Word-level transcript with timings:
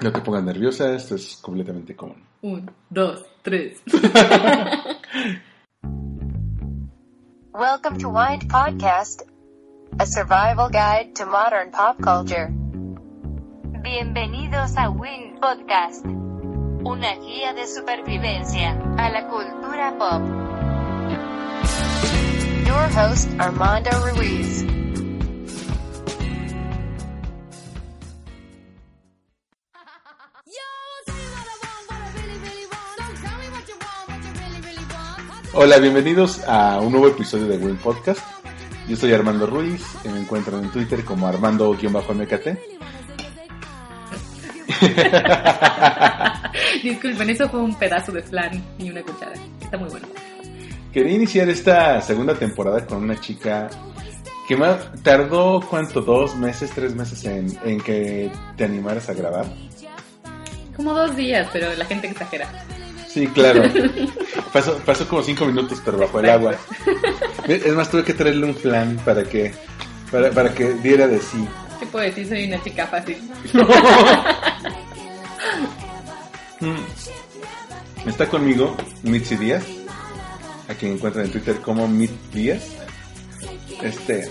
No 0.00 0.12
te 0.12 0.20
pongas 0.20 0.44
nerviosa, 0.44 0.94
esto 0.94 1.16
es 1.16 1.38
completamente 1.42 1.96
común. 1.96 2.22
Un, 2.42 2.70
dos, 2.88 3.26
tres. 3.42 3.82
Welcome 7.52 7.98
to 7.98 8.08
Wind 8.08 8.48
Podcast, 8.48 9.22
a 9.98 10.06
survival 10.06 10.68
guide 10.70 11.16
to 11.16 11.26
modern 11.26 11.72
pop 11.72 12.00
culture. 12.00 12.48
Bienvenidos 13.82 14.76
a 14.76 14.88
Wind 14.88 15.40
Podcast, 15.40 16.06
una 16.06 17.16
guía 17.16 17.52
de 17.54 17.66
supervivencia 17.66 18.80
a 18.98 19.10
la 19.10 19.26
cultura 19.26 19.98
pop. 19.98 20.22
Your 22.64 22.88
host, 22.96 23.28
Armando 23.40 23.90
Ruiz. 24.14 24.77
Hola, 35.60 35.78
bienvenidos 35.78 36.40
a 36.46 36.78
un 36.78 36.92
nuevo 36.92 37.08
episodio 37.08 37.48
de 37.48 37.58
Win 37.58 37.78
Podcast. 37.78 38.20
Yo 38.86 38.94
soy 38.94 39.12
Armando 39.12 39.44
Ruiz, 39.44 39.84
y 40.04 40.08
me 40.08 40.20
encuentran 40.20 40.62
en 40.62 40.70
Twitter 40.70 41.04
como 41.04 41.26
Armando-MKT. 41.26 42.46
Disculpen, 46.84 47.30
eso 47.30 47.48
fue 47.48 47.60
un 47.60 47.74
pedazo 47.74 48.12
de 48.12 48.22
flan 48.22 48.62
y 48.78 48.88
una 48.88 49.02
cuchara. 49.02 49.32
Está 49.60 49.78
muy 49.78 49.90
bueno. 49.90 50.06
Quería 50.92 51.16
iniciar 51.16 51.48
esta 51.48 52.00
segunda 52.02 52.36
temporada 52.36 52.86
con 52.86 53.02
una 53.02 53.18
chica 53.18 53.68
que 54.46 54.56
me 54.56 54.68
tardó, 55.02 55.60
¿cuánto? 55.68 56.02
¿Dos 56.02 56.36
meses, 56.36 56.70
tres 56.72 56.94
meses 56.94 57.24
en, 57.24 57.58
en 57.64 57.80
que 57.80 58.30
te 58.56 58.62
animaras 58.62 59.08
a 59.08 59.14
grabar? 59.14 59.46
Como 60.76 60.94
dos 60.94 61.16
días, 61.16 61.48
pero 61.52 61.74
la 61.74 61.84
gente 61.84 62.06
exagera. 62.06 62.48
Sí, 63.08 63.26
claro. 63.26 63.64
Pasó, 64.52 64.78
pasó 64.78 65.06
como 65.08 65.22
cinco 65.22 65.44
minutos, 65.44 65.80
pero 65.84 65.98
bajo 65.98 66.20
el 66.20 66.30
agua. 66.30 66.54
Es 67.48 67.72
más, 67.74 67.90
tuve 67.90 68.04
que 68.04 68.12
traerle 68.12 68.44
un 68.44 68.54
plan 68.54 69.00
para 69.06 69.24
que, 69.24 69.54
para, 70.10 70.30
para 70.30 70.52
que 70.52 70.74
diera 70.74 71.06
de 71.06 71.18
sí. 71.18 71.48
¿Qué 71.80 71.86
puedo 71.86 72.04
decir? 72.04 72.28
Soy 72.28 72.44
una 72.46 72.62
chica 72.62 72.86
fácil. 72.86 73.18
Mm. 76.60 78.08
Está 78.08 78.28
conmigo 78.28 78.76
Mitzi 79.04 79.36
Díaz, 79.36 79.64
a 80.68 80.74
quien 80.74 80.94
encuentran 80.94 81.26
en 81.26 81.30
Twitter 81.30 81.60
como 81.60 81.86
Mit 81.86 82.10
Díaz. 82.32 82.64
Este, 83.80 84.28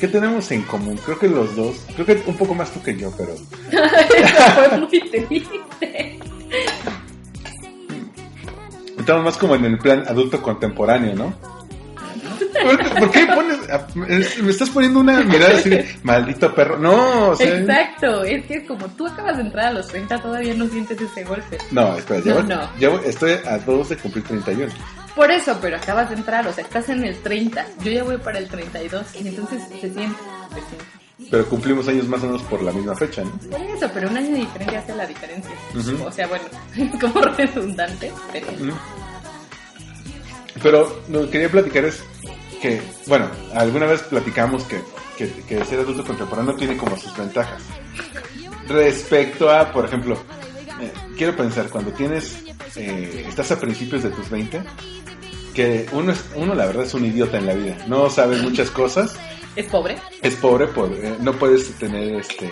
¿qué 0.00 0.08
tenemos 0.08 0.50
en 0.50 0.62
común? 0.62 0.98
Creo 1.04 1.18
que 1.20 1.28
los 1.28 1.54
dos, 1.54 1.84
creo 1.94 2.04
que 2.04 2.22
un 2.26 2.36
poco 2.36 2.54
más 2.54 2.72
tú 2.72 2.82
que 2.82 2.96
yo, 2.96 3.12
pero 3.16 3.36
fue 4.54 4.78
muy 4.78 4.88
triste. 4.88 6.18
Estamos 9.08 9.24
más 9.24 9.38
como 9.38 9.54
en 9.54 9.64
el 9.64 9.78
plan 9.78 10.04
adulto 10.06 10.42
contemporáneo, 10.42 11.14
¿no? 11.14 11.34
¿Por, 12.98 13.10
qué 13.10 13.26
pones, 13.26 13.58
es- 14.08 14.42
me 14.42 14.50
estás 14.50 14.68
poniendo 14.68 15.00
una 15.00 15.20
mirada 15.22 15.54
así 15.56 15.70
de 15.70 15.96
maldito 16.02 16.54
perro? 16.54 16.76
No, 16.78 17.30
o 17.30 17.36
sea, 17.36 17.58
Exacto, 17.58 18.22
es 18.24 18.44
que 18.46 18.66
como 18.66 18.86
tú 18.88 19.06
acabas 19.06 19.36
de 19.38 19.44
entrar 19.44 19.66
a 19.68 19.72
los 19.72 19.86
30, 19.88 20.20
todavía 20.20 20.52
no 20.54 20.66
sientes 20.66 21.00
ese 21.00 21.24
golpe. 21.24 21.56
no, 21.70 21.96
espera, 21.96 22.20
llevo- 22.20 22.42
No, 22.42 22.56
no. 22.56 22.70
llevo- 22.78 23.00
estoy 23.04 23.32
a 23.46 23.58
dos 23.58 23.88
de 23.88 23.96
cumplir 23.96 24.24
31. 24.24 24.72
Por 25.16 25.30
eso, 25.30 25.56
pero 25.62 25.76
acabas 25.78 26.10
de 26.10 26.16
entrar, 26.16 26.46
o 26.46 26.52
sea, 26.52 26.64
estás 26.64 26.88
en 26.90 27.04
el 27.04 27.16
30, 27.22 27.64
yo 27.82 27.90
ya 27.92 28.04
voy 28.04 28.18
para 28.18 28.38
el 28.38 28.48
32, 28.48 29.02
y 29.20 29.28
entonces 29.28 29.62
se 29.62 29.68
siente, 29.80 29.94
se 29.94 30.60
siente. 30.60 30.84
Pero 31.30 31.46
cumplimos 31.48 31.88
años 31.88 32.06
más 32.06 32.22
o 32.22 32.26
menos 32.26 32.42
por 32.42 32.62
la 32.62 32.70
misma 32.72 32.94
fecha, 32.94 33.22
¿no? 33.24 33.30
Por 33.50 33.60
eso, 33.60 33.90
pero 33.92 34.08
un 34.08 34.16
año 34.16 34.30
de 34.30 34.38
diferencia 34.38 34.78
hace 34.78 34.94
la 34.94 35.04
diferencia. 35.06 35.50
O 36.06 36.12
sea, 36.12 36.26
bueno, 36.28 36.44
es 36.76 36.90
como 37.00 37.20
redundante, 37.22 38.12
pero... 38.32 38.46
Pero 40.62 41.00
lo 41.08 41.24
que 41.26 41.30
quería 41.30 41.50
platicar 41.50 41.84
es 41.84 42.02
que, 42.60 42.80
bueno, 43.06 43.30
alguna 43.54 43.86
vez 43.86 44.02
platicamos 44.02 44.64
que, 44.64 44.80
que, 45.16 45.30
que 45.48 45.64
ser 45.64 45.80
adulto 45.80 46.04
contemporáneo 46.04 46.54
tiene 46.56 46.76
como 46.76 46.96
sus 46.96 47.16
ventajas. 47.16 47.62
Respecto 48.68 49.50
a, 49.50 49.72
por 49.72 49.84
ejemplo, 49.86 50.14
eh, 50.80 50.92
quiero 51.16 51.34
pensar, 51.36 51.68
cuando 51.70 51.92
tienes, 51.92 52.36
eh, 52.76 53.24
estás 53.28 53.50
a 53.52 53.60
principios 53.60 54.02
de 54.02 54.10
tus 54.10 54.28
20, 54.28 54.62
que 55.54 55.86
uno, 55.92 56.12
es, 56.12 56.24
uno 56.34 56.54
la 56.54 56.66
verdad 56.66 56.84
es 56.84 56.94
un 56.94 57.04
idiota 57.04 57.38
en 57.38 57.46
la 57.46 57.54
vida, 57.54 57.76
no 57.86 58.10
sabes 58.10 58.42
muchas 58.42 58.70
cosas, 58.70 59.14
¿Es 59.56 59.66
pobre? 59.66 59.96
es 60.22 60.34
pobre, 60.36 60.66
por- 60.68 60.92
eh, 60.92 61.16
no 61.20 61.32
puedes 61.32 61.72
tener, 61.78 62.16
este, 62.16 62.50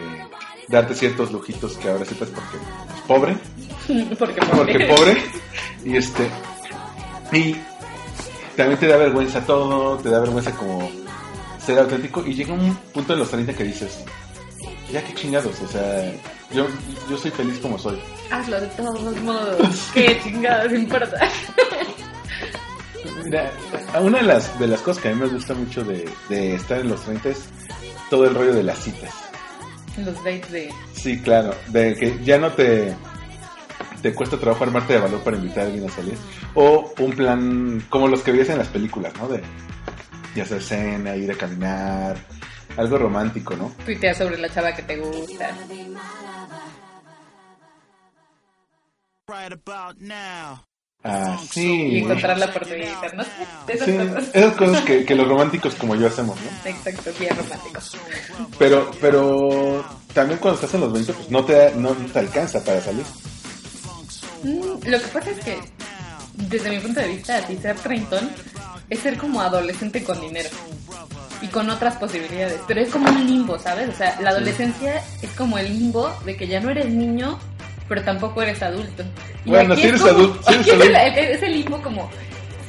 darte 0.69 0.95
ciertos 0.95 1.31
lujitos 1.33 1.77
que 1.77 1.89
ahora 1.91 2.05
sepas 2.05 2.31
porque 2.31 2.57
es 2.57 3.03
pobre, 3.07 3.37
Porque 4.19 4.41
porque 4.41 4.85
pobre. 4.87 5.17
Y 5.85 5.97
este 5.97 6.29
y 7.33 7.57
también 8.57 8.81
te 8.81 8.87
da 8.87 8.97
vergüenza 8.97 9.41
todo, 9.45 9.99
te 9.99 10.11
da 10.11 10.21
vergüenza 10.21 10.51
como 10.53 10.91
ser 11.65 11.79
auténtico 11.79 12.25
y 12.27 12.35
llega 12.35 12.55
un 12.55 12.75
punto 12.95 13.13
en 13.13 13.19
los 13.19 13.31
30 13.31 13.55
que 13.55 13.65
dices, 13.65 14.05
ya 14.91 15.03
qué 15.05 15.15
chingados, 15.15 15.61
o 15.61 15.69
sea, 15.69 16.13
yo, 16.53 16.67
yo 17.11 17.19
soy 17.19 17.31
feliz 17.31 17.59
como 17.59 17.79
soy. 17.79 18.01
Hazlo 18.31 18.61
de 18.61 18.67
todos 18.69 19.17
modos. 19.23 19.91
Qué 19.93 20.21
chingados 20.25 20.73
importa. 20.73 21.29
Mira, 23.25 23.53
una 24.01 24.19
de 24.19 24.25
las, 24.25 24.59
de 24.59 24.69
las 24.69 24.81
cosas 24.81 25.03
que 25.03 25.09
a 25.09 25.13
mí 25.13 25.21
me 25.21 25.29
gusta 25.29 25.55
mucho 25.55 25.85
de, 25.85 26.09
de 26.29 26.55
estar 26.55 26.81
en 26.81 26.89
los 26.89 27.03
30 27.03 27.29
es 27.29 27.49
todo 28.11 28.25
el 28.25 28.35
rollo 28.35 28.55
de 28.55 28.63
las 28.63 28.79
citas. 28.79 29.13
Los 29.99 30.15
dates 30.17 30.51
de... 30.53 30.75
Sí, 30.95 31.21
claro, 31.21 31.55
de 31.69 31.95
que 31.95 32.19
ya 32.25 32.39
no 32.39 32.53
te 32.53 32.95
te 34.11 34.15
cuesta 34.15 34.39
trabajo 34.39 34.63
armarte 34.63 34.93
de 34.93 35.01
valor 35.01 35.21
para 35.25 35.37
invitar 35.37 35.65
a 35.65 35.67
alguien 35.67 35.89
a 35.89 35.93
salir 35.93 36.17
o 36.55 36.93
un 37.01 37.11
plan 37.13 37.85
como 37.91 38.07
los 38.07 38.23
que 38.23 38.31
veías 38.31 38.49
en 38.51 38.59
las 38.59 38.69
películas, 38.69 39.13
¿no? 39.19 39.27
De, 39.27 39.43
de 40.33 40.43
hacer 40.43 40.63
cena, 40.63 41.17
ir 41.17 41.33
a 41.33 41.35
caminar, 41.35 42.17
algo 42.77 42.99
romántico, 42.99 43.57
¿no? 43.57 43.73
Tuitear 43.85 44.15
sobre 44.15 44.39
la 44.39 44.49
chava 44.49 44.73
que 44.77 44.83
te 44.83 44.97
gusta. 44.97 45.51
right 49.29 49.53
about 49.53 49.97
now. 49.99 50.63
Ah, 51.03 51.37
Y 51.43 51.47
sí. 51.49 51.99
encontrarla 51.99 52.53
por 52.53 52.63
Twitter, 52.65 53.15
¿no? 53.15 53.25
Esas 53.67 53.87
Sí, 53.87 53.97
cosas. 53.97 54.31
esas 54.33 54.55
cosas 54.55 54.85
que, 54.85 55.05
que 55.05 55.15
los 55.17 55.27
románticos 55.29 55.75
como 55.75 55.97
yo 55.97 56.07
hacemos, 56.07 56.37
¿no? 56.41 56.71
Exacto, 56.71 57.11
bien 57.19 57.37
romántico. 57.37 57.81
Pero, 58.59 58.91
pero 59.01 59.85
también 60.15 60.39
cuando 60.39 60.61
estás 60.61 60.75
en 60.75 60.81
los 60.83 60.93
20, 60.93 61.13
pues 61.13 61.29
no 61.31 61.45
te, 61.45 61.75
no 61.75 61.91
te 61.91 62.19
alcanza 62.21 62.63
para 62.65 62.81
salir. 62.81 63.05
Mm, 64.43 64.89
lo 64.89 65.01
que 65.01 65.09
pasa 65.13 65.31
es 65.31 65.39
que, 65.45 65.59
desde 66.35 66.71
mi 66.71 66.79
punto 66.79 67.01
de 67.01 67.09
vista, 67.09 67.39
así 67.39 67.57
ser 67.57 67.77
treintón 67.77 68.31
es 68.91 69.01
ser 69.01 69.17
como 69.17 69.41
adolescente 69.41 70.03
con 70.05 70.21
dinero 70.21 70.49
y 71.43 71.49
con 71.49 71.69
otras 71.71 71.97
posibilidades. 71.97 72.61
Pero 72.67 72.81
es 72.81 72.89
como 72.91 73.09
un 73.11 73.27
limbo, 73.27 73.59
¿sabes? 73.59 73.89
O 73.89 73.93
sea, 73.95 74.19
la 74.21 74.31
adolescencia 74.31 75.03
es 75.23 75.31
como 75.31 75.59
el 75.59 75.69
limbo 75.79 76.11
de 76.25 76.37
que 76.37 76.47
ya 76.47 76.61
no 76.61 76.71
eres 76.71 76.87
niño, 76.89 77.39
pero 77.89 78.03
tampoco 78.03 78.43
eres 78.43 78.63
adulto. 78.63 79.05
Y 79.45 79.51
Bueno, 79.51 79.73
aquí 79.75 79.83
si 79.83 79.89
es 79.89 79.95
eres 79.95 80.03
como- 80.03 80.15
adulto, 80.19 80.43
si 80.43 80.55
eres 80.55 80.67
aquí 80.69 80.77
es 80.79 80.87
el- 81.19 81.25
es 81.37 81.43
el 81.43 81.53
limbo 81.53 81.83
como. 81.83 82.11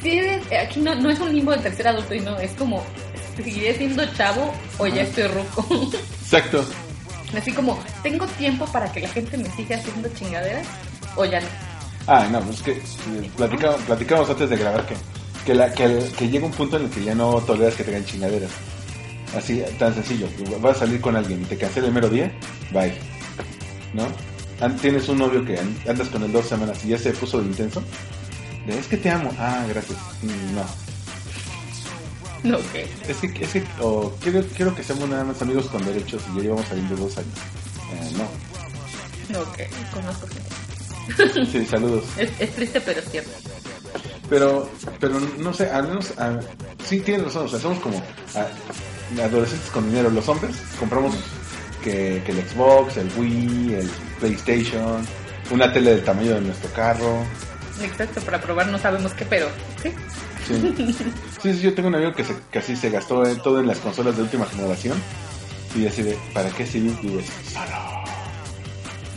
Si 0.01 0.09
eres, 0.19 0.44
aquí 0.66 0.79
no, 0.79 0.95
no 0.95 1.09
es 1.09 1.19
un 1.19 1.34
limbo 1.34 1.51
de 1.51 1.57
tercer 1.59 1.88
adulto 1.88 2.13
y 2.16 2.19
no, 2.22 2.38
es 2.39 2.51
como. 2.51 2.84
¿Seguiré 3.35 3.75
siendo 3.78 4.03
chavo 4.16 4.51
o 4.79 4.88
ya 4.88 5.03
estoy 5.03 5.28
ruco? 5.28 5.67
Exacto. 6.23 6.66
Así 7.38 7.51
como, 7.51 7.78
¿tengo 8.01 8.25
tiempo 8.25 8.66
para 8.67 8.91
que 8.91 9.01
la 9.01 9.09
gente 9.09 9.38
me 9.38 9.49
siga 9.51 9.75
haciendo 9.78 10.09
chingaderas 10.16 10.66
o 11.17 11.25
ya 11.25 11.41
no? 11.41 11.47
Ah, 12.07 12.28
no, 12.31 12.39
es 12.51 12.61
que 12.61 12.72
eh, 12.72 13.31
platicamos, 13.35 13.81
platicamos 13.81 14.29
antes 14.29 14.50
de 14.50 14.57
grabar 14.57 14.85
que, 14.85 14.95
que, 15.45 15.53
la, 15.53 15.73
que, 15.73 15.83
el- 15.83 16.11
que 16.13 16.29
llega 16.29 16.45
un 16.45 16.53
punto 16.53 16.78
en 16.78 16.85
el 16.85 16.89
que 16.89 17.03
ya 17.03 17.13
no 17.16 17.33
toleras 17.41 17.75
que 17.75 17.83
te 17.83 17.91
hagan 17.91 18.05
chingaderas. 18.05 18.51
Así, 19.35 19.61
tan 19.78 19.94
sencillo. 19.94 20.28
Vas 20.61 20.78
a 20.78 20.79
salir 20.79 21.01
con 21.01 21.16
alguien 21.17 21.41
y 21.41 21.45
te 21.45 21.57
cancela 21.57 21.88
el 21.88 21.94
mero 21.94 22.09
día, 22.09 22.31
bye. 22.72 22.94
¿No? 23.94 24.07
Tienes 24.81 25.07
un 25.09 25.19
novio 25.19 25.44
que 25.45 25.59
an- 25.59 25.78
andas 25.87 26.08
con 26.08 26.23
él 26.23 26.31
dos 26.31 26.47
semanas 26.47 26.84
y 26.85 26.90
ya 26.90 26.97
se 26.97 27.11
puso 27.11 27.40
de 27.41 27.46
intenso. 27.47 27.84
De, 28.66 28.79
es 28.79 28.87
que 28.87 28.97
te 28.97 29.09
amo. 29.09 29.29
Ah, 29.37 29.66
gracias. 29.67 29.97
Mm, 30.23 30.55
No. 30.55 30.66
No, 32.43 32.58
ok. 32.58 32.75
Es 33.08 33.17
que, 33.17 33.43
es 33.43 33.49
que 33.52 33.64
o 33.81 34.14
quiero, 34.22 34.43
quiero 34.55 34.73
que 34.75 34.84
seamos 34.84 35.09
nada 35.09 35.23
más 35.25 35.41
amigos 35.41 35.66
con 35.67 35.84
derechos 35.85 36.22
y 36.31 36.37
ya 36.37 36.43
llevamos 36.43 36.66
saliendo 36.67 36.96
dos 36.96 37.17
años. 37.17 37.34
Eh, 37.93 38.11
no. 38.17 39.34
No, 39.37 39.41
ok. 39.43 39.58
Conozco 39.93 40.28
gente. 40.28 40.47
Sí, 41.51 41.65
saludos. 41.65 42.03
Es, 42.17 42.29
es 42.39 42.55
triste, 42.55 42.81
pero 42.81 42.99
es 42.99 43.09
cierto. 43.09 43.31
Pero, 44.29 44.69
pero 44.99 45.19
no 45.19 45.53
sé, 45.53 45.69
al 45.69 45.87
menos, 45.87 46.13
ah, 46.17 46.37
sí 46.85 46.99
tienes 46.99 47.25
razón, 47.25 47.45
o 47.45 47.49
sea, 47.49 47.59
somos 47.59 47.79
como 47.79 48.03
ah, 48.35 48.47
adolescentes 49.23 49.69
con 49.71 49.87
dinero. 49.89 50.09
Los 50.09 50.27
hombres 50.27 50.55
compramos 50.79 51.15
que, 51.83 52.21
que 52.25 52.31
el 52.31 52.47
Xbox, 52.47 52.97
el 52.97 53.09
Wii, 53.17 53.75
el 53.75 53.89
PlayStation, 54.19 55.05
una 55.51 55.71
tele 55.71 55.91
del 55.91 56.03
tamaño 56.03 56.35
de 56.35 56.41
nuestro 56.41 56.69
carro. 56.73 57.23
Exacto, 57.81 58.21
para 58.21 58.41
probar 58.41 58.67
no 58.67 58.77
sabemos 58.77 59.13
qué, 59.13 59.25
pero 59.25 59.47
sí. 59.81 59.91
Sí, 60.47 60.75
sí, 61.41 61.53
sí, 61.53 61.59
yo 61.59 61.73
tengo 61.73 61.89
un 61.89 61.95
amigo 61.95 62.13
que, 62.13 62.23
se, 62.23 62.33
que 62.51 62.59
así 62.59 62.75
se 62.75 62.89
gastó 62.89 63.23
todo 63.37 63.59
en 63.59 63.67
las 63.67 63.79
consolas 63.79 64.15
de 64.15 64.23
última 64.23 64.45
generación. 64.45 64.97
Y 65.75 65.85
así 65.85 66.01
de, 66.01 66.17
¿para 66.33 66.49
qué 66.49 66.65
si 66.65 66.79
vives 66.79 67.25
solo? 67.51 67.97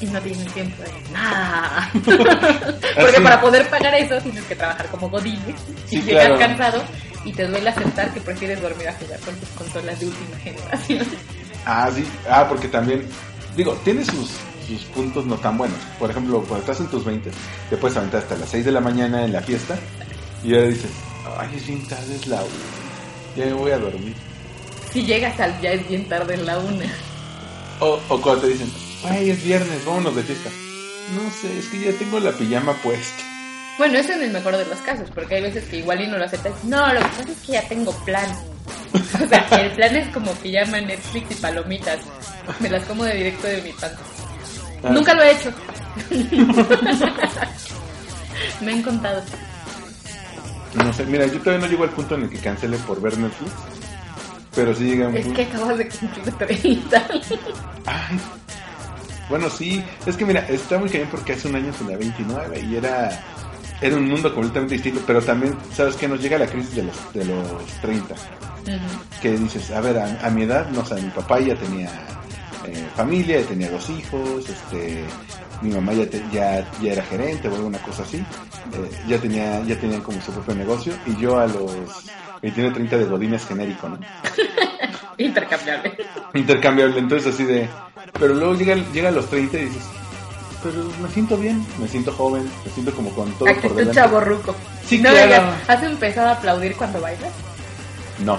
Y 0.00 0.06
no 0.06 0.20
tienes 0.20 0.52
tiempo 0.52 0.82
de 0.82 1.12
nada. 1.12 1.90
Porque 1.92 3.16
Así. 3.16 3.22
para 3.22 3.40
poder 3.40 3.68
pagar 3.68 3.94
eso 3.94 4.18
tienes 4.20 4.44
que 4.44 4.56
trabajar 4.56 4.86
como 4.88 5.08
godines 5.10 5.56
y 5.90 5.96
Sí, 5.96 6.02
llegas 6.02 6.26
claro. 6.26 6.38
cansado 6.38 6.82
y 7.24 7.32
te 7.32 7.46
duele 7.46 7.68
aceptar 7.70 8.12
que 8.14 8.20
prefieres 8.20 8.60
dormir 8.62 8.88
a 8.88 8.94
jugar 8.94 9.20
con 9.20 9.34
tus 9.36 9.48
consolas 9.50 10.00
de 10.00 10.06
última 10.06 10.36
generación. 10.38 11.06
Ah, 11.66 11.90
sí. 11.94 12.04
Ah, 12.28 12.46
porque 12.48 12.68
también, 12.68 13.06
digo, 13.56 13.74
tiene 13.84 14.04
sus, 14.04 14.30
sus 14.66 14.82
puntos 14.94 15.26
no 15.26 15.36
tan 15.36 15.58
buenos. 15.58 15.78
Por 15.98 16.10
ejemplo, 16.10 16.38
cuando 16.48 16.60
estás 16.60 16.80
en 16.80 16.86
tus 16.90 17.04
20, 17.04 17.30
te 17.68 17.76
puedes 17.76 17.96
aventar 17.98 18.22
hasta 18.22 18.36
las 18.36 18.48
6 18.48 18.64
de 18.64 18.72
la 18.72 18.80
mañana 18.80 19.24
en 19.24 19.32
la 19.34 19.42
fiesta 19.42 19.76
y 20.42 20.54
ahora 20.54 20.68
dices, 20.68 20.90
ay, 21.38 21.50
es 21.56 21.66
bien 21.66 21.86
tarde, 21.86 22.14
es 22.16 22.26
la 22.26 22.36
una. 22.36 23.36
Ya 23.36 23.44
me 23.44 23.52
voy 23.52 23.70
a 23.72 23.78
dormir. 23.78 24.14
Si 24.92 25.04
llegas 25.04 25.38
al 25.38 25.60
ya 25.60 25.72
es 25.72 25.86
bien 25.86 26.08
tarde 26.08 26.34
en 26.34 26.46
la 26.46 26.58
una. 26.58 26.86
O, 27.80 28.00
o 28.08 28.20
cuando 28.20 28.42
te 28.42 28.48
dicen, 28.48 28.72
ay, 29.08 29.30
es 29.30 29.42
viernes, 29.44 29.84
vámonos 29.84 30.14
de 30.16 30.22
fiesta. 30.22 30.50
No 31.14 31.30
sé, 31.30 31.58
es 31.58 31.66
que 31.68 31.80
ya 31.80 31.92
tengo 31.98 32.20
la 32.20 32.32
pijama 32.32 32.74
puesta. 32.82 33.22
Bueno, 33.78 33.98
eso 33.98 34.12
en 34.12 34.22
el 34.24 34.30
mejor 34.30 34.56
de 34.56 34.66
los 34.66 34.78
casos, 34.80 35.08
porque 35.14 35.36
hay 35.36 35.42
veces 35.42 35.64
que 35.64 35.78
igual 35.78 36.00
y 36.02 36.06
no 36.06 36.18
lo 36.18 36.24
aceptas. 36.24 36.52
No, 36.64 36.86
lo 36.92 37.00
que 37.00 37.06
pasa 37.08 37.22
es 37.32 37.38
que 37.46 37.52
ya 37.52 37.66
tengo 37.68 37.92
plan. 38.04 38.28
O 38.92 39.26
sea, 39.28 39.46
que 39.46 39.54
el 39.56 39.70
plan 39.72 39.96
es 39.96 40.08
como 40.08 40.32
llama 40.44 40.80
Netflix 40.80 41.30
y 41.30 41.34
palomitas. 41.34 41.98
Me 42.60 42.68
las 42.68 42.84
como 42.84 43.04
de 43.04 43.14
directo 43.14 43.46
de 43.46 43.62
mi 43.62 43.72
pan. 43.72 43.92
Ah, 44.84 44.90
Nunca 44.90 45.14
lo 45.14 45.22
he 45.22 45.32
hecho. 45.32 45.52
Me 48.60 48.72
han 48.72 48.82
contado. 48.82 49.22
No 50.74 50.92
sé, 50.92 51.04
mira, 51.06 51.26
yo 51.26 51.38
todavía 51.40 51.66
no 51.66 51.70
llego 51.70 51.84
al 51.84 51.90
punto 51.90 52.14
en 52.14 52.22
el 52.24 52.30
que 52.30 52.38
cancele 52.38 52.76
por 52.78 53.00
ver 53.00 53.16
Netflix. 53.18 53.50
Pero 54.54 54.74
sí 54.74 54.84
llega 54.84 55.08
un 55.08 55.16
Es 55.16 55.24
punto. 55.24 55.36
que 55.36 55.42
acabas 55.46 55.78
de 55.78 55.88
cumplir 55.88 56.34
30. 56.34 57.08
Ay. 57.86 58.20
Bueno, 59.30 59.48
sí, 59.48 59.82
es 60.06 60.16
que 60.16 60.26
mira, 60.26 60.40
está 60.48 60.76
muy 60.78 60.90
cañón 60.90 61.08
porque 61.10 61.32
hace 61.32 61.48
un 61.48 61.56
año 61.56 61.72
tenía 61.72 61.96
29 61.96 62.60
y 62.68 62.76
era, 62.76 63.22
era 63.80 63.96
un 63.96 64.08
mundo 64.08 64.34
completamente 64.34 64.74
distinto, 64.74 65.00
pero 65.06 65.22
también, 65.22 65.54
¿sabes 65.72 65.94
qué? 65.96 66.06
Nos 66.08 66.20
llega 66.20 66.36
la 66.36 66.46
crisis 66.48 66.74
de 66.74 66.82
los, 66.82 67.12
de 67.14 67.24
los 67.24 67.64
30, 67.80 68.14
que 69.22 69.30
dices, 69.38 69.70
a 69.70 69.80
ver, 69.80 69.96
a, 69.98 70.26
a 70.26 70.30
mi 70.30 70.42
edad, 70.42 70.68
no 70.70 70.84
sé, 70.84 70.96
mi 70.96 71.10
papá 71.10 71.38
ya 71.40 71.54
tenía 71.54 71.88
eh, 72.66 72.84
familia, 72.96 73.40
ya 73.40 73.46
tenía 73.46 73.70
dos 73.70 73.88
hijos, 73.88 74.48
este, 74.48 75.04
mi 75.62 75.70
mamá 75.70 75.92
ya, 75.92 76.06
te- 76.10 76.22
ya, 76.32 76.66
ya 76.82 76.92
era 76.92 77.02
gerente 77.04 77.48
o 77.48 77.54
alguna 77.54 77.78
cosa 77.78 78.02
así, 78.02 78.16
eh, 78.18 78.90
ya 79.06 79.18
tenía, 79.18 79.62
ya 79.64 79.76
tenían 79.78 80.00
como 80.02 80.20
su 80.20 80.32
propio 80.32 80.54
negocio 80.56 80.92
y 81.06 81.16
yo 81.16 81.38
a 81.38 81.46
los 81.46 81.70
29, 82.42 82.74
30 82.74 82.96
de 82.98 83.04
Godines 83.04 83.46
genérico, 83.46 83.88
¿no? 83.88 83.98
Intercambiable. 85.18 85.96
intercambiable. 86.34 86.98
Entonces 86.98 87.34
así 87.34 87.44
de... 87.44 87.68
Pero 88.18 88.34
luego 88.34 88.54
llega, 88.54 88.74
llega 88.92 89.08
a 89.08 89.12
los 89.12 89.28
30 89.30 89.58
y 89.58 89.64
dices, 89.66 89.82
pero 90.62 90.74
me 91.02 91.08
siento 91.08 91.36
bien, 91.36 91.64
me 91.78 91.88
siento 91.88 92.12
joven, 92.12 92.50
me 92.64 92.70
siento 92.72 92.92
como 92.94 93.10
con 93.10 93.30
todo 93.32 93.40
por 93.40 93.48
Actitud 93.50 93.76
delante. 93.76 93.94
chaborruco. 94.00 94.54
Sí, 94.86 94.98
no, 94.98 95.10
claro. 95.10 95.26
digas, 95.26 95.42
¿has 95.68 95.82
empezado 95.82 96.28
a 96.28 96.32
aplaudir 96.32 96.76
cuando 96.76 97.00
bailas? 97.00 97.32
No. 98.18 98.38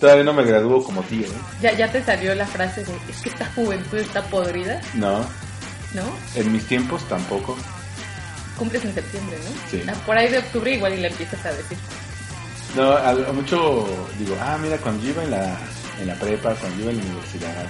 Todavía 0.00 0.24
no 0.24 0.34
me 0.34 0.44
gradúo 0.44 0.84
como 0.84 1.02
tío, 1.04 1.26
¿eh? 1.26 1.30
Ya, 1.62 1.72
ya 1.72 1.90
te 1.90 2.02
salió 2.04 2.34
la 2.34 2.46
frase 2.46 2.84
de, 2.84 2.92
es 3.08 3.22
que 3.22 3.30
esta 3.30 3.46
juventud 3.54 3.96
está 3.98 4.22
podrida, 4.24 4.80
No. 4.94 5.20
¿no? 5.94 6.02
En 6.34 6.52
mis 6.52 6.66
tiempos 6.66 7.02
tampoco. 7.08 7.56
Cumples 8.58 8.84
en 8.84 8.94
septiembre, 8.94 9.38
¿no? 9.42 9.50
Sí. 9.70 9.82
Ah, 9.88 9.94
Por 10.04 10.18
ahí 10.18 10.28
de 10.30 10.38
octubre 10.38 10.70
igual 10.74 10.92
y 10.94 10.98
le 10.98 11.08
empiezas 11.08 11.44
a 11.46 11.50
decir. 11.52 11.78
No, 12.74 12.90
a, 12.92 13.10
a 13.10 13.32
mucho 13.32 13.86
digo, 14.18 14.36
ah, 14.40 14.58
mira, 14.60 14.76
cuando 14.78 15.02
yo 15.02 15.10
iba 15.10 15.22
en 15.24 15.30
la, 15.30 15.56
en 16.00 16.06
la 16.08 16.14
prepa, 16.14 16.54
cuando 16.54 16.82
iba 16.82 16.90
en 16.90 16.98
la 16.98 17.04
universidad. 17.04 17.66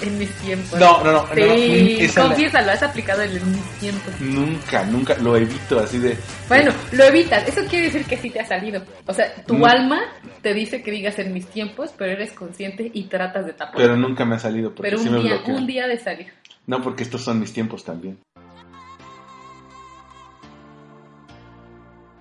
En 0.00 0.18
mis 0.18 0.30
tiempos. 0.36 0.78
No, 0.80 1.04
no, 1.04 1.12
no, 1.12 1.22
no, 1.22 1.34
Sí, 1.34 2.08
la- 2.14 2.22
confiésalo, 2.22 2.70
has 2.72 2.82
aplicado 2.82 3.22
en 3.22 3.32
mis 3.52 3.64
tiempos. 3.80 4.20
Nunca, 4.20 4.84
nunca, 4.84 5.14
lo 5.18 5.36
evito 5.36 5.78
así 5.78 5.98
de... 5.98 6.16
Bueno, 6.48 6.72
lo 6.92 7.04
evitas. 7.04 7.46
Eso 7.48 7.62
quiere 7.68 7.86
decir 7.86 8.04
que 8.04 8.16
sí 8.16 8.30
te 8.30 8.40
ha 8.40 8.46
salido. 8.46 8.82
O 9.06 9.12
sea, 9.12 9.32
tu 9.46 9.54
Mm. 9.54 9.64
alma 9.64 10.00
te 10.42 10.54
dice 10.54 10.82
que 10.82 10.90
digas 10.90 11.18
en 11.18 11.32
mis 11.32 11.46
tiempos, 11.46 11.90
pero 11.96 12.12
eres 12.12 12.32
consciente 12.32 12.90
y 12.92 13.04
tratas 13.04 13.46
de 13.46 13.52
taparlo. 13.52 13.80
Pero 13.80 13.96
nunca 13.96 14.24
me 14.24 14.36
ha 14.36 14.38
salido 14.38 14.70
porque 14.74 14.90
Pero 14.90 15.02
sí 15.02 15.08
un 15.08 15.14
me 15.16 15.22
día, 15.22 15.40
un 15.46 15.66
día 15.66 15.86
de 15.86 15.98
salir. 15.98 16.26
No, 16.66 16.80
porque 16.82 17.02
estos 17.04 17.22
son 17.22 17.38
mis 17.40 17.52
tiempos 17.52 17.84
también. 17.84 18.18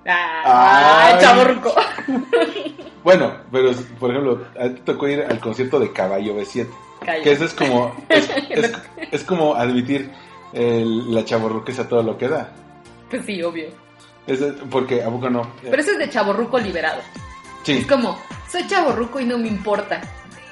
¡Ah! 0.08 1.12
Ay. 1.14 1.22
chaborruco! 1.22 1.74
Bueno, 3.04 3.34
pero 3.52 3.72
por 4.00 4.10
ejemplo, 4.10 4.48
a 4.60 4.64
ti 4.64 4.70
te 4.76 4.82
tocó 4.94 5.08
ir 5.08 5.22
al 5.22 5.40
concierto 5.40 5.80
de 5.80 5.94
Caballo 5.94 6.36
B7. 6.38 6.68
Calla. 7.06 7.24
Que 7.24 7.32
eso 7.34 7.46
es 7.46 7.54
como. 7.54 7.96
Es, 8.10 8.28
es- 8.50 8.74
es 9.12 9.24
como 9.24 9.54
admitir 9.54 10.12
el- 10.54 11.14
la 11.14 11.24
chaborruqueza 11.24 11.88
todo 11.88 12.02
lo 12.02 12.18
que 12.18 12.28
da. 12.28 12.52
Pues 13.12 13.24
sí, 13.24 13.44
obvio. 13.44 13.68
Es 14.26 14.40
porque, 14.72 15.04
¿a 15.04 15.10
poco 15.12 15.30
no? 15.30 15.52
Pero 15.62 15.80
eso 15.80 15.92
es 15.92 16.00
de 16.00 16.10
chaborruco 16.10 16.58
liberado. 16.58 17.00
sí. 17.64 17.74
Es 17.78 17.86
como, 17.86 18.20
soy 18.50 18.66
chaborruco 18.66 19.20
y 19.20 19.26
no 19.26 19.38
me 19.38 19.50
importa. 19.50 20.02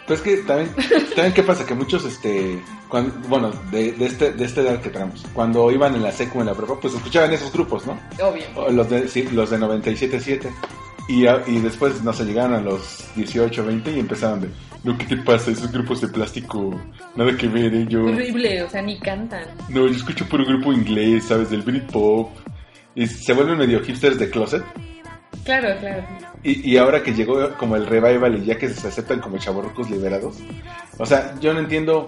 Pero 0.06 0.16
es 0.16 0.22
que 0.22 0.38
también, 0.38 0.70
también 1.16 1.34
¿qué 1.34 1.44
pasa? 1.44 1.66
Que 1.66 1.74
muchos, 1.76 2.04
este, 2.06 2.60
cuando, 2.90 3.14
bueno, 3.30 3.52
de, 3.72 3.94
de, 3.94 4.06
este, 4.06 4.34
de 4.34 4.46
esta 4.46 4.62
edad 4.62 4.82
que 4.82 4.90
traemos, 4.90 5.26
cuando 5.34 5.72
iban 5.72 5.96
en 5.96 6.04
la 6.04 6.12
secu, 6.12 6.40
en 6.42 6.48
la 6.48 6.54
prepa, 6.54 6.80
pues 6.80 6.94
escuchaban 6.94 7.32
esos 7.34 7.52
grupos, 7.54 7.86
¿no? 7.86 7.98
Obvio. 8.22 8.70
Los 8.72 8.90
de, 8.90 9.08
sí, 9.08 9.24
los 9.32 9.50
de 9.50 9.58
97.7. 9.60 10.50
Y, 11.10 11.26
a- 11.28 11.44
y 11.48 11.60
después, 11.60 12.02
no 12.04 12.14
sé, 12.14 12.24
llegaron 12.26 12.54
a 12.54 12.62
los 12.62 13.06
18, 13.16 13.66
20 13.66 13.92
y 13.92 14.00
empezaban 14.00 14.40
de, 14.42 14.50
no, 14.86 14.98
¿qué 14.98 15.06
te 15.06 15.18
pasa? 15.18 15.52
Esos 15.52 15.70
grupos 15.72 16.00
de 16.02 16.08
plástico, 16.08 16.80
nada 17.16 17.36
que 17.36 17.48
ver, 17.48 17.74
¿eh? 17.74 17.86
Yo, 17.90 18.04
Horrible, 18.06 18.64
o 18.64 18.70
sea, 18.70 18.82
ni 18.82 18.98
cantan. 19.00 19.44
no, 19.70 19.88
yo 19.88 19.94
escucho 19.96 20.26
por 20.30 20.40
un 20.42 20.48
grupo 20.48 20.72
inglés, 20.72 21.26
¿sabes? 21.26 21.50
Del 21.50 21.62
Britpop. 21.62 22.30
Y 22.96 23.08
se 23.08 23.34
vuelven 23.34 23.58
medio 23.58 23.82
hipsters 23.84 24.18
de 24.20 24.30
closet. 24.30 24.64
Claro, 25.44 25.78
claro. 25.80 26.04
Y, 26.44 26.72
y 26.72 26.78
ahora 26.78 27.04
que 27.04 27.14
llegó 27.14 27.54
como 27.58 27.76
el 27.76 27.86
revival 27.86 28.36
y 28.38 28.46
ya 28.46 28.58
que 28.58 28.70
se 28.70 28.88
aceptan 28.88 29.20
como 29.20 29.38
chavorrucos 29.38 29.90
liberados. 29.90 30.38
O 30.98 31.06
sea, 31.06 31.36
yo 31.40 31.54
no 31.54 31.60
entiendo 31.60 32.06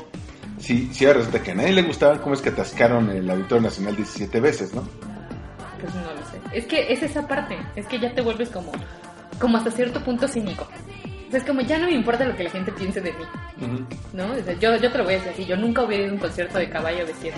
si, 0.60 0.94
si 0.94 1.06
ahora 1.06 1.20
resulta 1.20 1.44
que 1.44 1.52
a 1.52 1.56
nadie 1.56 1.74
le 1.74 1.82
gustaban, 1.84 2.20
cómo 2.20 2.34
es 2.34 2.42
que 2.42 2.50
atascaron 2.50 3.10
el 3.10 3.30
Auditorio 3.30 3.64
Nacional 3.64 3.96
17 3.96 4.40
veces, 4.40 4.74
¿no? 4.74 4.88
Pues 5.80 5.94
no 5.94 6.02
lo 6.14 6.26
sé. 6.26 6.40
Es 6.58 6.66
que 6.66 6.92
es 6.92 7.04
esa 7.04 7.28
parte. 7.28 7.58
Es 7.76 7.86
que 7.88 8.00
ya 8.00 8.14
te 8.14 8.22
vuelves 8.22 8.50
como, 8.50 8.72
como 9.40 9.58
hasta 9.58 9.72
cierto 9.72 10.04
punto 10.04 10.28
cínico. 10.28 10.68
O 11.28 11.32
sea, 11.32 11.40
es 11.40 11.46
como, 11.46 11.62
ya 11.62 11.78
no 11.78 11.88
me 11.88 11.94
importa 11.94 12.26
lo 12.26 12.36
que 12.36 12.44
la 12.44 12.50
gente 12.50 12.72
piense 12.72 13.02
de 13.02 13.12
mí. 13.12 13.26
¿No? 14.14 14.32
O 14.32 14.44
sea, 14.44 14.54
yo, 14.54 14.76
yo 14.78 14.92
te 14.92 14.98
lo 14.98 15.04
voy 15.04 15.16
a 15.16 15.18
decir 15.18 15.34
así. 15.34 15.46
Yo 15.46 15.58
nunca 15.58 15.84
hubiera 15.84 16.04
ido 16.04 16.12
a 16.12 16.16
un 16.16 16.22
concierto 16.22 16.58
de 16.58 16.70
caballo 16.70 17.06
de 17.06 17.14
7. 17.20 17.36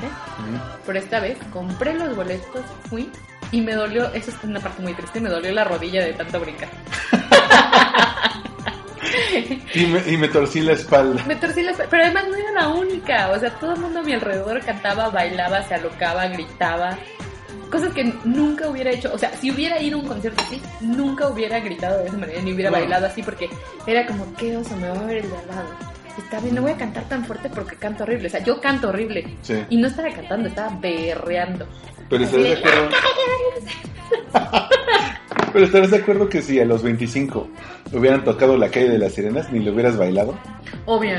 Pero 0.85 0.99
esta 0.99 1.19
vez 1.19 1.37
compré 1.51 1.93
los 1.95 2.15
boletos, 2.15 2.65
fui 2.89 3.09
y 3.51 3.61
me 3.61 3.73
dolió, 3.73 4.13
eso 4.13 4.31
es 4.31 4.37
una 4.43 4.59
parte 4.59 4.81
muy 4.81 4.93
triste, 4.93 5.19
me 5.19 5.29
dolió 5.29 5.51
la 5.51 5.63
rodilla 5.63 6.03
de 6.03 6.13
tanto 6.13 6.39
brincar. 6.39 6.69
Y 9.73 9.85
me, 9.85 10.01
y 10.11 10.17
me 10.17 10.27
torcí 10.27 10.61
la 10.61 10.73
espalda. 10.73 11.23
Me 11.25 11.35
torcí 11.35 11.61
la 11.61 11.71
espalda, 11.71 11.89
pero 11.91 12.03
además 12.03 12.25
no 12.29 12.35
era 12.35 12.51
la 12.51 12.67
única, 12.69 13.29
o 13.29 13.39
sea, 13.39 13.51
todo 13.51 13.73
el 13.73 13.79
mundo 13.79 13.99
a 13.99 14.03
mi 14.03 14.13
alrededor 14.13 14.59
cantaba, 14.61 15.09
bailaba, 15.09 15.63
se 15.63 15.75
alocaba, 15.75 16.27
gritaba. 16.27 16.97
Cosas 17.69 17.93
que 17.93 18.13
nunca 18.23 18.69
hubiera 18.69 18.91
hecho, 18.91 19.11
o 19.13 19.17
sea, 19.17 19.31
si 19.33 19.51
hubiera 19.51 19.81
ido 19.81 19.97
a 19.97 20.01
un 20.01 20.07
concierto 20.07 20.41
así, 20.41 20.61
nunca 20.79 21.27
hubiera 21.27 21.59
gritado 21.59 21.99
de 21.99 22.07
esa 22.07 22.17
manera, 22.17 22.41
ni 22.41 22.53
hubiera 22.53 22.71
bailado 22.71 23.07
así, 23.07 23.21
porque 23.21 23.49
era 23.85 24.05
como, 24.05 24.33
qué 24.35 24.55
oso, 24.55 24.75
me 24.77 24.89
va 24.89 24.99
a 24.99 25.05
ver 25.05 25.17
el 25.17 25.29
de 25.29 25.37
al 25.37 25.47
lado. 25.47 25.69
Está 26.17 26.39
bien, 26.39 26.55
no 26.55 26.61
voy 26.63 26.71
a 26.71 26.77
cantar 26.77 27.07
tan 27.07 27.25
fuerte 27.25 27.49
porque 27.49 27.75
canto 27.75 28.03
horrible, 28.03 28.27
o 28.27 28.31
sea, 28.31 28.43
yo 28.43 28.59
canto 28.59 28.89
horrible. 28.89 29.37
Sí. 29.41 29.63
Y 29.69 29.77
no 29.77 29.87
estaba 29.87 30.09
cantando, 30.09 30.47
estaba 30.47 30.75
berreando. 30.79 31.67
Pero 32.09 32.23
estarás 32.23 32.45
de 32.45 32.53
acuerdo. 32.53 32.89
Pero 35.53 35.65
estarás 35.65 35.91
de 35.91 35.97
acuerdo 35.97 36.29
que 36.29 36.41
si 36.41 36.59
a 36.59 36.65
los 36.65 36.83
25 36.83 37.47
hubieran 37.93 38.23
tocado 38.23 38.57
la 38.57 38.69
calle 38.69 38.89
de 38.89 38.97
las 38.99 39.13
sirenas, 39.13 39.51
ni 39.51 39.59
lo 39.63 39.71
hubieras 39.71 39.97
bailado. 39.97 40.37
Obvio, 40.85 41.15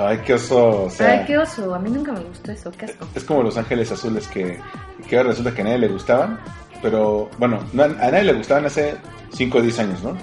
ay, 0.00 0.20
qué 0.24 0.34
oso. 0.34 0.84
O 0.84 0.90
sea, 0.90 1.10
Ay, 1.20 1.24
qué 1.26 1.36
oso, 1.38 1.74
a 1.74 1.78
mí 1.78 1.90
nunca 1.90 2.12
me 2.12 2.20
gustó 2.20 2.52
eso, 2.52 2.70
qué 2.72 2.86
asco. 2.86 3.06
Es 3.14 3.24
como 3.24 3.42
los 3.42 3.56
ángeles 3.56 3.90
azules 3.92 4.26
que, 4.28 4.58
que 5.08 5.16
ahora 5.16 5.30
resulta 5.30 5.52
que 5.54 5.60
a 5.62 5.64
nadie 5.64 5.78
le 5.78 5.88
gustaban. 5.88 6.38
Pero 6.82 7.28
bueno, 7.38 7.60
no- 7.72 7.82
a 7.84 7.88
nadie 7.88 8.24
le 8.24 8.32
gustaban 8.34 8.66
hace 8.66 8.94
5 9.32 9.58
o 9.58 9.62
10 9.62 9.78
años, 9.80 10.02
¿no? 10.02 10.16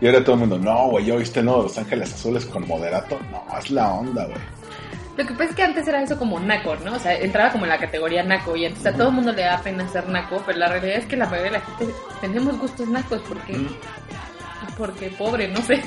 Y 0.00 0.06
ahora 0.06 0.22
todo 0.22 0.34
el 0.34 0.40
mundo, 0.40 0.58
no, 0.58 0.88
güey, 0.90 1.06
¿ya 1.06 1.16
viste 1.16 1.42
no, 1.42 1.62
los 1.62 1.76
ángeles 1.78 2.12
azules 2.14 2.44
con 2.46 2.66
moderato? 2.66 3.18
No, 3.30 3.44
es 3.58 3.70
la 3.70 3.92
onda, 3.92 4.24
güey. 4.24 4.36
Lo 5.16 5.26
que 5.26 5.32
pasa 5.34 5.44
es 5.50 5.54
que 5.56 5.62
antes 5.62 5.86
era 5.86 6.00
eso 6.02 6.18
como 6.18 6.40
naco, 6.40 6.74
¿no? 6.84 6.94
O 6.94 6.98
sea, 6.98 7.14
entraba 7.14 7.50
como 7.52 7.64
en 7.64 7.70
la 7.70 7.78
categoría 7.78 8.22
naco 8.22 8.56
y 8.56 8.64
entonces 8.64 8.94
a 8.94 8.96
todo 8.96 9.08
el 9.08 9.14
mundo 9.14 9.32
le 9.32 9.42
da 9.42 9.58
pena 9.60 9.86
ser 9.88 10.08
naco, 10.08 10.42
pero 10.46 10.58
la 10.58 10.68
realidad 10.68 10.96
es 10.98 11.06
que 11.06 11.16
la 11.16 11.26
mayoría 11.26 11.52
de 11.52 11.58
la 11.58 11.64
gente 11.64 11.94
tenemos 12.20 12.58
gustos 12.58 12.88
nacos 12.88 13.20
porque, 13.28 13.52
Mm. 13.52 13.68
porque 14.78 15.10
pobre, 15.10 15.48
no 15.48 15.60
sé. 15.60 15.82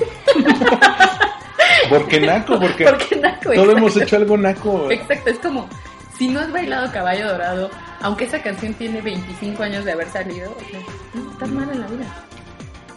¿Por 1.88 2.06
qué 2.08 2.20
naco? 2.20 2.58
Porque 2.60 2.84
porque 2.84 3.16
naco. 3.16 3.52
todos 3.52 3.76
hemos 3.76 3.96
hecho 3.96 4.16
algo 4.16 4.36
naco. 4.36 4.90
Exacto, 4.90 5.30
es 5.30 5.38
como 5.38 5.68
si 6.16 6.28
no 6.28 6.40
has 6.40 6.50
bailado 6.52 6.90
Caballo 6.92 7.28
Dorado, 7.28 7.70
aunque 8.02 8.24
esa 8.24 8.40
canción 8.42 8.74
tiene 8.74 9.00
25 9.02 9.62
años 9.62 9.84
de 9.84 9.92
haber 9.92 10.08
salido, 10.08 10.50
o 10.56 10.70
sea, 10.70 10.80
no, 11.14 11.30
estás 11.32 11.48
mal 11.50 11.68
en 11.70 11.80
la 11.80 11.86
vida. 11.88 12.06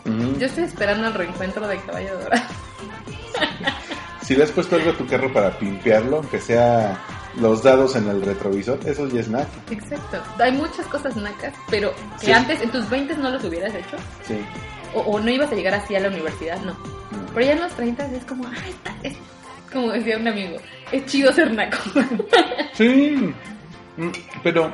Ujú. 0.05 0.39
Yo 0.39 0.45
estoy 0.45 0.63
esperando 0.63 1.07
el 1.07 1.13
reencuentro 1.13 1.67
de 1.67 1.77
Caballo 1.79 2.19
Dorado. 2.19 2.43
Si 4.29 4.36
le 4.36 4.43
has 4.43 4.51
puesto 4.51 4.75
algo 4.75 4.91
a 4.91 4.93
tu 4.93 5.07
carro 5.07 5.33
para 5.33 5.57
pimpearlo, 5.57 6.17
aunque 6.17 6.39
sea 6.39 6.95
los 7.41 7.63
dados 7.63 7.95
en 7.95 8.07
el 8.09 8.21
retrovisor, 8.21 8.77
eso 8.86 9.07
ya 9.07 9.21
es 9.21 9.27
naco. 9.27 9.50
Exacto. 9.71 10.21
Hay 10.38 10.51
muchas 10.51 10.86
cosas 10.86 11.15
nacas, 11.15 11.51
pero 11.71 11.95
que 12.19 12.27
Sí. 12.27 12.31
antes, 12.31 12.62
en 12.62 12.69
tus 12.69 12.88
20 12.91 13.17
no 13.17 13.31
los 13.31 13.43
hubieras 13.43 13.74
hecho. 13.74 13.98
Sí. 14.27 14.38
O, 14.93 15.00
o 15.00 15.19
no 15.19 15.31
ibas 15.31 15.51
a 15.51 15.55
llegar 15.55 15.74
así 15.74 15.95
a 15.95 16.00
la 16.00 16.09
universidad, 16.09 16.62
no. 16.62 16.77
Pero 17.33 17.43
ya 17.43 17.53
en 17.53 17.62
los 17.62 17.74
30 17.74 18.05
es 18.05 18.24
como, 18.25 18.45
ay, 18.45 18.75
es- 19.01 19.17
como 19.74 19.91
decía 19.93 20.17
un 20.19 20.27
amigo, 20.27 20.57
es 20.91 21.03
chido 21.07 21.33
ser 21.33 21.51
naco. 21.51 21.77
Sí, 22.74 23.33
Mm, 23.98 24.12
pero 24.43 24.71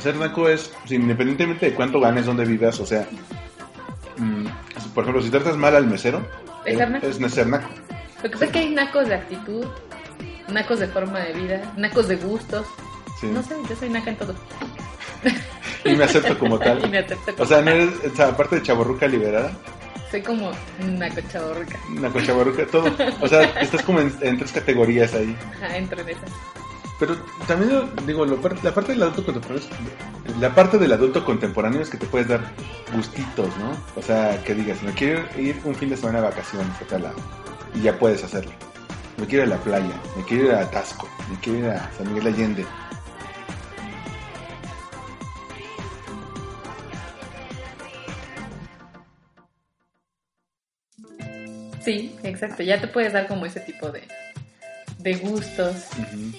ser 0.00 0.14
naco 0.14 0.48
es, 0.48 0.68
pues, 0.80 0.92
independientemente 0.92 1.66
de 1.66 1.74
cuánto 1.74 1.98
ganes, 1.98 2.24
dónde 2.24 2.44
vivas, 2.44 2.78
o 2.78 2.86
sea, 2.86 3.04
mm, 4.16 4.46
por 4.94 5.02
ejemplo, 5.02 5.22
si 5.24 5.28
tratas 5.30 5.56
mal 5.56 5.74
al 5.74 5.88
mesero, 5.88 6.24
Es 6.64 6.78
es 7.18 7.34
ser 7.34 7.48
naco. 7.48 7.68
Lo 8.22 8.28
que 8.28 8.30
pasa 8.30 8.44
es 8.46 8.50
que 8.52 8.58
hay 8.60 8.70
nacos 8.74 9.08
de 9.08 9.14
actitud, 9.14 9.66
nacos 10.48 10.78
de 10.80 10.88
forma 10.88 11.20
de 11.20 11.32
vida, 11.32 11.72
nacos 11.76 12.08
de 12.08 12.16
gustos. 12.16 12.66
Sí. 13.20 13.26
No 13.26 13.42
sé, 13.42 13.54
yo 13.68 13.76
soy 13.76 13.90
naca 13.90 14.10
en 14.10 14.16
todo. 14.16 14.34
Y 15.84 15.94
me 15.94 16.04
acepto 16.04 16.38
como 16.38 16.58
tal. 16.58 16.84
Y 16.84 16.88
me 16.88 16.98
acepto 16.98 17.32
como 17.32 17.44
O 17.44 17.46
sea, 17.46 17.60
no 17.62 17.70
eres, 17.70 17.90
o 18.12 18.16
sea, 18.16 18.28
aparte 18.28 18.56
de 18.56 18.62
chaborruca 18.62 19.06
liberada, 19.06 19.52
Soy 20.10 20.22
como 20.22 20.50
naco 20.80 21.20
chaborruca. 21.30 21.78
naco 21.90 22.20
chaborruca, 22.20 22.66
todo. 22.66 22.92
O 23.20 23.28
sea, 23.28 23.42
estás 23.60 23.82
como 23.82 24.00
en, 24.00 24.12
en 24.22 24.38
tres 24.38 24.52
categorías 24.52 25.14
ahí. 25.14 25.36
Ajá, 25.56 25.76
entro 25.76 26.00
en 26.00 26.08
esa. 26.10 26.20
Pero 26.98 27.16
también 27.46 27.90
digo, 28.06 28.26
lo 28.26 28.38
la 28.62 28.74
parte 28.74 28.92
del 28.92 29.02
adulto 29.02 29.24
contemporáneo, 29.24 29.62
es- 29.64 30.38
la 30.38 30.54
parte 30.54 30.76
del 30.78 30.92
adulto 30.92 31.24
contemporáneo 31.24 31.80
es 31.80 31.88
que 31.88 31.96
te 31.96 32.04
puedes 32.06 32.28
dar 32.28 32.40
gustitos, 32.94 33.48
¿no? 33.56 33.70
O 33.96 34.02
sea, 34.02 34.42
que 34.44 34.54
digas, 34.54 34.82
me 34.82 34.92
quiero 34.92 35.22
ir 35.38 35.58
un 35.64 35.74
fin 35.74 35.88
de 35.88 35.96
semana 35.96 36.18
de 36.20 36.24
vacaciones 36.28 36.68
a 36.80 36.84
tal 36.84 37.02
lado, 37.04 37.16
y 37.74 37.82
ya 37.82 37.98
puedes 37.98 38.22
hacerlo. 38.24 38.52
Me 39.16 39.26
quiero 39.26 39.44
ir 39.46 39.52
a 39.52 39.56
la 39.56 39.62
playa, 39.62 40.00
me 40.16 40.24
quiero 40.24 40.46
ir 40.46 40.52
a 40.52 40.70
Tasco, 40.70 41.08
me 41.30 41.38
quiero 41.40 41.58
ir 41.58 41.64
a 41.66 41.90
San 41.92 42.08
Miguel 42.08 42.24
de 42.24 42.30
Allende. 42.30 42.66
Sí, 51.82 52.14
exacto. 52.22 52.62
Ya 52.62 52.80
te 52.80 52.88
puedes 52.88 53.12
dar 53.12 53.26
como 53.26 53.46
ese 53.46 53.60
tipo 53.60 53.90
de, 53.90 54.02
de 54.98 55.14
gustos. 55.16 55.74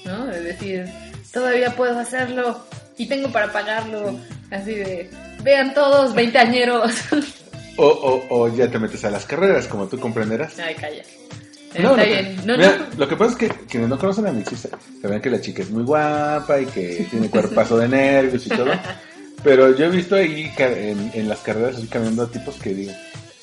¿no? 0.05 0.25
De 0.27 0.41
decir, 0.41 0.85
todavía 1.33 1.75
puedo 1.75 2.00
hacerlo 2.00 2.65
y 2.97 3.07
tengo 3.07 3.31
para 3.31 3.51
pagarlo. 3.51 4.17
Así 4.50 4.75
de, 4.75 5.09
vean 5.43 5.73
todos, 5.73 6.13
veinteañeros. 6.13 6.93
O, 7.83 7.88
o, 7.88 8.41
o 8.41 8.47
ya 8.55 8.69
te 8.69 8.77
metes 8.77 9.03
a 9.05 9.09
las 9.09 9.25
carreras, 9.25 9.67
como 9.67 9.88
tú 9.88 10.00
comprenderás. 10.00 10.59
Ay, 10.59 10.75
calla. 10.75 11.01
No, 11.79 11.91
Está 11.91 11.91
lo 11.91 11.95
que-. 11.97 12.35
No, 12.45 12.57
mira, 12.57 12.77
no. 12.77 13.00
Lo 13.00 13.07
que 13.07 13.15
pasa 13.15 13.31
es 13.31 13.38
que 13.38 13.47
quienes 13.65 13.89
no 13.89 13.97
conocen 13.97 14.27
a 14.27 14.31
Mixis 14.31 14.67
saben 15.01 15.19
que 15.19 15.31
la 15.31 15.41
chica 15.41 15.63
es 15.63 15.71
muy 15.71 15.83
guapa 15.83 16.59
y 16.61 16.67
que 16.67 17.07
tiene 17.09 17.27
cuerpazo 17.29 17.79
de 17.79 17.88
nervios 17.88 18.45
y 18.45 18.50
todo. 18.50 18.67
Pero 19.43 19.75
yo 19.75 19.85
he 19.85 19.89
visto 19.89 20.15
ahí 20.15 20.51
en, 20.59 21.11
en 21.15 21.27
las 21.27 21.39
carreras 21.39 21.77
así 21.77 21.88
caminando 21.88 22.21
a 22.21 22.27
tipos 22.29 22.55
que 22.57 22.75
digo, 22.75 22.91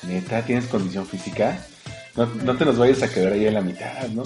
neta, 0.07 0.41
¿tienes 0.43 0.67
condición 0.67 1.05
física? 1.05 1.59
No, 2.15 2.25
no 2.25 2.55
te 2.55 2.63
nos 2.63 2.77
vayas 2.77 3.03
a 3.03 3.09
quedar 3.09 3.33
ahí 3.33 3.45
en 3.45 3.53
la 3.55 3.61
mitad, 3.61 4.07
¿no? 4.13 4.23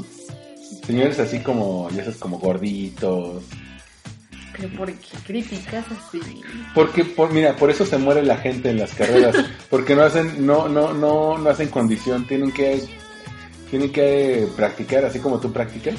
Señores 0.86 1.18
así 1.18 1.40
como, 1.40 1.90
ya 1.90 2.04
sabes, 2.04 2.20
como 2.20 2.38
gorditos. 2.38 3.42
Pero 4.56 4.70
¿por 4.70 4.94
qué 4.94 5.18
criticas 5.26 5.86
así? 5.92 6.20
Porque, 6.76 7.04
por, 7.04 7.34
mira, 7.34 7.56
por 7.56 7.72
eso 7.72 7.86
se 7.86 7.98
muere 7.98 8.24
la 8.24 8.38
gente 8.38 8.70
en 8.70 8.78
las 8.78 8.94
carreras. 8.94 9.36
Porque 9.70 9.96
no 9.96 10.04
hacen, 10.04 10.46
no, 10.46 10.68
no, 10.68 10.94
no, 10.94 11.38
no 11.38 11.50
hacen 11.50 11.70
condición. 11.70 12.28
Tienen 12.28 12.52
que, 12.52 12.84
tienen 13.70 13.92
que 13.92 14.48
practicar 14.56 15.06
así 15.06 15.20
como 15.20 15.40
tú 15.40 15.52
practicas. 15.52 15.96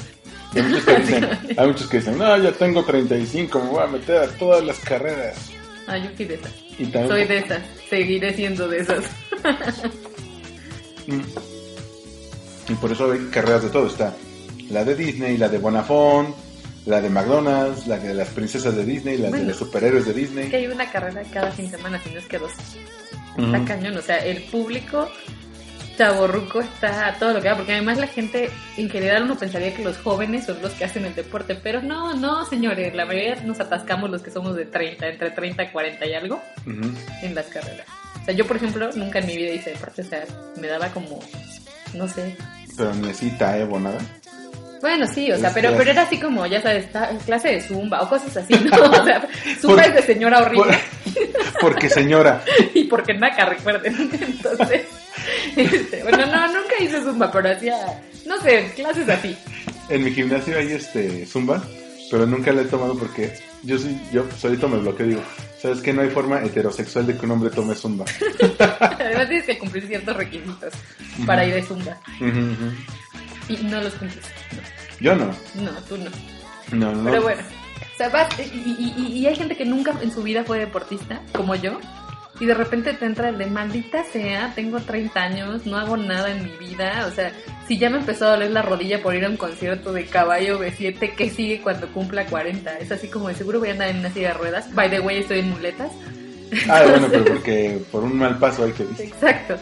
Hay 0.53 0.63
muchos 0.63 0.85
que 0.85 0.97
dicen, 0.97 1.29
hay 1.57 1.67
muchos 1.67 1.89
que 1.89 1.97
dicen, 1.97 2.17
no, 2.17 2.37
ya 2.37 2.51
tengo 2.53 2.83
35, 2.83 3.59
me 3.59 3.69
voy 3.69 3.83
a 3.83 3.87
meter 3.87 4.17
a 4.17 4.27
todas 4.27 4.63
las 4.63 4.79
carreras. 4.79 5.51
Ah, 5.87 5.97
yo 5.97 6.09
fui 6.15 6.25
de 6.25 6.35
esas. 6.35 6.51
Y 6.79 6.91
Soy 6.91 7.25
de 7.25 7.37
esas. 7.37 7.61
Seguiré 7.89 8.33
siendo 8.33 8.67
de 8.67 8.79
esas. 8.79 9.05
y 12.67 12.73
por 12.75 12.91
eso 12.91 13.11
hay 13.11 13.19
carreras 13.31 13.63
de 13.63 13.69
todo. 13.69 13.87
Está 13.87 14.15
la 14.69 14.83
de 14.83 14.95
Disney, 14.95 15.37
la 15.37 15.49
de 15.49 15.57
Bonafont, 15.57 16.35
la 16.85 17.01
de 17.01 17.09
McDonald's, 17.09 17.87
la 17.87 17.97
de 17.97 18.13
las 18.13 18.29
princesas 18.29 18.75
de 18.75 18.85
Disney, 18.85 19.17
la 19.17 19.31
de 19.31 19.43
los 19.43 19.57
superhéroes 19.57 20.05
de 20.05 20.11
Es 20.11 20.15
que 20.15 20.21
Disney. 20.21 20.53
hay 20.53 20.67
una 20.67 20.89
carrera 20.91 21.23
cada 21.33 21.51
fin 21.51 21.69
de 21.69 21.77
semana, 21.77 21.99
si 22.03 22.11
no 22.11 22.19
es 22.19 22.25
que 22.27 22.37
dos. 22.37 22.51
Está 23.37 23.65
cañón, 23.65 23.97
o 23.97 24.01
sea, 24.01 24.17
el 24.19 24.43
público 24.43 25.09
chaborruco 25.97 26.61
está 26.61 27.07
a 27.07 27.13
todo 27.17 27.33
lo 27.33 27.41
que 27.41 27.47
da, 27.47 27.55
porque 27.55 27.73
además 27.73 27.97
la 27.97 28.07
gente, 28.07 28.49
en 28.77 28.89
general 28.89 29.23
uno 29.23 29.37
pensaría 29.37 29.73
que 29.73 29.83
los 29.83 29.97
jóvenes 29.97 30.45
son 30.45 30.61
los 30.61 30.71
que 30.73 30.85
hacen 30.85 31.05
el 31.05 31.15
deporte, 31.15 31.55
pero 31.55 31.81
no, 31.81 32.13
no, 32.13 32.45
señores, 32.45 32.93
la 32.93 33.05
mayoría 33.05 33.35
nos 33.43 33.59
atascamos 33.59 34.09
los 34.09 34.21
que 34.21 34.31
somos 34.31 34.55
de 34.55 34.65
30, 34.65 35.07
entre 35.07 35.31
30 35.31 35.63
y 35.63 35.67
40 35.69 36.05
y 36.05 36.13
algo, 36.13 36.41
en 37.21 37.35
las 37.35 37.45
carreras. 37.47 37.87
O 38.21 38.25
sea, 38.25 38.33
yo, 38.33 38.45
por 38.45 38.57
ejemplo, 38.57 38.89
nunca 38.95 39.19
en 39.19 39.27
mi 39.27 39.35
vida 39.37 39.51
hice 39.51 39.71
deporte, 39.71 40.01
o 40.01 40.05
sea, 40.05 40.25
me 40.59 40.67
daba 40.67 40.89
como, 40.89 41.19
no 41.93 42.07
sé. 42.07 42.35
Pero 42.77 42.93
necesita 42.95 43.57
Evo 43.57 43.79
nada. 43.79 43.99
Bueno, 44.85 45.07
sí, 45.07 45.31
o 45.31 45.37
sea, 45.39 45.51
pero, 45.51 45.69
clase. 45.69 45.77
pero 45.79 45.91
era 45.93 46.01
así 46.03 46.19
como, 46.19 46.45
ya 46.45 46.61
sabes, 46.61 46.85
clase 47.25 47.47
de 47.47 47.59
zumba 47.59 48.03
o 48.03 48.07
cosas 48.07 48.37
así, 48.37 48.53
¿no? 48.53 48.83
O 49.01 49.03
sea, 49.03 49.27
zumba 49.59 49.81
Por- 49.81 49.83
es 49.83 49.95
de 49.95 50.01
señora 50.03 50.43
horrible. 50.43 50.77
Porque 51.59 51.89
señora, 51.89 52.43
y 52.75 52.83
porque 52.83 53.15
naca, 53.15 53.45
recuerden. 53.45 53.95
Entonces, 54.21 54.83
este, 55.55 56.03
bueno, 56.03 56.27
no, 56.27 56.47
nunca 56.49 56.75
hice 56.79 57.01
zumba, 57.01 57.31
pero 57.31 57.49
hacía, 57.49 57.75
no 58.27 58.39
sé, 58.41 58.73
clases 58.75 59.09
así. 59.09 59.35
En 59.89 60.03
mi 60.03 60.11
gimnasio 60.11 60.55
hay 60.55 60.73
este 60.73 61.25
zumba, 61.25 61.63
pero 62.11 62.27
nunca 62.27 62.51
lo 62.51 62.61
he 62.61 62.65
tomado 62.65 62.95
porque 62.95 63.39
yo 63.63 63.79
sí, 63.79 63.99
yo 64.11 64.23
solito 64.37 64.69
me 64.69 64.77
bloqueo 64.77 65.07
y 65.07 65.09
digo, 65.09 65.23
¿sabes 65.59 65.81
que 65.81 65.93
No 65.93 66.03
hay 66.03 66.11
forma 66.11 66.43
heterosexual 66.43 67.07
de 67.07 67.17
que 67.17 67.25
un 67.25 67.31
hombre 67.31 67.49
tome 67.49 67.73
zumba. 67.73 68.05
Además 68.99 69.29
tienes 69.29 69.45
que 69.47 69.57
cumplir 69.57 69.87
ciertos 69.87 70.15
requisitos 70.15 70.75
para 71.25 71.43
ir 71.43 71.55
de 71.55 71.63
zumba. 71.63 71.97
Y 73.47 73.57
no 73.63 73.81
los 73.81 73.93
cumples. 73.95 74.25
Yo 74.99 75.15
no. 75.15 75.25
No, 75.55 75.71
tú 75.87 75.97
no. 75.97 76.09
No, 76.71 76.91
no. 76.95 77.09
Pero 77.09 77.21
bueno. 77.23 77.41
O 77.93 77.97
sea, 77.97 78.09
vas, 78.09 78.27
y, 78.39 78.93
y- 78.97 79.19
y- 79.19 79.25
hay 79.27 79.35
gente 79.35 79.55
que 79.55 79.65
nunca 79.65 79.93
en 80.01 80.11
su 80.11 80.21
vida 80.23 80.43
fue 80.43 80.59
deportista, 80.59 81.21
como 81.33 81.55
yo. 81.55 81.79
Y 82.39 82.45
de 82.45 82.53
repente 82.53 82.93
te 82.93 83.05
entra 83.05 83.29
el 83.29 83.37
de 83.37 83.45
maldita 83.45 84.03
sea, 84.11 84.51
tengo 84.53 84.81
30 84.81 85.21
años, 85.23 85.65
no 85.65 85.77
hago 85.77 85.95
nada 85.95 86.29
en 86.31 86.43
mi 86.43 86.51
vida. 86.57 87.05
O 87.09 87.11
sea, 87.15 87.31
si 87.67 87.77
ya 87.77 87.89
me 87.89 87.97
empezó 87.99 88.25
a 88.27 88.31
doler 88.31 88.51
la 88.51 88.61
rodilla 88.61 89.01
por 89.01 89.15
ir 89.15 89.23
a 89.23 89.29
un 89.29 89.37
concierto 89.37 89.93
de 89.93 90.05
caballo 90.05 90.59
B7, 90.59 91.15
¿qué 91.15 91.29
sigue 91.29 91.61
cuando 91.61 91.87
cumpla 91.93 92.25
40? 92.25 92.77
Es 92.79 92.91
así 92.91 93.07
como 93.07 93.29
de 93.29 93.35
seguro 93.35 93.59
voy 93.59 93.69
a 93.69 93.71
andar 93.71 93.87
en 93.89 93.99
una 93.99 94.11
silla 94.11 94.29
de 94.29 94.33
ruedas. 94.33 94.73
By 94.75 94.89
the 94.89 94.99
way, 94.99 95.19
estoy 95.19 95.39
en 95.39 95.51
muletas. 95.51 95.91
Ah, 96.69 96.83
bueno, 96.89 97.07
pero 97.09 97.23
porque 97.25 97.79
por 97.91 98.03
un 98.03 98.17
mal 98.17 98.37
paso 98.37 98.65
hay 98.65 98.73
que 98.73 98.83
Exacto. 99.03 99.55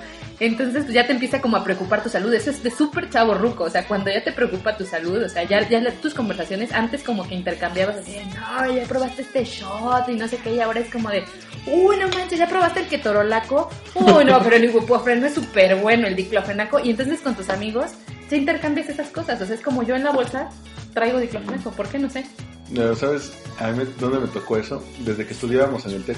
Entonces 0.45 0.83
pues, 0.83 0.93
ya 0.93 1.07
te 1.07 1.13
empieza 1.13 1.41
como 1.41 1.55
a 1.55 1.63
preocupar 1.63 2.03
tu 2.03 2.09
salud. 2.09 2.33
Eso 2.33 2.49
es 2.49 2.61
de 2.61 2.69
súper 2.69 3.09
chavo 3.09 3.33
ruco. 3.33 3.63
O 3.63 3.69
sea, 3.69 3.87
cuando 3.87 4.11
ya 4.11 4.23
te 4.23 4.33
preocupa 4.33 4.75
tu 4.75 4.85
salud, 4.85 5.23
o 5.23 5.29
sea, 5.29 5.43
ya, 5.43 5.65
tus 6.01 6.13
conversaciones 6.13 6.73
antes 6.73 7.01
como 7.03 7.27
que 7.27 7.35
intercambiabas 7.35 7.97
así, 7.97 8.17
no, 8.35 8.73
ya 8.73 8.83
probaste 8.83 9.21
este 9.21 9.45
shot 9.45 10.09
y 10.09 10.15
no 10.15 10.27
sé 10.27 10.37
qué, 10.37 10.55
y 10.55 10.59
ahora 10.59 10.81
es 10.81 10.91
como 10.91 11.09
de, 11.09 11.23
uy, 11.67 11.97
no 11.97 12.09
manches, 12.09 12.39
ya 12.39 12.47
probaste 12.47 12.81
el 12.81 12.87
ketorolaco. 12.87 13.69
Uy, 13.95 14.25
no, 14.25 14.41
pero 14.43 14.57
el 14.57 14.65
ibuprofeno 14.65 15.25
es 15.27 15.33
súper 15.33 15.75
bueno, 15.77 16.07
el 16.07 16.15
diclofenaco. 16.15 16.79
Y 16.79 16.89
entonces 16.89 17.21
con 17.21 17.35
tus 17.35 17.49
amigos 17.49 17.91
ya 18.29 18.37
intercambias 18.37 18.89
esas 18.89 19.09
cosas. 19.09 19.41
O 19.41 19.45
sea, 19.45 19.55
es 19.55 19.61
como 19.61 19.83
yo 19.83 19.95
en 19.95 20.03
la 20.03 20.11
bolsa 20.11 20.49
traigo 20.93 21.19
diclofenaco. 21.19 21.71
¿Por 21.71 21.87
qué? 21.87 21.99
No 21.99 22.09
sé. 22.09 22.25
No, 22.69 22.93
¿sabes? 22.95 23.31
A 23.59 23.71
mí, 23.71 23.83
¿dónde 23.99 24.19
me 24.19 24.27
tocó 24.27 24.57
eso? 24.57 24.83
Desde 24.99 25.25
que 25.25 25.33
estudiábamos 25.33 25.85
en 25.85 25.91
el 25.93 26.03
TEC. 26.03 26.17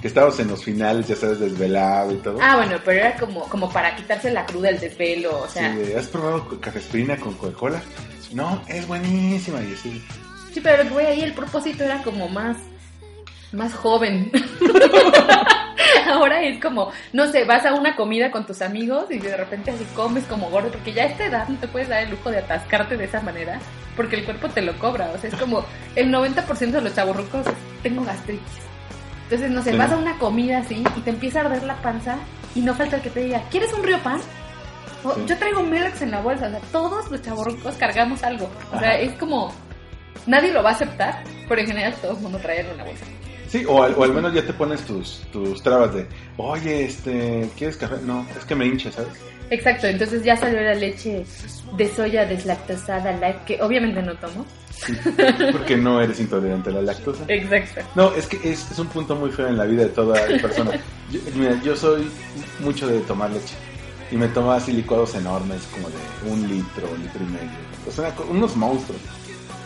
Que 0.00 0.08
estábamos 0.08 0.38
en 0.40 0.48
los 0.48 0.64
finales, 0.64 1.08
ya 1.08 1.16
sabes, 1.16 1.40
desvelado 1.40 2.12
y 2.12 2.16
todo. 2.16 2.38
Ah, 2.40 2.56
bueno, 2.56 2.76
pero 2.84 3.00
era 3.00 3.16
como, 3.16 3.42
como 3.48 3.70
para 3.70 3.94
quitarse 3.96 4.30
la 4.30 4.46
cruda, 4.46 4.70
el 4.70 4.80
desvelo, 4.80 5.40
o 5.40 5.48
sea... 5.48 5.74
Sí, 5.74 5.92
¿Has 5.92 6.06
probado 6.06 6.60
cafeína 6.60 7.18
con 7.18 7.34
Coca-Cola? 7.34 7.82
No, 8.32 8.62
es 8.68 8.86
buenísima. 8.86 9.60
Y 9.62 9.74
así, 9.74 10.02
Sí, 10.52 10.60
pero 10.60 10.84
voy 10.90 11.04
ahí, 11.04 11.22
el 11.22 11.32
propósito 11.32 11.84
era 11.84 12.02
como 12.02 12.28
más, 12.28 12.56
más 13.52 13.72
joven. 13.74 14.32
Ahora 16.06 16.42
es 16.42 16.60
como, 16.60 16.90
no 17.12 17.30
sé, 17.30 17.44
vas 17.44 17.64
a 17.64 17.74
una 17.74 17.94
comida 17.94 18.30
con 18.30 18.46
tus 18.46 18.60
amigos 18.62 19.04
y 19.10 19.18
de 19.18 19.36
repente 19.36 19.70
así 19.70 19.84
comes 19.94 20.24
como 20.24 20.50
gordo, 20.50 20.70
porque 20.70 20.92
ya 20.92 21.04
a 21.04 21.06
esta 21.06 21.26
edad 21.26 21.48
no 21.48 21.56
te 21.58 21.68
puedes 21.68 21.88
dar 21.88 22.02
el 22.02 22.10
lujo 22.10 22.30
de 22.30 22.38
atascarte 22.38 22.96
de 22.96 23.04
esa 23.04 23.20
manera, 23.20 23.60
porque 23.96 24.16
el 24.16 24.24
cuerpo 24.24 24.48
te 24.48 24.62
lo 24.62 24.76
cobra. 24.78 25.12
O 25.14 25.18
sea, 25.18 25.30
es 25.30 25.36
como 25.36 25.64
el 25.94 26.12
90% 26.12 26.70
de 26.70 26.80
los 26.80 26.94
chaburrucos, 26.94 27.46
tengo 27.82 28.04
gastritis. 28.04 28.69
Entonces, 29.30 29.50
no 29.52 29.62
sé, 29.62 29.70
Sí. 29.70 29.78
vas 29.78 29.92
a 29.92 29.96
una 29.96 30.18
comida 30.18 30.58
así 30.58 30.82
y 30.96 31.00
te 31.02 31.10
empieza 31.10 31.40
a 31.40 31.44
arder 31.44 31.62
la 31.62 31.76
panza 31.82 32.16
y 32.56 32.60
no 32.62 32.74
falta 32.74 32.96
el 32.96 33.02
que 33.02 33.10
te 33.10 33.20
diga, 33.20 33.42
¿quieres 33.48 33.72
un 33.72 33.84
río 33.84 33.98
pan? 34.00 34.20
O, 35.04 35.14
Sí. 35.14 35.20
Yo 35.28 35.38
traigo 35.38 35.62
Melax 35.62 36.02
en 36.02 36.10
la 36.10 36.20
bolsa, 36.20 36.48
o 36.48 36.50
sea, 36.50 36.60
todos 36.72 37.08
los 37.10 37.22
chavorrucos 37.22 37.76
cargamos 37.76 38.22
algo. 38.24 38.50
O 38.72 38.78
sea, 38.80 38.88
Ajá. 38.90 38.98
es 38.98 39.12
como, 39.14 39.52
nadie 40.26 40.52
lo 40.52 40.62
va 40.64 40.70
a 40.70 40.72
aceptar, 40.72 41.22
pero 41.48 41.60
en 41.60 41.68
general 41.68 41.94
todo 42.02 42.12
el 42.12 42.18
mundo 42.18 42.38
trae 42.38 42.58
algo 42.60 42.72
en 42.72 42.78
la 42.78 42.84
bolsa. 42.84 43.04
Sí, 43.46 43.64
o 43.68 43.82
al, 43.82 43.94
o 43.96 44.02
al 44.04 44.12
menos 44.12 44.32
ya 44.34 44.44
te 44.44 44.52
pones 44.52 44.82
tus, 44.82 45.22
tus 45.32 45.62
trabas 45.62 45.94
de, 45.94 46.06
oye, 46.36 46.84
este, 46.84 47.48
¿quieres 47.56 47.76
café? 47.76 47.96
No, 48.04 48.26
es 48.36 48.44
que 48.44 48.54
me 48.56 48.66
hincha, 48.66 48.90
¿sabes? 48.92 49.10
Exacto, 49.50 49.86
entonces 49.88 50.22
ya 50.22 50.36
salió 50.36 50.60
la 50.60 50.74
leche 50.74 51.24
de 51.76 51.88
soya 51.94 52.24
deslactosada 52.24 53.12
light, 53.18 53.44
que 53.44 53.60
obviamente 53.62 54.00
no 54.02 54.14
tomo. 54.16 54.46
Porque 55.52 55.76
no 55.76 56.00
eres 56.00 56.20
intolerante 56.20 56.70
a 56.70 56.74
la 56.74 56.82
lactosa. 56.82 57.24
Exacto. 57.28 57.80
No, 57.96 58.14
es 58.14 58.26
que 58.26 58.36
es, 58.48 58.70
es 58.70 58.78
un 58.78 58.86
punto 58.86 59.14
muy 59.16 59.30
feo 59.30 59.48
en 59.48 59.56
la 59.58 59.64
vida 59.64 59.82
de 59.82 59.88
toda 59.90 60.14
persona. 60.40 60.70
Yo, 61.10 61.20
mira, 61.34 61.60
yo 61.62 61.76
soy 61.76 62.08
mucho 62.60 62.86
de 62.88 63.00
tomar 63.00 63.30
leche. 63.30 63.54
Y 64.12 64.16
me 64.16 64.28
tomaba 64.28 64.56
así 64.56 64.72
licuados 64.72 65.14
enormes, 65.14 65.62
como 65.72 65.88
de 65.88 66.32
un 66.32 66.48
litro, 66.48 66.88
litro 66.96 67.20
y 67.22 67.26
medio. 67.32 67.50
O 67.86 67.90
sea, 67.90 68.14
unos 68.28 68.56
monstruos. 68.56 69.00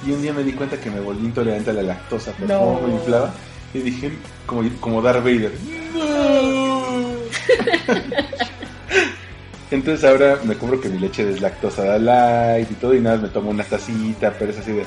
Y 0.06 0.10
un 0.12 0.20
día 0.22 0.32
me 0.32 0.42
di 0.42 0.52
cuenta 0.52 0.78
que 0.80 0.90
me 0.90 1.00
volví 1.00 1.24
intolerante 1.26 1.70
a 1.70 1.74
la 1.74 1.82
lactosa 1.82 2.32
por 2.32 2.48
No. 2.48 2.58
cómo 2.58 2.80
me 2.88 2.94
inflaba. 2.94 3.32
Y 3.72 3.78
dije, 3.78 4.12
como, 4.46 4.68
como 4.80 5.00
Darth 5.02 5.22
Vader. 5.24 5.52
"No". 5.94 7.14
Entonces 9.74 10.04
ahora 10.04 10.38
me 10.44 10.54
compro 10.54 10.80
que 10.80 10.88
mi 10.88 11.00
leche 11.00 11.28
es 11.28 11.40
lactosa 11.40 11.98
light 11.98 12.70
y 12.70 12.74
todo. 12.74 12.94
Y 12.94 13.00
nada, 13.00 13.16
me 13.16 13.28
tomo 13.28 13.50
una 13.50 13.64
tacita, 13.64 14.32
pero 14.38 14.52
es 14.52 14.58
así 14.58 14.70
de... 14.70 14.84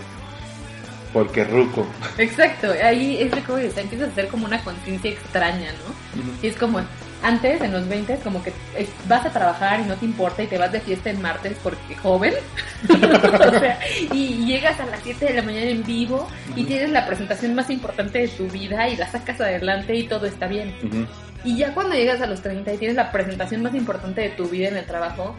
Porque 1.12 1.44
ruco. 1.44 1.86
Exacto, 2.18 2.72
ahí 2.82 3.18
es 3.18 3.32
como 3.46 3.58
que 3.58 3.66
empiezas 3.66 4.08
a 4.08 4.12
hacer 4.12 4.28
como 4.30 4.46
una 4.46 4.64
conciencia 4.64 5.12
extraña, 5.12 5.72
¿no? 5.74 6.24
Y 6.42 6.48
es 6.48 6.56
como, 6.56 6.80
antes, 7.24 7.62
en 7.62 7.72
los 7.72 7.88
20, 7.88 8.18
como 8.18 8.44
que 8.44 8.54
es- 8.78 8.90
vas 9.08 9.26
a 9.26 9.32
trabajar 9.32 9.80
y 9.80 9.84
no 9.84 9.96
te 9.96 10.06
importa 10.06 10.44
y 10.44 10.48
te 10.48 10.58
vas 10.58 10.72
de 10.72 10.80
fiesta 10.80 11.10
en 11.10 11.22
martes 11.22 11.58
porque 11.64 11.96
joven. 11.96 12.34
o 12.90 13.60
sea, 13.60 13.80
y, 14.12 14.46
llegas 14.46 14.80
a 14.80 14.86
las 14.86 15.02
7 15.04 15.26
de 15.26 15.34
la 15.34 15.42
mañana 15.42 15.70
en 15.70 15.84
vivo 15.84 16.28
y 16.56 16.64
tienes 16.64 16.92
la 16.92 17.06
presentación 17.06 17.56
más 17.56 17.70
importante 17.70 18.20
de 18.20 18.28
tu 18.28 18.48
vida 18.48 18.88
y 18.88 18.96
la 18.96 19.08
sacas 19.10 19.42
adelante 19.42 19.96
y 19.96 20.08
todo 20.08 20.26
está 20.26 20.48
bien. 20.48 20.74
Y 21.44 21.58
ya 21.58 21.74
cuando 21.74 21.96
llegas 21.96 22.22
a 22.22 22.28
los 22.28 22.42
30 22.42 22.74
y 22.74 22.78
tienes 22.78 22.98
la 22.98 23.12
presentación 23.12 23.62
más 23.62 23.74
importante 23.76 24.22
de 24.22 24.30
tu 24.30 24.48
vida 24.50 24.70
en 24.70 24.78
el 24.78 24.86
trabajo, 24.86 25.36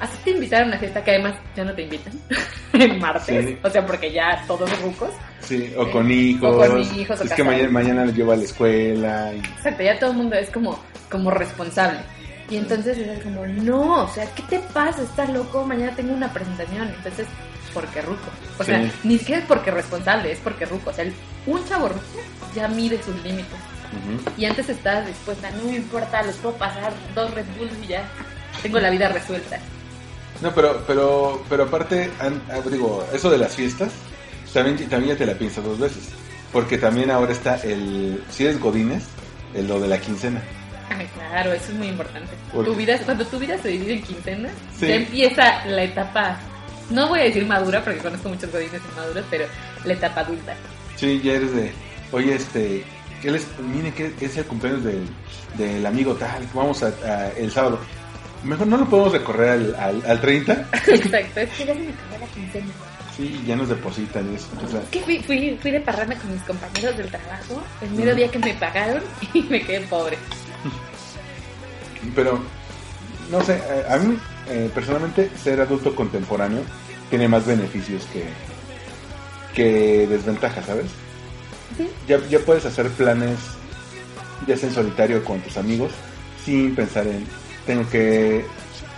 así 0.00 0.16
te 0.24 0.30
invitaron 0.30 0.66
a 0.66 0.70
una 0.72 0.78
fiesta 0.78 1.04
que 1.04 1.10
además 1.12 1.34
ya 1.54 1.64
no 1.64 1.72
te 1.74 1.82
invitan 1.82 2.12
en 2.72 2.98
martes. 2.98 3.46
Sí. 3.46 3.58
O 3.62 3.70
sea, 3.70 3.86
porque 3.86 4.12
ya 4.12 4.42
todos 4.46 4.68
rucos. 4.82 5.10
Sí, 5.40 5.72
o 5.76 5.90
con 5.90 6.10
hijos. 6.10 6.54
O 6.54 6.58
con 6.58 6.80
hijos, 6.80 7.20
o 7.20 7.24
es 7.24 7.32
que 7.32 7.44
mañana, 7.44 7.68
mañana 7.70 8.04
lo 8.04 8.12
llevo 8.12 8.32
a 8.32 8.36
la 8.36 8.44
escuela. 8.44 9.32
Y... 9.34 9.38
Exacto, 9.38 9.82
ya 9.82 9.98
todo 9.98 10.10
el 10.10 10.16
mundo 10.16 10.36
es 10.36 10.50
como, 10.50 10.78
como 11.10 11.30
responsable. 11.30 11.98
Y 12.50 12.56
entonces 12.56 12.98
es 12.98 13.22
como, 13.22 13.46
no, 13.46 14.04
o 14.04 14.08
sea, 14.08 14.26
¿qué 14.34 14.42
te 14.42 14.58
pasa? 14.58 15.02
¿Estás 15.02 15.30
loco? 15.30 15.64
Mañana 15.64 15.92
tengo 15.94 16.12
una 16.12 16.32
presentación. 16.32 16.88
Entonces, 16.96 17.26
porque 17.72 18.02
ruco. 18.02 18.28
O 18.58 18.64
sea, 18.64 18.82
ni 19.04 19.18
siquiera 19.18 19.40
es 19.42 19.46
porque 19.46 19.70
responsable, 19.70 20.32
es 20.32 20.38
porque 20.40 20.66
ruco. 20.66 20.90
O 20.90 20.92
sea, 20.92 21.04
el- 21.04 21.14
un 21.46 21.64
chavo 21.66 21.88
ruco 21.88 22.00
ya 22.54 22.66
mide 22.68 23.00
sus 23.02 23.14
límites. 23.22 23.46
Y 24.36 24.44
antes 24.44 24.68
estabas 24.68 25.06
dispuesta, 25.06 25.50
no 25.50 25.64
me 25.64 25.76
importa, 25.76 26.22
les 26.22 26.36
puedo 26.36 26.54
pasar 26.56 26.92
dos 27.14 27.32
Red 27.34 27.44
Bulls 27.58 27.72
y 27.84 27.88
ya 27.88 28.02
tengo 28.62 28.78
la 28.78 28.90
vida 28.90 29.08
resuelta. 29.08 29.58
No, 30.42 30.52
pero, 30.54 30.82
pero, 30.86 31.42
pero 31.48 31.64
aparte, 31.64 32.10
an- 32.18 32.42
ah, 32.50 32.60
digo, 32.70 33.06
eso 33.12 33.30
de 33.30 33.38
las 33.38 33.54
fiestas, 33.54 33.90
también, 34.54 34.76
también 34.88 35.14
ya 35.14 35.18
te 35.18 35.26
la 35.26 35.34
piensas 35.34 35.64
dos 35.64 35.78
veces. 35.78 36.08
Porque 36.52 36.78
también 36.78 37.10
ahora 37.10 37.32
está 37.32 37.56
el, 37.56 38.22
si 38.30 38.44
eres 38.44 38.58
Godines, 38.58 39.04
el 39.54 39.68
lo 39.68 39.78
de 39.78 39.88
la 39.88 40.00
quincena. 40.00 40.42
Ay, 40.88 41.06
claro, 41.14 41.52
eso 41.52 41.66
es 41.70 41.74
muy 41.78 41.88
importante. 41.88 42.30
¿Por 42.52 42.64
Tu 42.64 42.74
vida, 42.74 42.98
cuando 43.04 43.24
tu 43.26 43.38
vida 43.38 43.56
se 43.62 43.68
divide 43.68 43.92
en 43.94 44.02
quincenas, 44.02 44.52
Sí. 44.78 44.88
ya 44.88 44.94
empieza 44.96 45.64
la 45.66 45.84
etapa, 45.84 46.36
no 46.90 47.08
voy 47.08 47.20
a 47.20 47.24
decir 47.24 47.46
madura, 47.46 47.84
porque 47.84 48.00
conozco 48.00 48.28
muchos 48.30 48.50
godines 48.50 48.80
inmaduros, 48.92 49.24
pero 49.30 49.44
la 49.84 49.92
etapa 49.92 50.22
adulta. 50.22 50.54
Sí, 50.96 51.20
ya 51.22 51.34
eres 51.34 51.54
de, 51.54 51.70
oye, 52.10 52.34
este, 52.34 52.84
¿qué 53.22 53.30
les, 53.30 53.46
miren 53.72 53.92
que 53.92 54.12
es 54.20 54.36
el 54.36 54.44
cumpleaños 54.46 54.82
del, 54.82 55.06
del 55.56 55.86
amigo 55.86 56.14
tal, 56.14 56.42
vamos 56.52 56.82
a, 56.82 56.88
a- 57.04 57.28
el 57.36 57.52
sábado. 57.52 57.78
Mejor 58.44 58.66
no 58.66 58.76
lo 58.78 58.88
podemos 58.88 59.12
recorrer 59.12 59.50
al, 59.50 59.74
al, 59.76 60.02
al 60.06 60.20
30. 60.20 60.52
Exacto, 60.86 61.40
es 61.40 61.50
que 61.50 61.64
ya 61.66 61.74
se 61.74 61.80
me 61.80 61.92
acabó 61.92 62.18
la 62.20 62.26
quincena. 62.32 62.66
Sí, 63.16 63.42
ya 63.46 63.56
nos 63.56 63.68
depositan 63.68 64.32
y 64.32 64.36
eso. 64.36 64.46
O 64.64 64.70
sea, 64.70 64.80
Es 64.80 64.88
que 64.88 65.00
fui, 65.00 65.18
fui, 65.20 65.58
fui 65.60 65.70
de 65.70 65.80
parranda 65.80 66.16
con 66.16 66.32
mis 66.32 66.42
compañeros 66.42 66.96
del 66.96 67.08
trabajo 67.08 67.62
el 67.82 67.90
mero 67.90 68.14
día 68.14 68.30
que 68.30 68.38
me 68.38 68.54
pagaron 68.54 69.02
y 69.34 69.42
me 69.42 69.62
quedé 69.62 69.80
pobre. 69.82 70.16
Pero, 72.14 72.40
no 73.30 73.42
sé, 73.42 73.60
a 73.88 73.98
mí 73.98 74.16
eh, 74.48 74.70
personalmente 74.74 75.30
ser 75.42 75.60
adulto 75.60 75.94
contemporáneo 75.94 76.62
tiene 77.10 77.28
más 77.28 77.44
beneficios 77.44 78.06
que, 78.12 78.24
que 79.54 80.06
desventajas, 80.06 80.64
¿sabes? 80.64 80.86
Sí. 81.76 81.88
Ya, 82.08 82.18
ya 82.28 82.38
puedes 82.38 82.64
hacer 82.64 82.88
planes, 82.90 83.38
ya 84.46 84.56
sea 84.56 84.70
en 84.70 84.74
solitario 84.74 85.22
con 85.24 85.40
tus 85.40 85.56
amigos, 85.58 85.92
sin 86.44 86.74
pensar 86.74 87.06
en, 87.06 87.26
tengo 87.66 87.88
que 87.90 88.44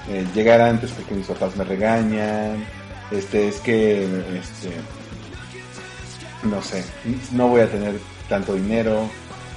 eh, 0.09 0.27
llegar 0.35 0.61
antes 0.61 0.91
porque 0.93 1.15
mis 1.15 1.27
papás 1.27 1.57
me 1.57 1.65
regañan, 1.65 2.65
este, 3.11 3.49
es 3.49 3.57
que, 3.61 4.05
este, 4.05 4.71
no 6.45 6.63
sé, 6.63 6.85
no 7.33 7.49
voy 7.49 7.61
a 7.61 7.69
tener 7.71 7.95
tanto 8.29 8.55
dinero 8.55 9.09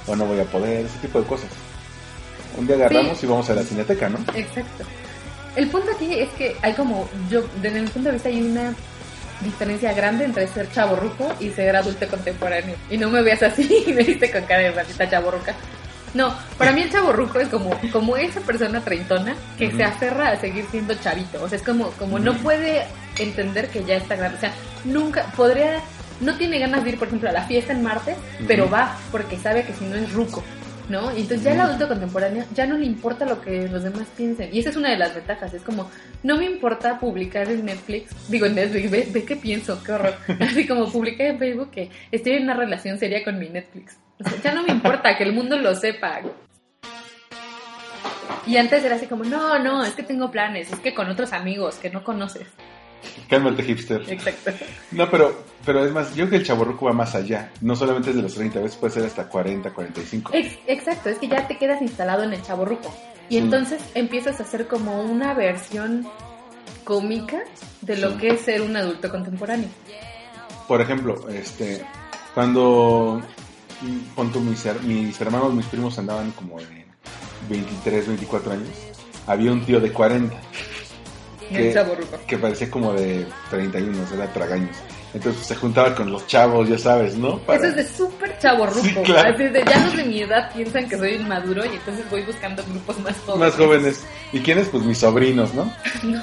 o 0.06 0.14
no 0.16 0.26
voy 0.26 0.40
a 0.40 0.44
poder, 0.44 0.86
ese 0.86 0.98
tipo 0.98 1.20
de 1.20 1.26
cosas. 1.26 1.50
Un 2.56 2.66
día 2.66 2.76
agarramos 2.76 3.18
Sí. 3.18 3.26
y 3.26 3.28
vamos 3.28 3.50
a 3.50 3.54
la 3.54 3.62
cineteca, 3.62 4.08
¿no? 4.08 4.18
Exacto. 4.34 4.84
El 5.56 5.68
punto 5.68 5.90
aquí 5.94 6.14
es 6.14 6.28
que 6.30 6.56
hay 6.62 6.74
como, 6.74 7.08
yo, 7.30 7.42
desde 7.62 7.80
mi 7.80 7.88
punto 7.88 8.08
de 8.08 8.12
vista 8.14 8.28
hay 8.28 8.40
una 8.42 8.74
diferencia 9.40 9.92
grande 9.92 10.24
entre 10.24 10.46
ser 10.48 10.70
chaborruco 10.70 11.34
y 11.40 11.50
ser 11.50 11.74
adulto 11.76 12.06
contemporáneo. 12.08 12.74
Y 12.90 12.98
no 12.98 13.10
me 13.10 13.22
veas 13.22 13.42
así 13.42 13.84
y 13.86 13.92
me 13.92 14.02
viste 14.02 14.30
con 14.30 14.42
cara 14.42 14.62
de 14.62 14.72
maldita 14.72 15.08
chaborruca. 15.08 15.54
No, 16.14 16.34
para 16.56 16.72
mí 16.72 16.82
el 16.82 16.90
chaborruco 16.90 17.38
es 17.40 17.48
como, 17.48 17.70
como 17.92 18.16
esa 18.16 18.40
persona 18.40 18.80
treintona 18.80 19.34
que 19.58 19.70
se 19.70 19.84
aferra 19.84 20.30
a 20.30 20.40
seguir 20.40 20.64
siendo 20.70 20.94
chavito. 20.94 21.42
O 21.42 21.48
sea, 21.48 21.56
es 21.58 21.64
como, 21.64 21.90
como 21.92 22.18
no 22.18 22.34
puede 22.38 22.86
entender 23.18 23.68
que 23.68 23.84
ya 23.84 23.96
está 23.96 24.16
grande. 24.16 24.36
O 24.36 24.40
sea, 24.40 24.52
nunca 24.84 25.24
podría, 25.36 25.80
no 26.20 26.36
tiene 26.36 26.58
ganas 26.58 26.84
de 26.84 26.90
ir, 26.90 26.98
por 26.98 27.08
ejemplo, 27.08 27.28
a 27.28 27.32
la 27.32 27.42
fiesta 27.42 27.72
en 27.72 27.82
martes, 27.82 28.16
pero 28.46 28.70
va 28.70 28.96
porque 29.10 29.38
sabe 29.38 29.64
que 29.64 29.74
si 29.74 29.84
no 29.84 29.96
es 29.96 30.12
ruco. 30.12 30.42
¿No? 30.88 31.14
Y 31.16 31.22
entonces 31.22 31.42
ya 31.42 31.52
el 31.52 31.60
adulto 31.60 31.88
contemporáneo 31.88 32.44
ya 32.54 32.66
no 32.66 32.76
le 32.76 32.86
importa 32.86 33.24
lo 33.24 33.40
que 33.40 33.68
los 33.68 33.82
demás 33.82 34.06
piensen. 34.16 34.50
Y 34.52 34.60
esa 34.60 34.70
es 34.70 34.76
una 34.76 34.90
de 34.90 34.96
las 34.96 35.14
ventajas. 35.14 35.52
Es 35.54 35.62
como, 35.62 35.90
no 36.22 36.36
me 36.36 36.44
importa 36.44 36.98
publicar 36.98 37.48
en 37.50 37.64
Netflix, 37.64 38.14
digo 38.28 38.46
en 38.46 38.54
Netflix, 38.54 38.90
ve, 38.90 39.08
ve 39.10 39.24
qué 39.24 39.36
pienso, 39.36 39.82
qué 39.82 39.92
horror. 39.92 40.14
Así 40.40 40.66
como 40.66 40.90
publicar 40.90 41.26
en 41.26 41.38
Facebook 41.38 41.70
que 41.70 41.90
estoy 42.10 42.34
en 42.34 42.44
una 42.44 42.54
relación 42.54 42.98
seria 42.98 43.24
con 43.24 43.38
mi 43.38 43.48
Netflix. 43.48 43.98
O 44.18 44.28
sea, 44.28 44.40
ya 44.42 44.54
no 44.54 44.62
me 44.62 44.72
importa 44.72 45.16
que 45.16 45.24
el 45.24 45.32
mundo 45.32 45.58
lo 45.58 45.74
sepa. 45.74 46.20
Y 48.46 48.56
antes 48.56 48.84
era 48.84 48.94
así 48.94 49.06
como, 49.06 49.24
no, 49.24 49.58
no, 49.58 49.84
es 49.84 49.94
que 49.94 50.04
tengo 50.04 50.30
planes, 50.30 50.72
es 50.72 50.78
que 50.78 50.94
con 50.94 51.10
otros 51.10 51.32
amigos 51.32 51.76
que 51.76 51.90
no 51.90 52.04
conoces. 52.04 52.46
Cálmate, 53.28 53.62
hipster. 53.62 54.02
Exacto. 54.08 54.50
No, 54.92 55.10
pero, 55.10 55.42
pero 55.64 55.84
es 55.84 55.92
más, 55.92 56.10
yo 56.10 56.14
creo 56.26 56.30
que 56.30 56.36
el 56.36 56.44
chaborruco 56.44 56.86
va 56.86 56.92
más 56.92 57.14
allá. 57.14 57.50
No 57.60 57.74
solamente 57.76 58.10
es 58.10 58.16
de 58.16 58.22
los 58.22 58.34
30, 58.34 58.58
a 58.58 58.62
veces 58.62 58.76
puede 58.78 58.92
ser 58.94 59.04
hasta 59.04 59.28
40, 59.28 59.72
45. 59.72 60.30
Ex- 60.34 60.58
exacto, 60.66 61.08
es 61.10 61.18
que 61.18 61.28
ya 61.28 61.46
te 61.48 61.58
quedas 61.58 61.82
instalado 61.82 62.22
en 62.24 62.32
el 62.32 62.42
chaborruco. 62.42 62.94
Y 63.28 63.34
Sí. 63.34 63.38
entonces 63.38 63.82
empiezas 63.94 64.38
a 64.40 64.44
hacer 64.44 64.66
como 64.68 65.02
una 65.02 65.34
versión 65.34 66.06
cómica 66.84 67.42
de 67.80 67.96
lo 67.96 68.12
Sí. 68.12 68.16
que 68.18 68.28
es 68.28 68.40
ser 68.42 68.62
un 68.62 68.76
adulto 68.76 69.10
contemporáneo. 69.10 69.68
Por 70.68 70.80
ejemplo, 70.80 71.28
este, 71.28 71.84
cuando 72.34 73.20
pon 74.14 74.32
tú, 74.32 74.40
mis, 74.40 74.64
mis 74.84 75.20
hermanos, 75.20 75.52
mis 75.54 75.66
primos 75.66 75.98
andaban 75.98 76.30
como 76.32 76.58
de 76.58 76.86
23, 77.48 78.06
24 78.08 78.52
años, 78.52 78.68
había 79.26 79.52
un 79.52 79.64
tío 79.64 79.80
de 79.80 79.92
40 79.92 80.36
¿Qué? 81.50 81.68
el 81.68 81.74
chaborruco. 81.74 82.18
que 82.26 82.38
parecía 82.38 82.70
como 82.70 82.92
de 82.94 83.26
31, 83.50 83.96
era 84.14 84.32
tragaños. 84.32 84.76
Entonces 85.14 85.46
se 85.46 85.54
juntaba 85.56 85.94
con 85.94 86.10
los 86.12 86.26
chavos, 86.26 86.68
ya 86.68 86.76
sabes, 86.78 87.16
¿no? 87.16 87.38
Para- 87.38 87.58
Eso 87.58 87.68
es 87.68 87.76
de 87.76 87.88
súper 87.88 88.38
chaborruco. 88.38 88.82
Sí, 88.82 88.94
claro. 89.04 89.34
Así 89.34 89.44
de 89.44 89.64
ya 89.64 89.78
los 89.86 89.96
de 89.96 90.04
mi 90.04 90.20
edad 90.20 90.52
piensan 90.52 90.88
que 90.88 90.98
soy 90.98 91.14
inmaduro 91.14 91.64
y 91.64 91.68
entonces 91.76 92.04
voy 92.10 92.22
buscando 92.22 92.62
grupos 92.64 92.98
más 93.00 93.16
jóvenes. 93.24 93.38
Más 93.48 93.54
jóvenes. 93.54 94.04
¿Y 94.32 94.40
quiénes? 94.40 94.68
Pues 94.68 94.84
mis 94.84 94.98
sobrinos, 94.98 95.54
¿no? 95.54 95.72
No. 96.02 96.22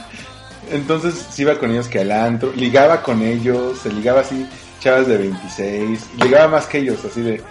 Entonces 0.71 1.15
se 1.29 1.41
iba 1.41 1.57
con 1.59 1.71
ellos 1.71 1.87
que 1.87 1.99
al 1.99 2.11
antro, 2.11 2.51
ligaba 2.55 3.01
con 3.03 3.21
ellos, 3.21 3.79
se 3.79 3.91
ligaba 3.91 4.21
así, 4.21 4.47
chavas 4.79 5.07
de 5.07 5.17
26, 5.17 5.99
ligaba 6.23 6.47
más 6.47 6.67
que 6.67 6.79
ellos, 6.79 7.03
así 7.03 7.21
de... 7.21 7.41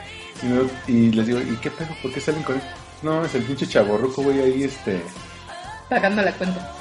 Y, 0.88 0.92
y 0.92 1.12
les 1.12 1.26
digo, 1.26 1.38
¿y 1.40 1.56
qué 1.56 1.70
pedo? 1.70 1.88
¿Por 2.02 2.12
qué 2.12 2.20
salen 2.20 2.42
con 2.42 2.56
él? 2.56 2.62
No, 3.02 3.24
es 3.24 3.34
el 3.34 3.42
pinche 3.42 3.66
chaborruco, 3.66 4.22
güey, 4.22 4.40
ahí 4.40 4.64
este... 4.64 5.02
Pagando 5.90 6.22
la 6.22 6.32
cuenta. 6.32 6.72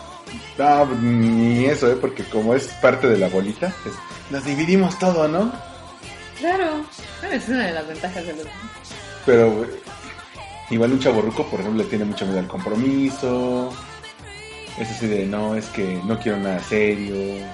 No, 0.58 0.86
ni 0.86 1.66
eso, 1.66 1.92
¿eh? 1.92 1.96
Porque 2.00 2.24
como 2.24 2.54
es 2.56 2.68
parte 2.82 3.08
de 3.08 3.18
la 3.18 3.28
bolita, 3.28 3.68
es- 3.68 4.32
nos 4.32 4.46
dividimos 4.46 4.98
todo, 5.00 5.28
¿no? 5.28 5.52
Claro. 6.40 6.86
Es 7.32 7.48
una 7.50 7.68
de 7.68 7.72
las 7.74 7.88
ventajas 7.88 8.26
de 8.26 8.34
los... 8.34 8.46
Pero 9.26 9.52
güey, 9.52 9.70
igual 10.72 10.92
un 10.94 11.00
chaborruco, 11.00 11.46
por 11.48 11.60
ejemplo, 11.60 11.84
le 11.84 11.90
tiene 11.90 12.06
mucho 12.06 12.26
miedo 12.26 12.40
al 12.40 12.48
compromiso. 12.48 13.72
Es 14.80 14.90
así 14.90 15.08
de, 15.08 15.26
no, 15.26 15.56
es 15.56 15.66
que 15.68 16.00
no 16.06 16.18
quiero 16.20 16.38
nada 16.40 16.60
serio, 16.60 17.46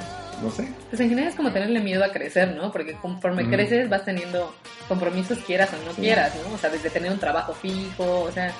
no 0.41 0.51
sé. 0.51 0.71
Pues 0.89 0.99
en 1.01 1.09
general 1.09 1.29
es 1.31 1.35
como 1.35 1.51
tenerle 1.51 1.79
miedo 1.79 2.03
a 2.05 2.11
crecer, 2.11 2.55
¿no? 2.55 2.71
Porque 2.71 2.93
conforme 2.93 3.49
creces 3.49 3.89
vas 3.89 4.05
teniendo 4.05 4.53
compromisos 4.87 5.39
quieras 5.39 5.69
o 5.73 5.85
no 5.85 5.93
Sí. 5.95 6.01
quieras, 6.01 6.33
¿no? 6.47 6.53
O 6.55 6.57
sea, 6.57 6.69
desde 6.69 6.89
tener 6.89 7.11
un 7.11 7.19
trabajo 7.19 7.53
fijo, 7.53 8.21
o 8.21 8.31
sea, 8.31 8.53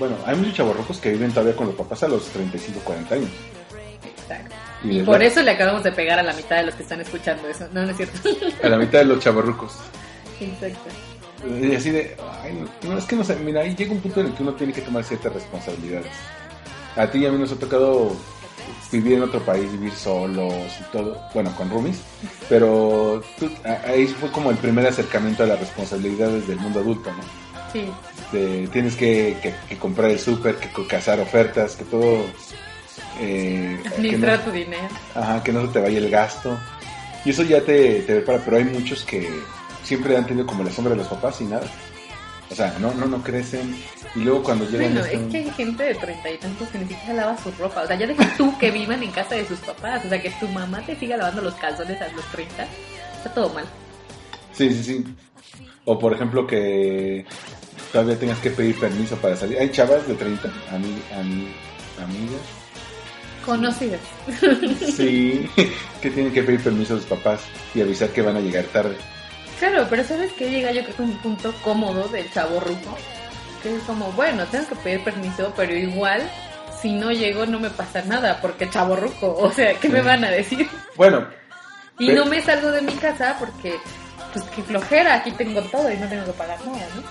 Bueno, 0.00 0.16
hay 0.26 0.34
muchos 0.34 0.54
chaborrucos 0.54 0.98
que 0.98 1.10
viven 1.12 1.30
todavía 1.30 1.54
con 1.54 1.66
los 1.68 1.76
papás 1.76 2.02
a 2.02 2.08
los 2.08 2.24
35, 2.30 2.80
40 2.82 3.14
años. 3.14 3.30
exacto. 4.04 4.54
Y 4.82 5.02
por 5.02 5.22
eso 5.22 5.42
le 5.42 5.50
acabamos 5.52 5.84
de 5.84 5.92
pegar 5.92 6.18
a 6.18 6.22
la 6.22 6.32
mitad 6.32 6.56
de 6.56 6.62
los 6.64 6.74
que 6.74 6.82
están 6.82 7.00
escuchando 7.02 7.46
eso. 7.48 7.68
No, 7.72 7.84
no 7.84 7.90
es 7.90 7.96
cierto. 7.98 8.18
A 8.64 8.68
la 8.68 8.78
mitad 8.78 9.00
de 9.00 9.04
los 9.04 9.20
chavorrucos. 9.20 9.76
Exacto. 10.40 10.88
Y 11.62 11.74
así 11.74 11.90
de, 11.90 12.16
ay, 12.42 12.66
no, 12.82 12.98
es 12.98 13.04
que 13.04 13.14
no 13.16 13.24
sé, 13.24 13.36
mira, 13.36 13.60
ahí 13.62 13.74
llega 13.76 13.92
un 13.92 14.00
punto 14.00 14.20
en 14.20 14.26
el 14.26 14.34
que 14.34 14.42
uno 14.42 14.52
tiene 14.54 14.72
que 14.72 14.80
tomar 14.82 15.04
ciertas 15.04 15.32
responsabilidades. 15.32 16.10
A 16.96 17.06
ti 17.06 17.18
y 17.18 17.26
a 17.26 17.30
mí 17.32 17.38
nos 17.38 17.52
ha 17.52 17.56
tocado 17.56 18.14
vivir 18.92 19.14
en 19.14 19.22
otro 19.22 19.40
país, 19.40 19.70
vivir 19.70 19.92
solos 19.92 20.52
y 20.80 20.92
todo, 20.92 21.18
bueno, 21.34 21.54
con 21.56 21.70
roomies, 21.70 22.00
pero 22.48 23.22
tú- 23.38 23.50
ahí 23.86 24.06
fue 24.06 24.30
como 24.32 24.50
el 24.50 24.56
primer 24.58 24.86
acercamiento 24.86 25.42
a 25.44 25.46
las 25.46 25.60
responsabilidades 25.60 26.46
del 26.48 26.58
mundo 26.58 26.80
adulto, 26.80 27.10
¿no? 27.12 27.22
Sí. 27.72 27.90
De- 28.32 28.68
tienes 28.68 28.94
que, 28.96 29.36
que- 29.42 29.54
que 29.68 29.76
comprar 29.76 30.10
el 30.10 30.18
súper, 30.18 30.56
que 30.56 30.68
co- 30.70 30.86
cazar 30.86 31.18
ofertas, 31.20 31.74
que 31.76 31.84
todo... 31.84 32.24
eh, 33.20 33.78
que 34.00 34.16
no- 34.18 34.38
tu 34.40 34.50
dinero. 34.52 34.88
Ajá, 35.14 35.42
que 35.42 35.52
no 35.52 35.62
se 35.66 35.72
te 35.72 35.80
vaya 35.80 35.98
el 35.98 36.10
gasto. 36.10 36.58
Y 37.24 37.30
eso 37.30 37.42
ya 37.42 37.60
te, 37.60 38.00
te 38.02 38.14
prepara, 38.16 38.40
pero 38.44 38.56
hay 38.56 38.64
muchos 38.64 39.04
que 39.04 39.28
siempre 39.82 40.16
han 40.16 40.26
tenido 40.26 40.46
como 40.46 40.62
la 40.64 40.70
sombra 40.70 40.92
de 40.92 40.98
los 40.98 41.08
papás 41.08 41.40
y 41.40 41.44
nada. 41.44 41.66
O 42.50 42.54
sea, 42.54 42.74
no, 42.80 42.92
no, 42.94 43.06
no 43.06 43.22
crecen. 43.22 43.76
Y 44.16 44.20
luego 44.20 44.42
cuando 44.42 44.64
llegan... 44.68 44.92
Bueno, 44.94 45.06
este- 45.06 45.16
es 45.16 45.30
que 45.30 45.36
hay 45.38 45.50
gente 45.50 45.82
de 45.84 45.94
treinta 45.94 46.30
y 46.30 46.38
tantos 46.38 46.68
que 46.68 46.78
ni 46.78 46.86
siquiera 46.86 47.14
lava 47.14 47.36
su 47.38 47.50
ropa. 47.52 47.82
O 47.82 47.86
sea, 47.86 47.96
ya 47.96 48.06
deja 48.06 48.32
tú 48.36 48.56
que 48.58 48.70
vivan 48.70 49.02
en 49.02 49.10
casa 49.10 49.34
de 49.36 49.46
sus 49.46 49.58
papás. 49.60 50.04
O 50.04 50.08
sea, 50.08 50.20
que 50.20 50.30
tu 50.30 50.48
mamá 50.48 50.80
te 50.86 50.96
siga 50.96 51.16
lavando 51.16 51.42
los 51.42 51.54
calzones 51.54 52.00
a 52.00 52.08
los 52.08 52.24
30. 52.32 52.66
Está 53.18 53.34
todo 53.34 53.50
mal. 53.54 53.64
Sí, 54.52 54.70
sí, 54.72 54.82
sí. 54.82 55.04
O 55.84 55.98
por 55.98 56.12
ejemplo 56.12 56.46
que 56.46 57.24
todavía 57.92 58.18
tengas 58.18 58.38
que 58.38 58.50
pedir 58.50 58.78
permiso 58.78 59.16
para 59.16 59.36
salir. 59.36 59.58
Hay 59.58 59.70
chavas 59.70 60.06
de 60.06 60.14
30, 60.14 60.48
ami- 60.72 61.02
ami- 61.16 61.52
amigas. 62.02 62.40
Conocidas. 63.44 64.00
Sí, 64.96 65.48
que 66.02 66.10
tienen 66.10 66.32
que 66.32 66.42
pedir 66.42 66.62
permiso 66.62 66.94
a 66.94 66.98
sus 66.98 67.06
papás 67.06 67.40
y 67.74 67.80
avisar 67.80 68.10
que 68.10 68.22
van 68.22 68.36
a 68.36 68.40
llegar 68.40 68.64
tarde. 68.66 68.96
Claro, 69.58 69.86
pero 69.90 70.04
¿sabes 70.04 70.32
qué? 70.32 70.50
Llega 70.50 70.72
yo 70.72 70.82
creo 70.84 70.96
que 70.96 71.02
un 71.02 71.18
punto 71.18 71.52
cómodo 71.62 72.08
del 72.08 72.30
chavo 72.32 72.60
ruco. 72.60 72.96
Que 73.62 73.76
es 73.76 73.82
como, 73.82 74.10
bueno, 74.12 74.44
tengo 74.46 74.66
que 74.68 74.76
pedir 74.76 75.04
permiso, 75.04 75.52
pero 75.56 75.74
igual, 75.74 76.22
si 76.80 76.92
no 76.92 77.10
llego 77.12 77.44
no 77.44 77.60
me 77.60 77.68
pasa 77.70 78.02
nada, 78.02 78.40
porque 78.40 78.70
chavo 78.70 78.96
ruco. 78.96 79.34
O 79.38 79.52
sea, 79.52 79.74
¿qué 79.74 79.88
me 79.88 80.00
van 80.00 80.24
a 80.24 80.30
decir? 80.30 80.66
Bueno, 80.96 81.26
Y 81.98 82.06
Pero- 82.08 82.24
no 82.24 82.30
me 82.30 82.40
salgo 82.40 82.70
de 82.72 82.80
mi 82.80 82.92
casa 82.94 83.36
porque, 83.38 83.74
pues 84.32 84.44
qué 84.56 84.62
flojera, 84.62 85.16
aquí 85.16 85.30
tengo 85.32 85.60
todo 85.62 85.90
y 85.92 85.96
no 85.98 86.08
tengo 86.08 86.24
que 86.24 86.32
pagar 86.32 86.58
nada, 86.64 86.86
¿no? 86.96 87.02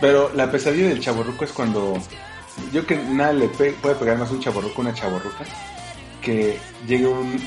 Pero 0.00 0.30
la 0.34 0.50
pesadilla 0.50 0.88
del 0.88 1.00
chaborruco 1.00 1.44
es 1.44 1.52
cuando 1.52 1.98
yo 2.72 2.86
que 2.86 2.96
nada 2.96 3.32
le 3.32 3.48
pe- 3.48 3.72
puede 3.72 3.94
pegar 3.96 4.18
más 4.18 4.30
un 4.30 4.40
chaborruco 4.40 4.80
a 4.82 4.84
una 4.86 4.94
chaborruca 4.94 5.44
que 6.22 6.58
llegue 6.86 7.06
un 7.06 7.40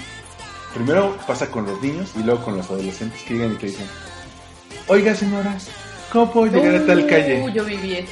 primero 0.73 1.15
pasa 1.27 1.49
con 1.51 1.65
los 1.65 1.81
niños 1.81 2.11
y 2.19 2.23
luego 2.23 2.43
con 2.43 2.57
los 2.57 2.65
adolescentes 2.69 3.21
que 3.23 3.35
llegan 3.35 3.53
y 3.53 3.57
te 3.57 3.67
dicen 3.67 3.87
oiga 4.87 5.13
señora 5.15 5.55
¿cómo 6.11 6.31
puedo 6.31 6.51
llegar 6.51 6.75
a 6.75 6.85
tal 6.85 7.03
Uh, 7.03 7.07
calle? 7.07 7.53
Yo 7.53 7.63
viví 7.65 7.93
eso, 7.95 8.11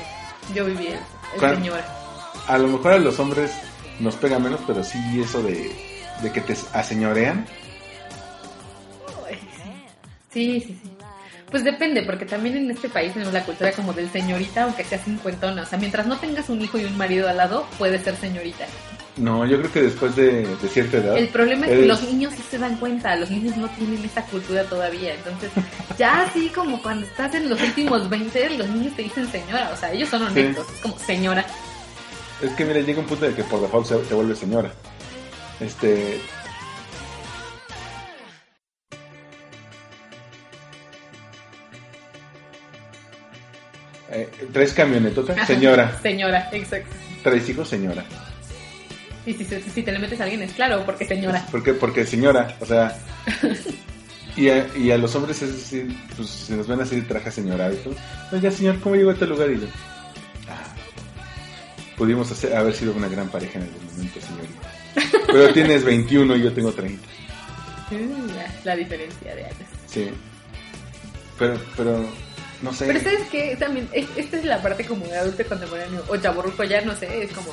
yo 0.53 0.65
viví 0.65 0.87
eso, 0.87 1.01
el 1.33 1.39
¿Cuál? 1.39 1.55
señora. 1.55 1.85
a 2.47 2.57
lo 2.57 2.67
mejor 2.67 2.93
a 2.93 2.99
los 2.99 3.19
hombres 3.19 3.51
nos 3.99 4.15
pega 4.15 4.37
menos 4.39 4.59
pero 4.67 4.83
sí 4.83 4.99
eso 5.19 5.41
de, 5.41 5.71
de 6.21 6.31
que 6.31 6.41
te 6.41 6.55
aseñorean 6.73 7.45
Sí, 10.33 10.61
sí, 10.65 10.79
sí. 10.81 10.90
Pues 11.51 11.63
depende, 11.65 12.01
porque 12.03 12.25
también 12.25 12.55
en 12.55 12.71
este 12.71 12.87
país 12.89 13.11
tenemos 13.13 13.33
la 13.33 13.43
cultura 13.43 13.71
como 13.73 13.91
del 13.93 14.09
señorita, 14.09 14.63
aunque 14.63 14.83
sea 14.85 14.97
cincuentona. 14.97 15.63
O 15.63 15.65
sea, 15.65 15.77
mientras 15.77 16.07
no 16.07 16.17
tengas 16.17 16.49
un 16.49 16.61
hijo 16.61 16.77
y 16.79 16.85
un 16.85 16.97
marido 16.97 17.27
al 17.29 17.35
lado, 17.37 17.67
puedes 17.77 18.01
ser 18.03 18.15
señorita. 18.15 18.65
no 19.17 19.45
yo 19.45 19.57
creo 19.59 19.71
que 19.73 19.81
después 19.81 20.15
de, 20.15 20.47
de 20.47 20.67
cierta 20.69 20.97
edad 20.97 21.17
El 21.17 21.27
problema 21.27 21.65
es 21.65 21.71
que 21.73 21.77
eres- 21.79 21.87
los 21.89 22.03
niños 22.03 22.33
sí 22.37 22.41
se 22.49 22.57
dan 22.57 22.77
cuenta, 22.77 23.13
los 23.17 23.29
niños 23.29 23.57
no 23.57 23.67
tienen 23.71 24.03
esa 24.05 24.23
cultura 24.25 24.63
todavía. 24.63 25.13
Entonces, 25.13 25.51
ya 25.97 26.21
así 26.21 26.47
como 26.49 26.81
cuando 26.81 27.05
estás 27.05 27.35
en 27.35 27.49
los 27.49 27.61
últimos 27.61 28.09
20, 28.09 28.51
los 28.57 28.69
niños 28.69 28.95
te 28.95 29.01
dicen 29.03 29.29
señora. 29.29 29.71
O 29.73 29.75
sea, 29.75 29.91
ellos 29.91 30.07
son 30.07 30.23
honestos, 30.23 30.65
es 30.73 30.79
como 30.79 30.97
señora. 30.97 31.45
Es 32.41 32.51
que 32.53 32.63
mira, 32.65 32.79
llega 32.79 33.01
un 33.01 33.05
punto 33.07 33.25
en 33.25 33.31
el 33.31 33.35
que 33.35 33.43
por 33.43 33.61
default 33.61 33.85
se, 33.87 34.05
se 34.05 34.13
vuelve 34.13 34.35
señora. 34.35 34.71
Este. 35.59 36.21
Eh, 44.11 44.29
¿Traes 44.51 44.73
camionetota? 44.73 45.33
Ajá, 45.33 45.45
Señora. 45.45 45.99
Señora, 46.01 46.49
exacto. 46.51 46.89
¿Traes 47.23 47.47
hijos? 47.49 47.69
Señora. 47.69 48.03
Y 49.25 49.33
si, 49.33 49.45
si, 49.45 49.61
si 49.61 49.83
te 49.83 49.91
le 49.91 49.99
metes 49.99 50.19
a 50.19 50.23
alguien 50.23 50.41
es 50.41 50.51
claro, 50.53 50.83
porque 50.85 51.05
señora. 51.05 51.45
¿Por 51.51 51.63
qué? 51.63 51.73
Porque 51.73 52.05
señora, 52.05 52.55
o 52.59 52.65
sea. 52.65 52.97
Y 54.37 54.47
a, 54.47 54.65
y 54.77 54.89
a 54.91 54.97
los 54.97 55.13
hombres 55.15 55.41
es 55.41 55.51
decir, 55.51 55.93
pues 56.15 56.29
si 56.29 56.53
nos 56.53 56.65
ven 56.65 56.79
así 56.79 56.95
de 56.95 57.01
traje 57.01 57.29
señora 57.29 57.69
y 57.69 57.75
todo. 57.75 57.93
Oiga, 58.31 58.49
señor, 58.49 58.79
¿cómo 58.79 58.95
llegó 58.95 59.09
a 59.09 59.13
este 59.13 59.27
lugar? 59.27 59.51
Y 59.51 59.59
yo, 59.59 59.67
"Ah, 60.47 60.73
pudimos 61.97 62.31
hacer- 62.31 62.55
haber 62.55 62.73
sido 62.73 62.93
una 62.93 63.09
gran 63.09 63.27
pareja 63.27 63.59
en 63.59 63.65
algún 63.65 63.85
momento, 63.91 64.19
señorita. 64.21 65.27
Pero 65.27 65.53
tienes 65.53 65.83
21 65.83 66.37
y 66.37 66.43
yo 66.43 66.53
tengo 66.53 66.71
30. 66.71 67.05
Mm, 67.91 68.27
La, 68.33 68.53
la 68.63 68.75
diferencia 68.77 69.35
de 69.35 69.43
años. 69.43 69.57
Sí. 69.87 70.09
Pero, 71.37 71.59
pero, 71.75 72.09
no 72.61 72.73
sé. 72.73 72.85
Pero 72.85 72.99
¿sabes 72.99 73.27
qué? 73.31 73.55
También, 73.59 73.87
es- 73.91 74.07
esta 74.15 74.37
es 74.37 74.45
la 74.45 74.61
parte 74.61 74.85
como 74.85 75.05
de 75.05 75.17
adulto 75.17 75.43
contemporáneo 75.47 76.03
o 76.07 76.17
chaborruco, 76.17 76.63
ya 76.63 76.81
no 76.81 76.95
sé, 76.95 77.23
es 77.23 77.31
como, 77.31 77.51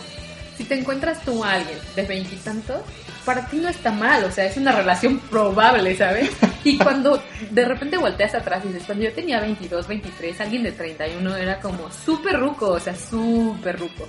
si 0.56 0.64
te 0.64 0.78
encuentras 0.78 1.22
tú 1.22 1.44
a 1.44 1.52
alguien 1.54 1.78
de 1.96 2.02
veintitantos, 2.02 2.80
para 3.24 3.46
ti 3.46 3.58
no 3.58 3.68
está 3.68 3.90
mal, 3.92 4.24
o 4.24 4.30
sea, 4.32 4.46
es 4.46 4.56
una 4.56 4.72
relación 4.72 5.18
probable, 5.20 5.94
¿sabes? 5.96 6.30
Y 6.64 6.78
cuando 6.82 7.22
de 7.50 7.64
repente 7.64 7.96
volteas 7.98 8.34
atrás 8.34 8.62
y 8.64 8.68
dices, 8.68 8.84
cuando 8.86 9.04
yo 9.04 9.12
tenía 9.12 9.40
22, 9.40 9.86
23, 9.86 10.40
alguien 10.40 10.62
de 10.62 10.72
31 10.72 11.36
era 11.36 11.60
como 11.60 11.90
súper 11.92 12.38
ruco, 12.40 12.70
o 12.70 12.80
sea, 12.80 12.94
súper 12.96 13.78
ruco. 13.78 14.08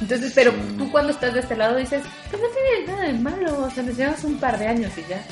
Entonces, 0.00 0.32
pero 0.34 0.50
Sí. 0.50 0.58
tú 0.78 0.90
cuando 0.90 1.12
estás 1.12 1.32
de 1.34 1.40
este 1.40 1.56
lado 1.56 1.76
dices, 1.76 2.02
pues 2.30 2.42
no 2.42 2.48
tiene 2.48 2.86
nada 2.92 3.06
de 3.06 3.12
malo, 3.18 3.64
o 3.64 3.70
sea, 3.70 3.82
nos 3.84 3.96
llevamos 3.96 4.24
un 4.24 4.38
par 4.38 4.58
de 4.58 4.66
años 4.66 4.92
y 4.96 5.08
ya. 5.08 5.24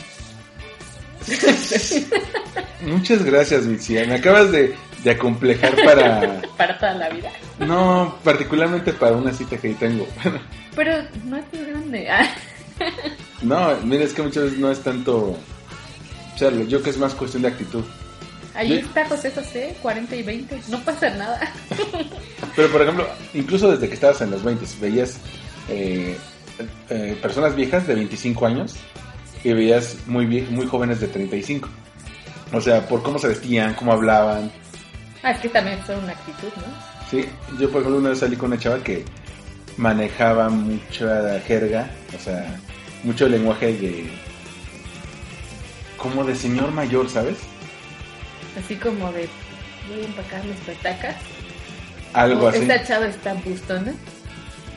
Muchas 2.83 3.25
gracias, 3.25 3.65
Mixia. 3.65 4.07
Me 4.07 4.15
acabas 4.15 4.51
de, 4.51 4.75
de 5.05 5.11
acomplejar 5.11 5.75
para. 5.85 6.43
para 6.57 6.79
toda 6.79 6.95
la 6.95 7.09
vida. 7.11 7.31
No, 7.59 8.19
particularmente 8.25 8.93
para 8.93 9.17
una 9.17 9.33
cita 9.33 9.57
que 9.57 9.69
ahí 9.69 9.75
tengo. 9.75 10.07
Pero 10.75 11.03
no 11.25 11.37
es 11.37 11.51
tan 11.51 11.67
grande. 11.67 12.11
Ah. 12.11 12.29
no, 13.43 13.77
mira, 13.85 14.05
es 14.05 14.13
que 14.13 14.23
muchas 14.23 14.45
veces 14.45 14.59
no 14.59 14.71
es 14.71 14.81
tanto. 14.81 15.37
Charlo, 16.37 16.65
yo 16.65 16.83
que 16.83 16.91
es 16.91 16.99
más 16.99 17.15
cuestión 17.15 17.43
de 17.43 17.49
actitud. 17.49 17.85
Ahí 18.55 18.69
Yo- 18.71 18.75
está 18.77 19.07
José 19.07 19.31
José, 19.31 19.77
40 19.81 20.17
y 20.17 20.23
20. 20.23 20.61
No 20.69 20.81
pasa 20.81 21.11
nada. 21.11 21.41
Pero, 22.57 22.71
por 22.71 22.83
ejemplo, 22.83 23.07
incluso 23.35 23.71
desde 23.71 23.89
que 23.89 23.95
estabas 23.95 24.21
en 24.23 24.31
los 24.31 24.43
20, 24.43 24.67
veías 24.81 25.19
eh, 25.69 26.17
eh, 26.91 27.19
personas 27.23 27.55
viejas 27.55 27.87
de 27.87 27.95
25 27.95 28.47
años 28.47 28.77
y 29.45 29.53
veías 29.53 29.97
muy, 30.07 30.27
vie- 30.27 30.49
muy 30.49 30.67
jóvenes 30.67 31.01
de 31.01 31.09
35. 31.09 31.69
O 32.53 32.61
sea, 32.61 32.87
por 32.87 33.03
cómo 33.03 33.19
se 33.19 33.29
vestían, 33.29 33.75
cómo 33.75 33.93
hablaban. 33.93 34.51
Ah, 35.23 35.31
es 35.33 35.39
que 35.41 35.49
también 35.49 35.79
son 35.87 36.03
una 36.05 36.13
actitud, 36.13 36.49
¿no? 36.57 36.63
Sí, 37.11 37.27
yo 37.59 37.71
por 37.71 37.81
ejemplo 37.83 37.99
una 38.01 38.11
vez 38.11 38.19
salí 38.19 38.37
con 38.37 38.53
una 38.53 38.61
chava 38.61 38.83
que 38.83 39.05
manejaba 39.77 40.49
mucha 40.49 41.41
jerga, 41.41 41.91
o 42.15 42.19
sea, 42.23 42.59
mucho 43.05 43.29
lenguaje 43.29 43.73
de... 43.75 44.11
como 45.97 46.25
de 46.25 46.35
señor 46.37 46.73
mayor, 46.73 47.09
¿sabes? 47.09 47.37
Así 48.63 48.77
como 48.77 49.11
de, 49.13 49.29
voy 49.89 50.03
a 50.03 50.07
empacar 50.07 50.45
mis 50.45 50.59
petacas. 50.61 51.17
Algo 52.13 52.49
así. 52.49 52.59
Esta 52.59 52.85
chava 52.85 53.07
está 53.07 53.33
bustona. 53.35 53.93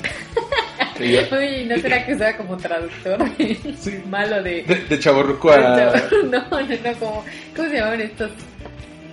Y 0.99 1.11
yo- 1.11 1.21
Uy, 1.37 1.65
¿no 1.65 1.77
será 1.77 2.05
que 2.05 2.13
usaba 2.15 2.37
como 2.37 2.57
traductor? 2.57 3.19
Sí. 3.79 4.01
Malo 4.09 4.41
de... 4.41 4.63
De, 4.63 4.75
de 4.89 4.99
chavorruco 4.99 5.51
a... 5.51 5.57
No, 6.23 6.29
no, 6.29 6.61
no, 6.61 6.99
como... 6.99 7.25
¿Cómo 7.55 7.69
se 7.69 7.75
llamaban 7.75 8.01
estos? 8.01 8.31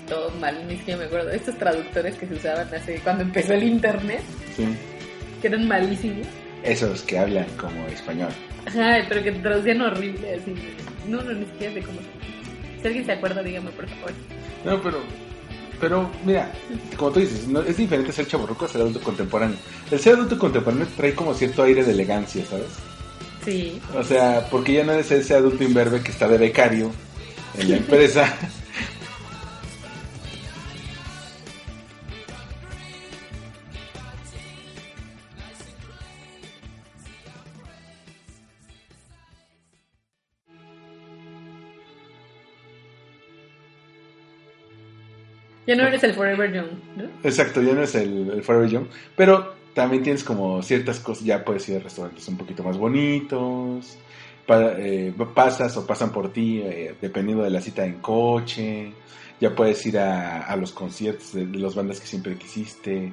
Todo 0.09 0.31
mal, 0.41 0.57
ni 0.69 0.77
siquiera 0.77 1.01
me 1.01 1.07
acuerdo. 1.07 1.31
Estos 1.31 1.57
traductores 1.57 2.17
que 2.17 2.27
se 2.27 2.35
usaban 2.35 2.69
hace... 2.75 2.97
Cuando 3.01 3.23
empezó 3.23 3.55
el 3.55 3.63
internet, 3.65 4.21
Sí. 4.57 4.67
que 5.41 5.49
eran 5.49 5.67
malísimos. 5.67 6.27
Esos 6.63 7.03
que 7.03 7.19
hablan 7.19 7.47
como 7.57 7.87
español. 7.89 8.29
Ajá, 8.67 8.99
pero 9.09 9.23
que 9.23 9.33
traducían 9.33 9.81
horrible, 9.81 10.35
así. 10.37 10.55
No, 11.09 11.21
no, 11.23 11.33
ni 11.33 11.45
siquiera 11.47 11.75
sé 11.75 11.81
cómo. 11.83 11.99
Si 12.81 12.87
alguien 12.87 13.05
se 13.07 13.13
acuerda, 13.13 13.43
dígame, 13.43 13.71
por 13.71 13.89
favor. 13.89 14.13
No, 14.65 14.81
pero... 14.83 14.99
Pero, 15.83 16.09
mira, 16.25 16.49
como 16.97 17.11
tú 17.11 17.19
dices, 17.19 17.49
no, 17.49 17.61
es 17.61 17.77
diferente 17.77 18.13
ser 18.13 18.29
chavorruco 18.29 18.67
a 18.67 18.69
ser 18.69 18.83
adulto 18.83 19.01
contemporáneo. 19.01 19.57
El 19.91 19.99
ser 19.99 20.15
adulto 20.15 20.39
contemporáneo 20.39 20.87
trae 20.97 21.13
como 21.13 21.35
cierto 21.35 21.65
aire 21.65 21.83
de 21.83 21.91
elegancia, 21.91 22.45
¿sabes? 22.49 22.69
Sí. 23.45 23.81
O 23.93 24.05
sea, 24.05 24.47
porque 24.49 24.75
ya 24.75 24.85
no 24.85 24.93
eres 24.93 25.11
ese 25.11 25.35
adulto 25.35 25.65
imberbe 25.65 26.01
que 26.01 26.13
está 26.13 26.29
de 26.29 26.39
becario 26.39 26.93
en 27.59 27.69
la 27.69 27.77
empresa. 27.79 28.33
Ya 45.67 45.77
no 45.77 45.87
eres 45.87 46.03
el 46.03 46.15
Forever 46.15 46.53
Young, 46.53 46.71
¿no? 46.97 47.05
Exacto, 47.23 47.63
ya 47.63 47.73
no 47.75 47.83
es 47.83 47.95
el, 47.95 48.31
el 48.31 48.43
Forever 48.43 48.69
Young, 48.69 48.87
pero 49.17 49.55
también 49.75 50.03
tienes 50.03 50.25
como 50.25 50.63
ciertas 50.63 51.01
cosas, 51.01 51.25
ya 51.25 51.45
puedes 51.45 51.69
ir 51.69 51.77
a 51.77 51.81
restaurantes 51.81 52.27
un 52.29 52.37
poquito 52.37 52.63
más 52.63 52.77
bonitos, 52.77 53.97
eh, 54.49 55.15
pasas 55.35 55.77
o 55.77 55.87
pasan 55.87 56.11
por 56.13 56.33
ti 56.33 56.61
eh, 56.65 56.95
dependiendo 57.01 57.45
de 57.45 57.51
la 57.51 57.61
cita 57.61 57.85
en 57.85 58.01
coche, 58.01 58.93
ya 59.41 59.55
puedes 59.55 59.85
ir 59.87 59.99
a, 59.99 60.43
a 60.43 60.57
los 60.57 60.73
conciertos 60.73 61.33
de, 61.33 61.47
de 61.47 61.59
las 61.59 61.75
bandas 61.75 62.01
que 62.01 62.07
siempre 62.07 62.37
quisiste, 62.37 63.13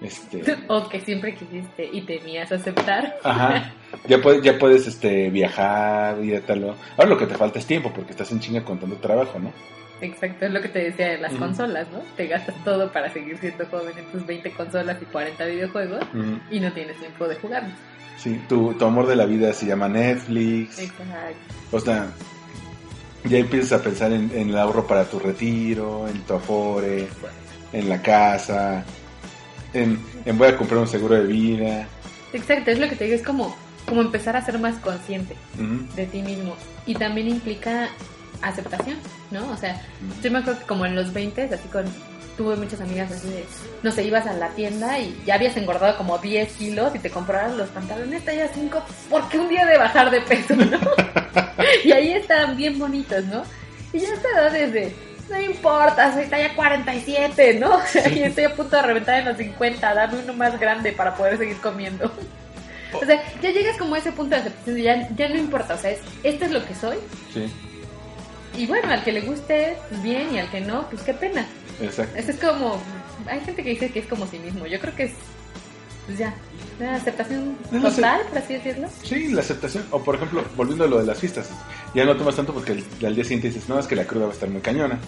este, 0.00 0.42
O 0.68 0.88
que 0.88 1.00
siempre 1.00 1.34
quisiste 1.34 1.88
y 1.92 2.02
temías 2.02 2.50
aceptar. 2.52 3.18
ajá, 3.22 3.72
ya 4.08 4.20
puedes, 4.20 4.42
ya 4.42 4.58
puedes 4.58 4.86
este, 4.86 5.30
viajar 5.30 6.22
y 6.22 6.38
tal. 6.40 6.76
Ahora 6.96 7.10
lo 7.10 7.18
que 7.18 7.26
te 7.26 7.36
falta 7.36 7.58
es 7.58 7.66
tiempo 7.66 7.92
porque 7.94 8.12
estás 8.12 8.30
en 8.32 8.40
chinga 8.40 8.64
con 8.64 8.78
tanto 8.78 8.96
trabajo, 8.96 9.38
¿no? 9.38 9.52
Exacto, 10.00 10.46
es 10.46 10.52
lo 10.52 10.62
que 10.62 10.68
te 10.68 10.78
decía 10.78 11.08
de 11.08 11.18
las 11.18 11.32
consolas, 11.34 11.88
¿no? 11.90 12.00
Te 12.16 12.26
gastas 12.26 12.54
todo 12.64 12.92
para 12.92 13.12
seguir 13.12 13.36
siendo 13.38 13.66
joven 13.66 13.98
en 13.98 14.04
tus 14.06 14.24
20 14.24 14.50
consolas 14.52 14.96
y 15.02 15.04
40 15.06 15.44
videojuegos 15.46 16.04
y 16.50 16.60
no 16.60 16.72
tienes 16.72 16.96
tiempo 16.98 17.26
de 17.26 17.34
jugarlos. 17.36 17.72
Sí, 18.16 18.40
tu, 18.48 18.74
tu 18.74 18.84
amor 18.84 19.06
de 19.06 19.16
la 19.16 19.26
vida 19.26 19.52
se 19.52 19.66
llama 19.66 19.88
Netflix. 19.88 20.78
Exacto. 20.78 21.54
O 21.70 21.80
sea, 21.80 22.08
ya 23.24 23.38
empiezas 23.38 23.80
a 23.80 23.82
pensar 23.82 24.12
en, 24.12 24.30
en 24.34 24.50
el 24.50 24.58
ahorro 24.58 24.86
para 24.86 25.04
tu 25.04 25.18
retiro, 25.18 26.08
en 26.08 26.20
tu 26.22 26.34
afore, 26.34 27.08
en 27.72 27.88
la 27.88 28.00
casa, 28.02 28.84
en, 29.72 29.98
en 30.24 30.38
voy 30.38 30.48
a 30.48 30.56
comprar 30.56 30.80
un 30.80 30.88
seguro 30.88 31.14
de 31.14 31.24
vida. 31.24 31.88
Exacto, 32.32 32.70
es 32.70 32.78
lo 32.78 32.88
que 32.88 32.96
te 32.96 33.04
digo, 33.04 33.16
es 33.16 33.22
como, 33.22 33.56
como 33.86 34.00
empezar 34.00 34.36
a 34.36 34.44
ser 34.44 34.58
más 34.58 34.76
consciente 34.76 35.36
de 35.96 36.06
ti 36.06 36.22
mismo. 36.22 36.54
Y 36.86 36.94
también 36.94 37.28
implica 37.28 37.88
aceptación, 38.42 38.98
¿no? 39.30 39.50
O 39.50 39.56
sea, 39.56 39.80
yo 40.22 40.30
me 40.30 40.38
acuerdo 40.38 40.60
que 40.60 40.66
como 40.66 40.86
en 40.86 40.94
los 40.94 41.12
20, 41.12 41.42
así 41.42 41.68
con... 41.68 41.84
Tuve 42.36 42.54
muchas 42.54 42.80
amigas 42.80 43.10
así 43.10 43.28
de, 43.30 43.44
no 43.82 43.90
sé, 43.90 44.04
ibas 44.04 44.24
a 44.28 44.32
la 44.32 44.50
tienda 44.50 44.96
y 45.00 45.20
ya 45.26 45.34
habías 45.34 45.56
engordado 45.56 45.98
como 45.98 46.18
10 46.18 46.52
kilos 46.52 46.94
y 46.94 47.00
te 47.00 47.10
comprabas 47.10 47.56
los 47.56 47.68
pantalones 47.70 48.24
talla 48.24 48.48
5 48.54 48.80
porque 49.10 49.40
un 49.40 49.48
día 49.48 49.66
de 49.66 49.76
bajar 49.76 50.08
de 50.08 50.20
peso, 50.20 50.54
¿no? 50.54 50.78
y 51.84 51.90
ahí 51.90 52.12
estaban 52.12 52.56
bien 52.56 52.78
bonitos, 52.78 53.24
¿no? 53.24 53.42
Y 53.92 53.98
ya 53.98 54.14
esta 54.14 54.28
edad 54.28 54.52
desde, 54.52 54.94
no 55.28 55.40
importa, 55.40 56.12
soy 56.14 56.26
talla 56.26 56.54
47, 56.54 57.58
¿no? 57.58 57.74
O 57.76 57.82
sea, 57.86 58.08
y 58.08 58.22
estoy 58.22 58.44
a 58.44 58.54
punto 58.54 58.76
de 58.76 58.82
reventar 58.82 59.18
en 59.18 59.26
los 59.26 59.36
50, 59.36 59.94
dame 59.94 60.18
uno 60.22 60.32
más 60.34 60.58
grande 60.58 60.92
para 60.92 61.14
poder 61.14 61.38
seguir 61.38 61.56
comiendo. 61.58 62.10
O 62.92 63.04
sea, 63.04 63.22
ya 63.42 63.50
llegas 63.50 63.76
como 63.76 63.94
a 63.94 63.98
ese 63.98 64.12
punto 64.12 64.34
de 64.34 64.42
aceptación, 64.42 64.78
ya, 64.78 65.08
ya 65.14 65.28
no 65.28 65.36
importa, 65.36 65.74
o 65.74 65.78
sea, 65.78 65.90
es, 65.90 66.00
esto 66.22 66.46
es 66.46 66.50
lo 66.52 66.64
que 66.64 66.74
soy, 66.74 66.96
Sí, 67.34 67.52
y 68.56 68.66
bueno, 68.66 68.90
al 68.92 69.02
que 69.04 69.12
le 69.12 69.20
guste, 69.22 69.76
pues 69.88 70.02
bien, 70.02 70.34
y 70.34 70.38
al 70.38 70.50
que 70.50 70.60
no, 70.60 70.88
pues 70.90 71.02
qué 71.02 71.14
pena. 71.14 71.46
exacto. 71.80 72.16
Eso 72.18 72.30
es 72.30 72.38
como, 72.38 72.80
hay 73.26 73.40
gente 73.40 73.62
que 73.62 73.70
dice 73.70 73.90
que 73.90 74.00
es 74.00 74.06
como 74.06 74.26
sí 74.26 74.38
mismo, 74.38 74.66
yo 74.66 74.80
creo 74.80 74.94
que 74.94 75.04
es, 75.04 75.12
pues 76.06 76.18
ya, 76.18 76.34
una 76.80 76.94
aceptación 76.96 77.56
total, 77.82 78.22
por 78.28 78.38
así 78.38 78.54
decirlo. 78.54 78.88
Sí, 79.02 79.28
la 79.28 79.40
aceptación. 79.42 79.84
O 79.90 80.02
por 80.02 80.14
ejemplo, 80.14 80.42
volviendo 80.56 80.84
a 80.84 80.88
lo 80.88 80.98
de 81.00 81.06
las 81.06 81.18
fiestas. 81.18 81.50
Ya 81.94 82.04
no 82.04 82.16
tomas 82.16 82.34
tanto 82.36 82.54
porque 82.54 82.72
al 83.04 83.14
día 83.14 83.24
siguiente 83.24 83.48
dices, 83.48 83.68
no, 83.68 83.78
es 83.78 83.86
que 83.86 83.94
la 83.96 84.04
cruda 84.04 84.24
va 84.26 84.30
a 84.30 84.34
estar 84.34 84.48
muy 84.48 84.60
cañona. 84.62 84.98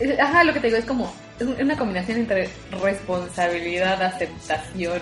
Es- 0.00 0.18
Ajá, 0.18 0.42
lo 0.42 0.52
que 0.52 0.58
te 0.60 0.66
digo 0.68 0.78
es 0.78 0.84
como 0.86 1.14
es 1.38 1.46
una 1.46 1.76
combinación 1.76 2.18
entre 2.18 2.48
responsabilidad, 2.82 4.02
aceptación, 4.02 5.00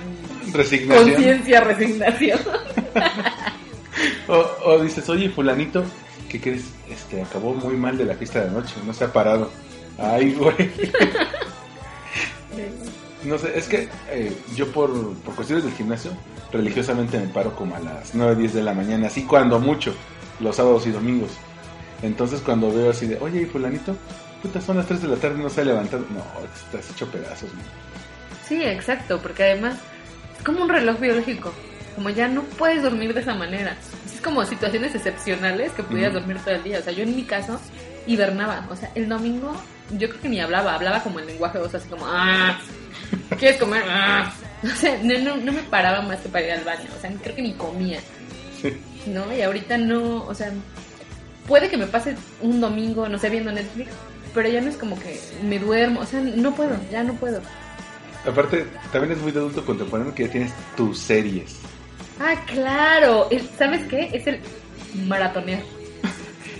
Resignación. 0.53 1.11
conciencia, 1.15 1.61
resignación. 1.63 2.39
O, 4.27 4.47
o 4.65 4.79
dices, 4.83 5.07
oye, 5.11 5.29
fulanito, 5.29 5.85
¿qué 6.33 6.41
crees? 6.41 6.65
Este, 6.89 7.21
acabó 7.21 7.53
muy 7.53 7.77
mal 7.77 7.99
de 7.99 8.07
la 8.07 8.15
fiesta 8.15 8.41
de 8.41 8.49
anoche, 8.49 8.75
no 8.87 8.95
se 8.95 9.05
ha 9.05 9.13
parado. 9.13 9.51
Ay, 9.99 10.33
güey. 10.33 10.57
No 13.25 13.39
sé, 13.39 13.57
es 13.57 13.69
que 13.69 13.89
eh, 14.11 14.37
yo 14.57 14.73
por, 14.73 14.91
por 15.19 15.37
cuestiones 15.37 15.65
del 15.65 15.73
gimnasio, 15.75 16.11
religiosamente 16.51 17.21
me 17.21 17.29
paro 17.29 17.55
como 17.55 17.77
a 17.77 17.79
las 17.79 18.17
9, 18.17 18.35
10 18.35 18.55
de 18.55 18.63
la 18.65 18.75
mañana, 18.75 19.07
así 19.07 19.23
cuando 19.23 19.61
mucho, 19.61 19.95
los 20.41 20.57
sábados 20.57 20.89
y 20.89 20.91
domingos. 20.91 21.31
Entonces 22.03 22.41
cuando 22.41 22.73
veo 22.75 22.91
así 22.91 23.07
de, 23.07 23.19
oye, 23.21 23.43
¿y 23.43 23.45
fulanito? 23.47 23.97
Puta, 24.43 24.61
son 24.61 24.79
las 24.79 24.87
3 24.87 25.03
de 25.03 25.09
la 25.09 25.17
tarde 25.17 25.39
y 25.39 25.43
no 25.43 25.51
se 25.51 25.61
ha 25.61 25.65
levantado. 25.65 26.05
No, 26.11 26.25
estás 26.53 26.91
hecho 26.91 27.07
pedazos, 27.13 27.55
man. 27.55 27.63
Sí, 28.45 28.61
exacto, 28.61 29.21
porque 29.23 29.45
además 29.45 29.77
es 30.37 30.43
como 30.43 30.63
un 30.63 30.69
reloj 30.69 30.99
biológico. 30.99 31.53
Como 31.95 32.11
ya 32.11 32.27
no 32.27 32.43
puedes 32.43 32.83
dormir 32.83 33.15
de 33.15 33.21
esa 33.21 33.35
manera. 33.35 33.77
Como 34.23 34.45
situaciones 34.45 34.95
excepcionales 34.95 35.73
que 35.73 35.83
pudieras 35.83 36.15
dormir 36.15 36.39
todo 36.45 36.55
el 36.55 36.63
día. 36.63 36.79
O 36.79 36.83
sea, 36.83 36.93
yo 36.93 37.03
en 37.03 37.17
mi 37.17 37.25
caso 37.25 37.61
hibernaba. 38.07 38.67
O 38.71 38.77
sea, 38.77 38.91
el 38.95 39.09
domingo 39.09 39.55
yo 39.99 40.09
creo 40.09 40.21
que 40.21 40.29
ni 40.29 40.41
hablaba. 40.41 40.75
Hablaba 40.75 41.03
como 41.03 41.21
en 41.21 41.27
lenguaje 41.27 41.59
de 41.59 41.65
voz, 41.65 41.75
así 41.75 41.89
como, 41.89 42.07
ah, 42.07 42.59
¿quieres 43.39 43.59
comer? 43.59 43.83
Ah. 43.89 44.33
O 44.65 44.69
sea, 44.69 44.97
no, 45.03 45.19
no, 45.19 45.37
no 45.39 45.53
me 45.53 45.63
paraba 45.63 46.03
más 46.03 46.21
que 46.21 46.29
para 46.29 46.47
ir 46.47 46.53
al 46.53 46.63
baño. 46.63 46.89
O 46.97 47.01
sea, 47.01 47.11
creo 47.21 47.35
que 47.35 47.43
ni 47.43 47.53
comía. 47.55 47.99
Sí. 48.61 48.73
¿No? 49.07 49.35
Y 49.35 49.43
ahorita 49.43 49.77
no, 49.77 50.25
o 50.25 50.35
sea, 50.37 50.53
puede 51.49 51.69
que 51.69 51.77
me 51.77 51.89
pase 51.89 52.15
un 52.41 52.61
domingo, 52.61 53.09
no 53.09 53.19
sé, 53.19 53.29
viendo 53.29 53.51
Netflix. 53.51 53.91
Pero 54.33 54.49
ya 54.49 54.61
no 54.61 54.71
es 54.71 54.77
como 54.77 54.97
que 55.01 55.21
me 55.43 55.59
duermo. 55.59 56.03
O 56.03 56.07
sea, 56.07 56.21
no 56.21 56.55
puedo, 56.55 56.79
ya 56.93 57.03
no 57.03 57.15
puedo. 57.15 57.43
Aparte, 58.25 58.67
también 58.93 59.15
es 59.15 59.19
muy 59.19 59.33
de 59.33 59.41
adulto 59.41 59.65
contemporáneo 59.65 60.15
que 60.15 60.27
ya 60.27 60.31
tienes 60.31 60.53
tus 60.77 60.99
series. 60.99 61.57
Ah, 62.25 62.35
claro. 62.47 63.29
El- 63.31 63.49
¿Sabes 63.59 63.83
qué? 63.89 64.11
Es 64.13 64.27
el 64.27 64.39
maratonear. 65.07 65.61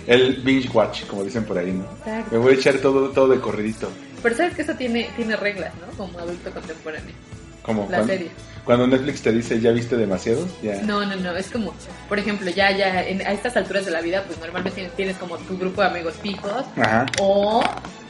El 0.07 0.35
binge 0.43 0.69
watch, 0.73 1.05
como 1.05 1.23
dicen 1.23 1.45
por 1.45 1.57
ahí, 1.57 1.71
¿no? 1.71 1.85
Exacto. 1.99 2.31
Me 2.31 2.37
voy 2.39 2.53
a 2.53 2.55
echar 2.57 2.75
todo, 2.79 3.09
todo 3.11 3.29
de 3.29 3.39
corridito. 3.39 3.89
Pero 4.21 4.35
sabes 4.35 4.53
que 4.55 4.63
eso 4.63 4.73
tiene, 4.75 5.09
tiene 5.15 5.35
reglas, 5.37 5.71
¿no? 5.75 5.87
Como 5.97 6.19
adulto 6.19 6.51
contemporáneo. 6.51 7.13
Como 7.61 7.83
La 7.83 7.87
cuando, 7.99 8.07
serie. 8.07 8.31
cuando 8.65 8.87
Netflix 8.87 9.21
te 9.21 9.31
dice, 9.31 9.61
¿ya 9.61 9.71
viste 9.71 9.95
demasiado? 9.95 10.45
Ya. 10.61 10.81
No, 10.81 11.05
no, 11.05 11.15
no. 11.15 11.33
Es 11.37 11.49
como, 11.49 11.73
por 12.09 12.19
ejemplo, 12.19 12.49
ya, 12.49 12.71
ya, 12.71 13.01
en- 13.03 13.21
a 13.25 13.31
estas 13.31 13.55
alturas 13.55 13.85
de 13.85 13.91
la 13.91 14.01
vida, 14.01 14.23
pues 14.27 14.37
normalmente 14.39 14.75
tienes, 14.75 14.93
tienes 14.97 15.17
como 15.17 15.37
tu 15.37 15.57
grupo 15.57 15.81
de 15.81 15.87
amigos 15.87 16.15
fijos 16.21 16.65
Ajá. 16.75 17.05
o 17.21 17.63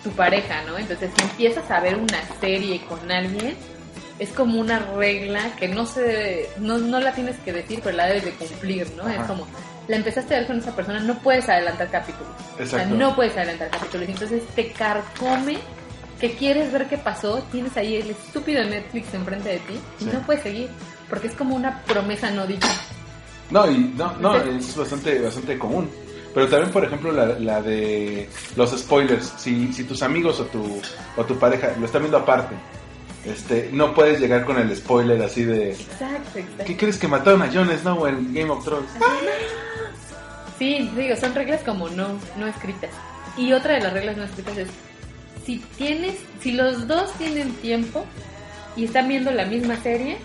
tu 0.03 0.09
pareja, 0.11 0.63
¿no? 0.67 0.79
Entonces, 0.79 1.11
si 1.15 1.23
empiezas 1.23 1.69
a 1.69 1.79
ver 1.79 1.95
una 1.95 2.19
serie 2.41 2.81
con 2.89 3.11
alguien, 3.11 3.55
es 4.19 4.29
como 4.29 4.59
una 4.59 4.79
regla 4.79 5.55
que 5.57 5.67
no 5.67 5.85
se, 5.85 6.49
no, 6.59 6.77
no 6.77 6.99
la 6.99 7.13
tienes 7.13 7.37
que 7.39 7.51
decir, 7.53 7.79
pero 7.83 7.95
la 7.97 8.05
debes 8.07 8.25
de 8.25 8.31
cumplir, 8.31 8.87
¿no? 8.95 9.03
Ajá. 9.03 9.21
Es 9.21 9.27
como, 9.27 9.47
la 9.87 9.95
empezaste 9.97 10.35
a 10.35 10.39
ver 10.39 10.47
con 10.47 10.59
esa 10.59 10.75
persona, 10.75 10.99
no 10.99 11.17
puedes 11.19 11.49
adelantar 11.49 11.89
capítulos. 11.89 12.31
O 12.53 12.57
sea, 12.57 12.65
Exacto. 12.65 12.95
no 12.95 13.15
puedes 13.15 13.35
adelantar 13.35 13.69
capítulos. 13.69 14.07
Entonces 14.09 14.43
te 14.55 14.71
carcome 14.71 15.57
que 16.19 16.35
quieres 16.35 16.71
ver 16.71 16.87
qué 16.87 16.97
pasó, 16.97 17.43
tienes 17.51 17.75
ahí 17.75 17.97
el 17.97 18.11
estúpido 18.11 18.63
Netflix 18.63 19.13
enfrente 19.13 19.49
de 19.49 19.57
ti 19.59 19.79
y 19.99 20.03
Sí. 20.05 20.09
no 20.13 20.19
puedes 20.21 20.43
seguir. 20.43 20.69
Porque 21.09 21.27
es 21.27 21.33
como 21.33 21.55
una 21.55 21.81
promesa 21.83 22.31
no 22.31 22.47
dicha. 22.47 22.69
No, 23.51 23.69
y 23.69 23.77
no, 23.77 24.13
no, 24.17 24.35
es 24.37 24.75
bastante, 24.75 25.19
bastante 25.19 25.59
común. 25.59 25.89
Pero 26.33 26.47
también, 26.47 26.71
por 26.71 26.83
ejemplo, 26.83 27.11
la, 27.11 27.25
la 27.37 27.61
de 27.61 28.27
los 28.55 28.71
spoilers. 28.71 29.33
Si, 29.37 29.71
si 29.73 29.83
tus 29.83 30.01
amigos 30.01 30.39
o 30.39 30.45
tu, 30.45 30.81
o 31.17 31.23
tu 31.25 31.37
pareja 31.37 31.73
lo 31.79 31.85
están 31.85 32.01
viendo 32.01 32.17
aparte, 32.17 32.55
este, 33.25 33.69
no 33.71 33.93
puedes 33.93 34.19
llegar 34.19 34.43
con 34.45 34.57
el 34.59 34.75
spoiler 34.75 35.21
así 35.21 35.43
de... 35.43 35.71
Exacto, 35.71 36.39
exacto. 36.39 36.63
¿Qué 36.65 36.77
crees 36.77 36.97
que 36.97 37.07
mataron 37.07 37.41
a 37.41 37.51
Jon 37.51 37.69
Snow 37.77 38.05
en 38.07 38.33
Game 38.33 38.49
of 38.49 38.63
Thrones? 38.65 38.89
Sí, 40.59 40.89
digo, 40.95 41.15
son 41.15 41.33
reglas 41.33 41.61
como 41.61 41.89
no, 41.89 42.07
no 42.37 42.47
escritas. 42.47 42.91
Y 43.37 43.53
otra 43.53 43.73
de 43.75 43.81
las 43.81 43.93
reglas 43.93 44.17
no 44.17 44.23
escritas 44.23 44.57
es, 44.57 44.67
si 45.45 45.57
tienes, 45.77 46.15
si 46.41 46.51
los 46.53 46.87
dos 46.87 47.11
tienen 47.13 47.53
tiempo 47.55 48.05
y 48.75 48.85
están 48.85 49.07
viendo 49.07 49.31
la 49.31 49.45
misma 49.45 49.75
serie, 49.77 50.17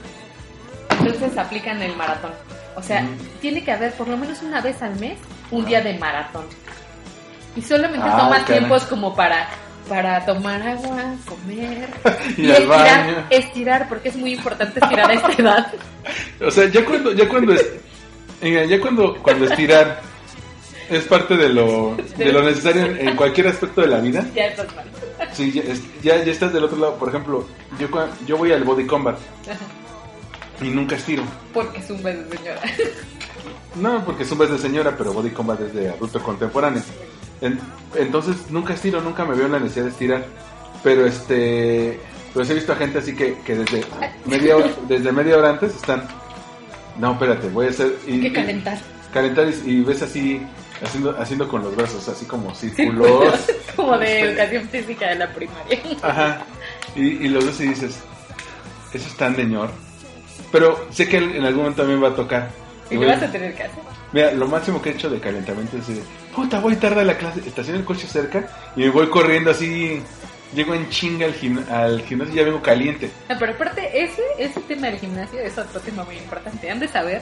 entonces 1.00 1.37
aplican 1.38 1.80
el 1.82 1.96
maratón. 1.96 2.32
O 2.76 2.82
sea, 2.82 3.04
tiene 3.40 3.64
que 3.64 3.72
haber 3.72 3.92
por 3.94 4.06
lo 4.08 4.16
menos 4.16 4.42
una 4.42 4.61
vez 4.61 4.80
al 4.82 4.98
mes 5.00 5.18
un 5.50 5.64
día 5.64 5.80
de 5.80 5.98
maratón. 5.98 6.44
Y 7.56 7.62
solamente 7.62 8.06
Ah, 8.08 8.18
tomas 8.18 8.42
caray. 8.42 8.58
tiempos 8.58 8.84
como 8.84 9.16
para 9.16 9.48
para 9.88 10.24
tomar 10.27 10.61
agua, 10.62 11.14
comer 11.27 11.88
Y 12.37 12.51
estirar, 12.51 12.66
baño. 12.66 13.27
estirar, 13.31 13.88
porque 13.88 14.09
es 14.11 14.16
muy 14.16 14.33
importante 14.35 14.79
estirar 14.81 15.11
a 15.11 15.14
esta 15.14 15.33
edad. 15.33 15.72
O 16.46 16.51
sea, 16.51 16.68
ya 16.68 16.85
cuando, 16.85 17.12
ya 17.12 17.29
cuando, 17.29 17.53
es- 17.55 17.66
ya 18.40 18.81
cuando, 18.81 19.16
cuando 19.22 19.44
estirar 19.46 20.01
es 20.88 21.05
parte 21.05 21.37
de 21.37 21.48
lo, 21.51 21.96
de 22.16 22.33
lo 22.33 22.42
necesario 22.42 22.83
en, 22.87 23.09
en 23.09 23.16
cualquier 23.16 23.48
aspecto 23.48 23.81
de 23.83 23.88
la 23.88 23.98
vida, 24.01 24.24
ya 24.35 24.46
estás 24.46 24.74
mal. 24.74 24.87
sí, 25.33 25.53
ya, 25.53 25.62
ya, 26.03 26.24
ya 26.24 26.33
estás 26.33 26.53
del 26.53 26.64
otro 26.64 26.79
lado. 26.79 26.94
Por 26.96 27.09
ejemplo, 27.11 27.46
yo, 27.79 27.88
yo 28.27 28.37
voy 28.38 28.53
al 28.53 28.64
body 28.64 28.87
combat 28.87 29.18
y 30.62 30.68
nunca 30.70 30.96
estiro. 30.96 31.24
Porque 31.53 31.79
es 31.81 31.90
un 31.90 32.03
beso, 32.03 32.22
señora. 32.31 32.61
No, 33.74 34.05
porque 34.05 34.22
es 34.22 34.31
de 34.31 34.59
señora, 34.59 34.94
pero 34.96 35.12
Body 35.12 35.31
Combat 35.31 35.61
es 35.61 35.72
de 35.74 35.88
adulto 35.90 36.20
contemporáneo. 36.22 36.83
En- 37.40 37.61
entonces 37.96 38.51
nunca 38.51 38.74
estiro, 38.74 39.01
nunca 39.01 39.24
me 39.24 39.35
veo 39.35 39.46
en 39.46 39.53
la 39.53 39.59
necesidad 39.61 39.85
de 39.87 39.90
estirar. 39.90 40.24
Pero 40.83 41.07
este, 41.07 41.98
pues 42.35 42.48
he 42.51 42.55
visto 42.55 42.72
a 42.72 42.77
gente 42.77 42.98
así 42.98 43.14
que, 43.14 43.37
que 43.44 43.57
desde 43.57 43.85
media 44.27 44.57
hora, 44.57 44.70
desde 44.88 45.12
media 45.12 45.37
hora 45.38 45.51
antes 45.51 45.74
están. 45.74 46.07
No, 46.98 47.12
espérate, 47.12 47.48
voy 47.48 47.66
a 47.66 47.70
hacer. 47.70 47.94
Y, 48.07 48.12
Hay 48.14 48.20
que 48.22 48.33
calentar. 48.33 48.77
y- 48.79 49.12
calentar 49.12 49.46
y, 49.48 49.70
y 49.70 49.81
ves 49.83 50.03
así 50.03 50.40
haciendo, 50.83 51.16
haciendo 51.18 51.48
con 51.48 51.62
los 51.62 51.74
brazos, 51.74 52.09
así 52.09 52.24
como 52.27 52.55
círculos. 52.55 53.35
como 53.77 53.96
de 53.98 54.20
educación 54.20 54.68
física 54.68 55.09
de 55.09 55.14
la 55.16 55.33
primaria. 55.33 55.81
Ajá. 56.03 56.42
Y, 56.94 57.03
y 57.24 57.29
los 57.29 57.44
ves 57.46 57.61
y 57.61 57.68
dices, 57.68 57.98
eso 58.92 59.07
es 59.09 59.14
tan 59.16 59.35
señor. 59.37 59.70
Pero 60.51 60.87
sé 60.90 61.09
que 61.09 61.18
en 61.18 61.44
algún 61.44 61.62
momento 61.64 61.83
también 61.83 62.03
va 62.03 62.09
a 62.09 62.14
tocar. 62.14 62.51
Y 62.90 62.94
lo 62.96 63.07
vas 63.07 63.22
a 63.22 63.31
tener 63.31 63.55
que 63.55 63.64
hacer. 63.64 63.79
Mira, 64.12 64.33
lo 64.33 64.46
máximo 64.46 64.81
que 64.81 64.90
he 64.90 64.92
hecho 64.92 65.11
de 65.11 65.20
calentamiento 65.20 65.77
es 65.77 65.87
de, 65.88 66.03
puta, 66.42 66.61
voy 66.61 66.77
tarde 66.77 67.01
a 67.01 67.05
la 67.05 67.16
clase, 67.18 67.40
estaciono 67.46 67.79
el 67.81 67.85
coche 67.85 68.07
cerca 68.07 68.46
y 68.77 68.81
me 68.81 68.90
voy 68.90 69.09
corriendo 69.09 69.51
así, 69.51 70.01
llego 70.55 70.72
en 70.74 70.88
chinga 70.88 71.27
al, 71.27 71.35
gimna- 71.35 71.66
al 71.68 72.03
gimnasio 72.03 72.35
y 72.35 72.37
ya 72.37 72.44
vengo 72.44 72.62
caliente. 72.62 73.11
No, 73.29 73.37
pero 73.38 73.53
aparte, 73.53 73.90
ese, 74.05 74.22
ese 74.38 74.61
tema 74.61 74.87
del 74.87 74.98
gimnasio 75.01 75.40
es 75.40 75.59
otro 75.59 75.81
tema 75.81 76.05
muy 76.05 76.16
importante. 76.16 76.70
Han 76.70 76.79
de 76.79 76.87
saber 76.87 77.20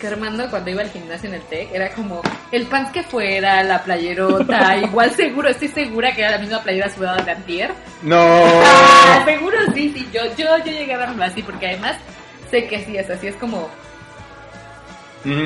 que 0.00 0.06
Armando 0.08 0.48
cuando 0.50 0.70
iba 0.70 0.82
al 0.82 0.90
gimnasio 0.90 1.28
en 1.28 1.34
el 1.36 1.42
TEC 1.42 1.72
era 1.72 1.90
como 1.90 2.20
el 2.52 2.66
pants 2.66 2.90
que 2.92 3.02
fuera, 3.04 3.62
la 3.62 3.82
playerota, 3.84 4.76
igual 4.82 5.12
seguro, 5.14 5.48
estoy 5.48 5.68
segura 5.68 6.12
que 6.14 6.22
era 6.22 6.32
la 6.32 6.38
misma 6.38 6.62
playera 6.62 6.88
sudada 6.92 7.22
de 7.22 7.30
antier. 7.32 7.70
No. 8.02 8.16
Ah, 8.20 9.22
seguro 9.24 9.56
sí, 9.74 9.92
sí, 9.94 10.08
yo, 10.12 10.22
yo, 10.36 10.56
yo 10.58 10.72
llegué 10.72 10.94
a 10.94 10.98
verlo 10.98 11.22
así 11.24 11.42
porque 11.42 11.66
además 11.68 11.96
sé 12.50 12.66
que 12.66 12.84
sí 12.84 12.96
es 12.96 13.08
así, 13.10 13.26
es 13.28 13.36
como, 13.36 13.68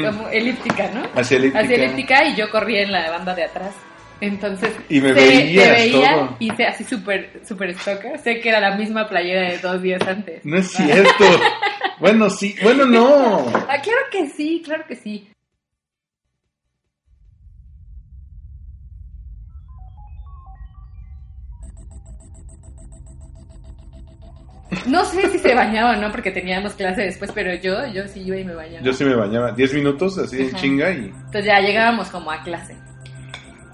Como 0.05 0.29
elíptica, 0.29 0.90
¿no? 0.95 1.03
Así 1.14 1.35
elíptica. 1.37 1.64
Así 1.64 1.75
elíptica 1.75 2.25
y 2.29 2.37
yo 2.37 2.51
corría 2.51 2.83
en 2.83 2.92
la 2.92 3.11
banda 3.11 3.35
de 3.35 3.45
atrás. 3.45 3.75
Entonces, 4.21 4.73
Y 4.88 5.01
me 5.01 5.12
veías 5.12 5.71
veía 5.71 6.12
todo. 6.12 6.37
y 6.38 6.51
sé 6.51 6.64
así 6.64 6.85
súper 6.85 7.40
super 7.45 7.75
stalker. 7.77 8.18
Sé 8.21 8.40
que 8.40 8.49
era 8.51 8.61
la 8.61 8.77
misma 8.77 9.09
playera 9.09 9.51
de 9.51 9.59
dos 9.59 9.83
días 9.83 10.01
antes. 10.07 10.45
No 10.45 10.59
es 10.59 10.71
cierto. 10.71 11.25
bueno, 11.99 12.31
sí, 12.31 12.55
bueno, 12.62 12.87
no. 12.87 13.47
Ah, 13.68 13.81
claro 13.83 14.03
que 14.12 14.29
sí, 14.29 14.62
claro 14.64 14.85
que 14.87 14.95
sí. 14.95 15.29
No 24.87 25.05
sé 25.05 25.29
si 25.31 25.38
se 25.38 25.55
bañaba 25.55 25.92
o 25.92 25.97
no, 25.97 26.11
porque 26.11 26.31
teníamos 26.31 26.75
clase 26.75 27.03
después, 27.03 27.31
pero 27.33 27.55
yo, 27.55 27.87
yo 27.87 28.07
sí 28.09 28.21
iba 28.21 28.37
y 28.37 28.45
me 28.45 28.55
bañaba. 28.55 28.85
Yo 28.85 28.92
sí 28.92 29.05
me 29.05 29.14
bañaba 29.14 29.53
10 29.53 29.75
minutos 29.75 30.18
así 30.18 30.42
en 30.42 30.53
chinga 30.55 30.90
y... 30.90 31.07
Entonces 31.07 31.45
ya 31.47 31.61
llegábamos 31.61 32.09
como 32.11 32.31
a 32.31 32.42
clase. 32.42 32.77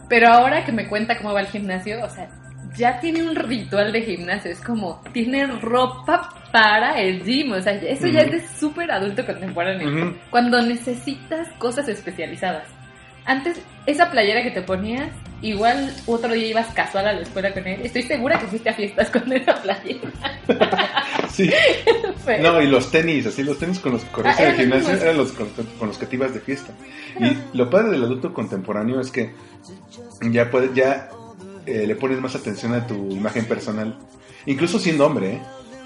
Pero 0.09 0.29
ahora 0.29 0.65
que 0.65 0.73
me 0.73 0.89
cuenta 0.89 1.19
cómo 1.19 1.35
va 1.35 1.41
el 1.41 1.49
gimnasio, 1.49 2.03
o 2.05 2.09
sea, 2.09 2.29
ya 2.77 3.01
tiene 3.01 3.23
un 3.23 3.35
ritual 3.35 3.93
de 3.93 4.03
gimnasio. 4.03 4.51
Es 4.51 4.61
como, 4.61 5.03
tiene 5.13 5.47
ropa 5.47 6.31
para 6.53 7.01
el 7.01 7.23
gym. 7.25 7.53
O 7.53 7.61
sea, 7.61 7.75
eso 7.75 8.07
ya 8.07 8.21
es 8.21 8.31
de 8.31 8.49
súper 8.49 8.91
adulto 8.91 9.25
contemporáneo. 9.25 9.89
Ujú. 9.89 10.17
Cuando 10.31 10.63
necesitas 10.63 11.49
cosas 11.59 11.89
especializadas. 11.89 12.78
Antes, 13.29 13.59
esa 13.87 14.11
playera 14.11 14.43
que 14.43 14.51
te 14.51 14.63
ponías, 14.63 15.11
igual 15.43 15.95
otro 16.07 16.33
día 16.33 16.47
ibas 16.49 16.67
casual 16.75 17.07
a 17.09 17.13
la 17.13 17.21
escuela 17.21 17.53
con 17.53 17.67
él. 17.67 17.81
Estoy 17.85 18.03
segura 18.03 18.39
que 18.41 18.47
fuiste 18.47 18.71
a 18.71 18.75
fiestas 18.75 19.11
con 19.13 19.31
esa 19.33 19.55
playera. 19.63 20.11
Sí. 21.31 21.51
Pero- 22.27 22.43
No, 22.55 22.63
y 22.63 22.67
los 22.67 22.91
tenis, 22.91 23.27
así 23.27 23.43
los 23.45 23.59
tenis 23.59 23.79
con 23.79 23.93
los 23.93 24.03
que 24.05 24.11
corrías 24.11 24.41
Ah, 24.41 24.45
los 24.49 24.57
gimnasio 24.57 24.95
eran 24.95 25.17
los 25.19 25.33
con, 25.33 25.49
con 25.79 25.89
los 25.89 25.99
que 25.99 26.07
te 26.07 26.17
ibas 26.17 26.33
de 26.35 26.41
fiesta. 26.41 26.73
Y 27.21 27.57
lo 27.57 27.69
padre 27.71 27.91
del 27.91 28.03
adulto 28.03 28.33
contemporáneo 28.33 29.01
es 29.01 29.11
que 29.11 29.33
ya 30.23 30.51
puede, 30.51 30.75
ya 30.75 31.11
eh, 31.67 31.87
le 31.87 31.95
pones 31.97 32.19
más 32.21 32.35
atención 32.35 32.73
a 32.75 32.87
tu 32.87 33.11
imagen 33.13 33.45
personal, 33.45 33.99
incluso 34.47 34.79
siendo 34.79 35.07
hombre, 35.07 35.35
¿eh? 35.35 35.43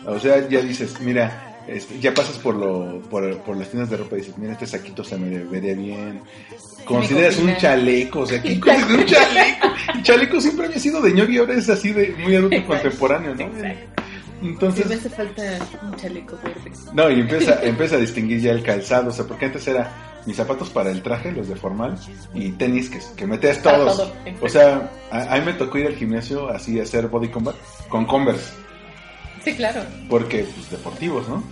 O 0.07 0.19
sea, 0.19 0.49
ya 0.49 0.61
dices, 0.63 1.01
mira, 1.01 1.52
este, 1.67 2.01
ya 2.01 2.13
pasas 2.13 2.39
por 2.39 2.55
lo 2.55 3.01
por, 3.03 3.39
por 3.39 3.57
las 3.57 3.69
tiendas 3.69 3.91
de 3.91 3.97
ropa 3.97 4.17
y 4.17 4.21
dices, 4.21 4.37
mira, 4.39 4.53
este 4.53 4.67
saquito 4.67 5.05
se 5.05 5.17
me 5.17 5.39
vería 5.45 5.75
bien. 5.75 6.21
Consideras 6.85 7.39
un 7.39 7.57
chaleco, 7.57 8.21
o 8.21 8.27
sea, 8.27 8.41
¿quién 8.43 8.61
considera 8.61 9.01
un 9.01 9.07
chaleco? 9.07 9.69
El 9.95 10.03
chaleco 10.03 10.41
siempre 10.41 10.67
había 10.67 10.79
sido 10.79 11.01
de 11.01 11.11
y 11.11 11.39
ahora 11.39 11.55
es 11.55 11.69
así 11.69 11.93
de 11.93 12.15
muy 12.23 12.35
adulto 12.35 12.57
Exacto. 12.57 12.83
contemporáneo, 12.83 13.35
¿no? 13.35 13.43
Exacto. 13.43 14.03
Entonces, 14.43 14.87
me 14.87 14.95
hace 14.97 15.09
falta 15.09 15.43
un 15.83 15.95
chaleco 15.97 16.37
verde. 16.43 16.73
no, 16.93 17.11
y 17.11 17.21
empieza, 17.21 17.63
empieza 17.63 17.97
a 17.97 17.99
distinguir 17.99 18.41
ya 18.41 18.51
el 18.51 18.63
calzado, 18.63 19.11
o 19.11 19.13
sea, 19.13 19.25
porque 19.25 19.47
antes 19.47 19.67
era 19.69 20.21
mis 20.27 20.37
zapatos 20.37 20.71
para 20.71 20.91
el 20.91 21.03
traje, 21.03 21.33
los 21.33 21.49
de 21.49 21.57
formal, 21.57 21.97
y 22.35 22.51
tenis 22.53 22.91
que, 22.91 22.99
que 23.17 23.27
metías 23.27 23.63
todos. 23.63 23.97
todo, 23.97 24.13
o 24.41 24.49
sea, 24.49 24.91
a, 25.11 25.35
a 25.35 25.39
mí 25.39 25.47
me 25.47 25.53
tocó 25.55 25.79
ir 25.79 25.87
al 25.87 25.95
gimnasio 25.95 26.49
así 26.49 26.79
a 26.81 26.83
hacer 26.83 27.09
body 27.09 27.29
combat 27.29 27.57
con 27.89 28.05
Converse, 28.05 28.53
Sí, 29.45 29.55
claro. 29.55 29.83
porque 30.09 30.45
pues, 30.55 30.71
deportivos, 30.71 31.29
¿no? 31.29 31.43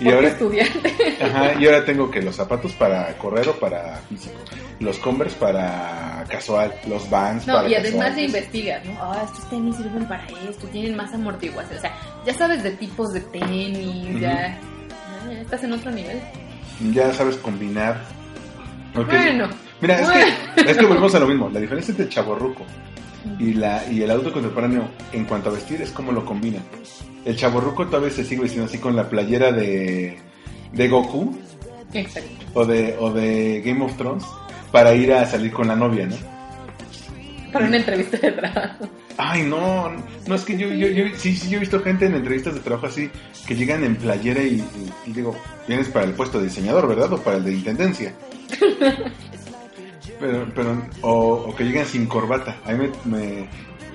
Y 0.00 0.04
Porque 0.04 0.14
ahora, 0.14 0.28
estudiante. 0.28 0.92
ajá, 1.22 1.54
y 1.60 1.66
ahora 1.66 1.84
tengo 1.84 2.10
que 2.10 2.22
los 2.22 2.34
zapatos 2.34 2.72
para 2.72 3.06
correr 3.18 3.48
o 3.50 3.52
para 3.60 3.96
físico, 4.08 4.34
los 4.80 4.98
Converse 4.98 5.36
para 5.36 6.24
casual, 6.28 6.72
los 6.88 7.08
Vans 7.10 7.46
No, 7.46 7.54
para 7.54 7.68
y 7.68 7.74
además 7.74 7.92
casual. 8.08 8.16
de 8.16 8.22
investigar, 8.22 8.86
¿no? 8.86 8.98
Ah, 9.00 9.22
estos 9.24 9.50
tenis 9.50 9.76
sirven 9.76 10.06
para 10.08 10.26
esto, 10.48 10.66
tienen 10.68 10.96
más 10.96 11.12
amortiguación. 11.12 11.78
O 11.78 11.80
sea, 11.80 11.94
ya 12.26 12.34
sabes 12.34 12.62
de 12.62 12.70
tipos 12.72 13.12
de 13.12 13.20
tenis, 13.20 14.18
ya, 14.18 14.58
ya 15.30 15.40
estás 15.40 15.62
en 15.62 15.72
otro 15.74 15.90
nivel. 15.90 16.18
Ya 16.92 17.12
sabes 17.12 17.36
combinar. 17.36 18.00
Bueno, 18.94 19.48
Mira, 19.80 20.00
es 20.00 20.08
que, 20.08 20.70
es 20.70 20.76
que 20.78 20.86
volvemos 20.86 21.14
a 21.14 21.20
lo 21.20 21.26
mismo. 21.26 21.48
La 21.50 21.60
diferencia 21.60 21.92
entre 21.92 22.08
chaborruco 22.08 22.64
y, 23.38 23.54
la, 23.54 23.84
y 23.90 24.02
el 24.02 24.10
adulto 24.10 24.32
contemporáneo 24.32 24.88
en 25.12 25.24
cuanto 25.24 25.50
a 25.50 25.52
vestir 25.52 25.80
es 25.82 25.90
cómo 25.90 26.12
lo 26.12 26.24
combinan. 26.24 26.62
El 27.24 27.36
chaborruco 27.36 27.86
todavía 27.86 28.10
se 28.10 28.24
sigue 28.24 28.42
vistiendo 28.42 28.68
así 28.68 28.78
con 28.78 28.96
la 28.96 29.08
playera 29.08 29.52
de, 29.52 30.18
de 30.72 30.88
Goku 30.88 31.38
Exacto. 31.94 32.28
o 32.54 32.64
de, 32.66 32.96
o 32.98 33.12
de 33.12 33.62
Game 33.64 33.84
of 33.84 33.96
Thrones 33.96 34.24
para 34.72 34.94
ir 34.94 35.12
a 35.12 35.24
salir 35.26 35.52
con 35.52 35.68
la 35.68 35.76
novia, 35.76 36.06
¿no? 36.06 36.16
Para 37.52 37.66
una 37.66 37.76
entrevista 37.76 38.16
de 38.16 38.32
trabajo. 38.32 38.88
Ay, 39.18 39.42
no, 39.42 39.90
no 40.26 40.34
es 40.34 40.42
que 40.42 40.56
yo, 40.56 40.68
yo, 40.68 40.88
yo, 40.88 41.04
sí, 41.16 41.36
sí, 41.36 41.50
yo 41.50 41.58
he 41.58 41.60
visto 41.60 41.80
gente 41.80 42.06
en 42.06 42.14
entrevistas 42.14 42.54
de 42.54 42.60
trabajo 42.60 42.86
así 42.86 43.10
que 43.46 43.54
llegan 43.54 43.84
en 43.84 43.94
playera 43.96 44.42
y, 44.42 44.54
y- 44.56 44.92
y 45.10 45.12
digo, 45.12 45.36
vienes 45.68 45.88
para 45.88 46.06
el 46.06 46.12
puesto 46.14 46.38
de 46.38 46.46
diseñador, 46.46 46.88
¿verdad? 46.88 47.12
O 47.12 47.18
para 47.18 47.36
el 47.36 47.44
de 47.44 47.52
intendencia. 47.52 48.14
Pero, 50.22 50.46
pero, 50.54 50.82
o, 51.02 51.10
o 51.48 51.54
que 51.56 51.64
llegan 51.64 51.84
sin 51.84 52.06
corbata. 52.06 52.56
A 52.64 52.72
mí 52.72 52.88
me, 53.04 53.18
me- 53.18 53.48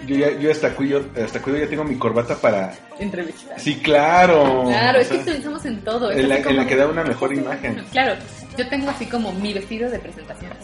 yo 0.06 0.16
ya, 0.16 0.32
yo 0.38 0.52
hasta 0.52 0.74
cuido, 0.76 1.02
hasta 1.24 1.42
cuido 1.42 1.58
ya 1.60 1.68
tengo 1.68 1.84
mi 1.84 1.96
corbata 1.98 2.36
para, 2.36 2.74
Entrevista. 3.00 3.58
sí, 3.58 3.76
claro. 3.78 4.66
Claro, 4.68 5.00
O 5.00 5.02
es 5.02 5.08
que 5.08 5.18
pensamos 5.18 5.66
en 5.66 5.82
todo. 5.82 6.12
en 6.12 6.28
la- 6.30 6.36
así 6.36 6.44
en 6.50 6.56
la 6.56 6.62
como- 6.64 6.68
que 6.70 6.76
da 6.76 6.88
una 6.88 7.04
mejor 7.04 7.34
imagen. 7.34 7.84
Claro, 7.92 8.14
yo 8.58 8.68
tengo 8.70 8.90
así 8.90 9.06
como 9.08 9.32
mi 9.34 9.54
vestido 9.54 9.90
de 9.90 10.00
presentaciones. 10.00 10.58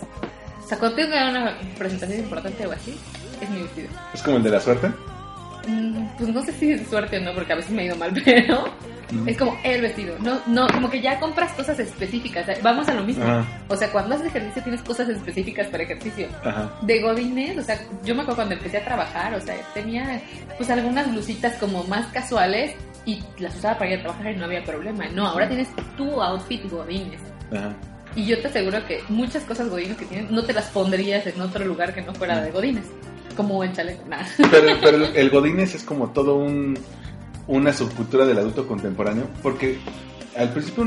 O 0.64 0.68
sea, 0.68 0.78
cuando 0.78 0.96
tengo 0.98 1.10
que 1.10 1.16
dar 1.16 1.30
una 1.30 1.58
presentación 1.78 2.20
importante 2.20 2.66
o 2.68 2.72
así, 2.72 2.98
es 3.42 3.50
mi 3.50 3.62
vestido. 3.64 3.88
es 4.14 4.22
como 4.22 4.38
el 4.38 4.44
de 4.44 4.50
la 4.52 4.60
suerte. 4.62 4.88
Mm, 5.68 6.06
Pues 6.18 6.30
no 6.30 6.44
sé 6.44 6.52
si 6.54 6.72
es 6.72 6.88
suerte 6.88 7.18
o 7.18 7.22
no, 7.22 7.34
porque 7.34 7.54
a 7.54 7.56
veces 7.56 7.72
me 7.72 7.84
ha 7.84 7.86
ido 7.86 7.96
mal, 7.96 8.12
pero 8.26 8.66
es 9.28 9.38
como 9.38 9.58
el 9.64 9.82
vestido. 9.82 10.16
No, 10.20 10.40
no, 10.48 10.68
como 10.68 10.90
que 10.90 11.00
ya 11.02 11.20
compras 11.20 11.52
cosas 11.54 11.80
específicas. 11.80 12.46
Vamos 12.62 12.88
a 12.90 12.94
lo 12.96 13.04
mismo. 13.04 13.24
Ajá. 13.24 13.46
O 13.70 13.76
sea, 13.76 13.92
cuando 13.92 14.16
haces 14.16 14.28
ejercicio 14.28 14.64
tienes 14.64 14.82
cosas 14.82 15.08
específicas 15.10 15.68
para 15.68 15.84
ejercicio. 15.84 16.28
Ajá. 16.44 16.72
De 16.82 17.00
godines, 17.02 17.58
o 17.58 17.62
sea, 17.62 17.80
yo 18.04 18.16
me 18.16 18.22
acuerdo 18.22 18.38
cuando 18.38 18.56
empecé 18.56 18.78
a 18.78 18.84
trabajar, 18.86 19.34
o 19.36 19.40
sea, 19.42 19.56
tenía 19.74 20.22
pues 20.58 20.70
algunas 20.70 21.10
blusitas 21.12 21.54
como 21.56 21.84
más 21.86 22.08
casuales 22.08 22.76
y 23.06 23.22
las 23.38 23.56
usaba 23.56 23.78
para 23.78 23.92
ir 23.92 24.00
a 24.00 24.02
trabajar 24.04 24.32
y 24.32 24.36
no 24.38 24.46
había 24.46 24.64
problema. 24.64 25.06
No, 25.10 25.28
ahora 25.28 25.48
tienes 25.48 25.68
tu 25.96 26.22
outfit 26.22 26.70
godines. 26.70 27.22
Ajá. 27.52 27.74
Y 28.16 28.26
yo 28.26 28.40
te 28.42 28.48
aseguro 28.48 28.86
que 28.86 29.02
muchas 29.10 29.44
cosas 29.44 29.70
godines 29.70 29.98
que 29.98 30.06
tienes 30.06 30.30
no 30.30 30.44
te 30.44 30.54
las 30.54 30.66
pondrías 30.66 31.26
en 31.26 31.40
otro 31.42 31.66
lugar 31.66 31.94
que 31.94 32.02
no 32.02 32.14
fuera 32.14 32.42
de 32.42 32.52
godines. 32.52 32.86
Como 33.36 33.64
el 33.64 33.74
chaleco, 33.74 34.04
nada. 34.08 34.26
Pero, 34.52 34.68
pero 34.82 35.06
el 35.06 35.30
Godínez 35.30 35.76
es 35.76 35.84
como 35.84 36.10
todo 36.12 36.36
un 36.36 36.78
una 37.48 37.74
subcultura 37.74 38.26
del 38.26 38.38
adulto 38.38 38.68
contemporáneo, 38.68 39.28
porque 39.42 39.78
al 40.38 40.50
principio 40.52 40.84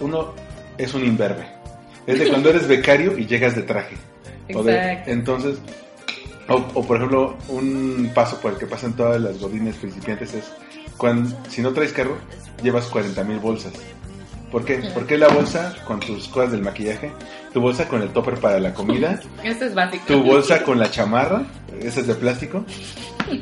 uno, 0.00 0.34
es 0.76 0.94
un 0.94 1.04
imberbe. 1.04 1.46
Es 2.06 2.18
de 2.18 2.28
cuando 2.28 2.50
eres 2.50 2.66
becario 2.66 3.18
y 3.18 3.26
llegas 3.26 3.54
de 3.54 3.62
traje. 3.62 3.96
O 4.54 4.62
de- 4.62 4.72
Exacto. 4.74 5.10
entonces, 5.10 5.58
o, 6.48 6.54
o, 6.74 6.86
por 6.86 6.96
ejemplo, 6.96 7.36
un 7.48 8.10
paso 8.14 8.40
por 8.40 8.52
el 8.52 8.58
que 8.58 8.66
pasan 8.66 8.94
todas 8.94 9.20
las 9.20 9.38
godines 9.38 9.76
principiantes 9.76 10.32
es 10.34 10.44
cuando, 10.96 11.36
si 11.50 11.60
no 11.60 11.72
traes 11.72 11.92
carro, 11.92 12.16
llevas 12.62 12.86
40 12.86 13.22
mil 13.24 13.38
bolsas. 13.38 13.72
¿Por 14.50 14.64
qué? 14.64 14.80
Porque 14.94 15.18
la 15.18 15.28
bolsa 15.28 15.74
con 15.86 16.00
tus 16.00 16.26
cosas 16.28 16.52
del 16.52 16.62
maquillaje, 16.62 17.12
tu 17.58 17.62
bolsa 17.62 17.88
con 17.88 18.02
el 18.02 18.10
topper 18.10 18.34
para 18.38 18.60
la 18.60 18.72
comida, 18.72 19.18
Esto 19.42 19.64
es 19.64 19.74
básico. 19.74 20.04
tu 20.06 20.22
bolsa 20.22 20.62
con 20.62 20.78
la 20.78 20.88
chamarra, 20.92 21.42
esa 21.80 22.00
es 22.00 22.06
de 22.06 22.14
plástico, 22.14 22.64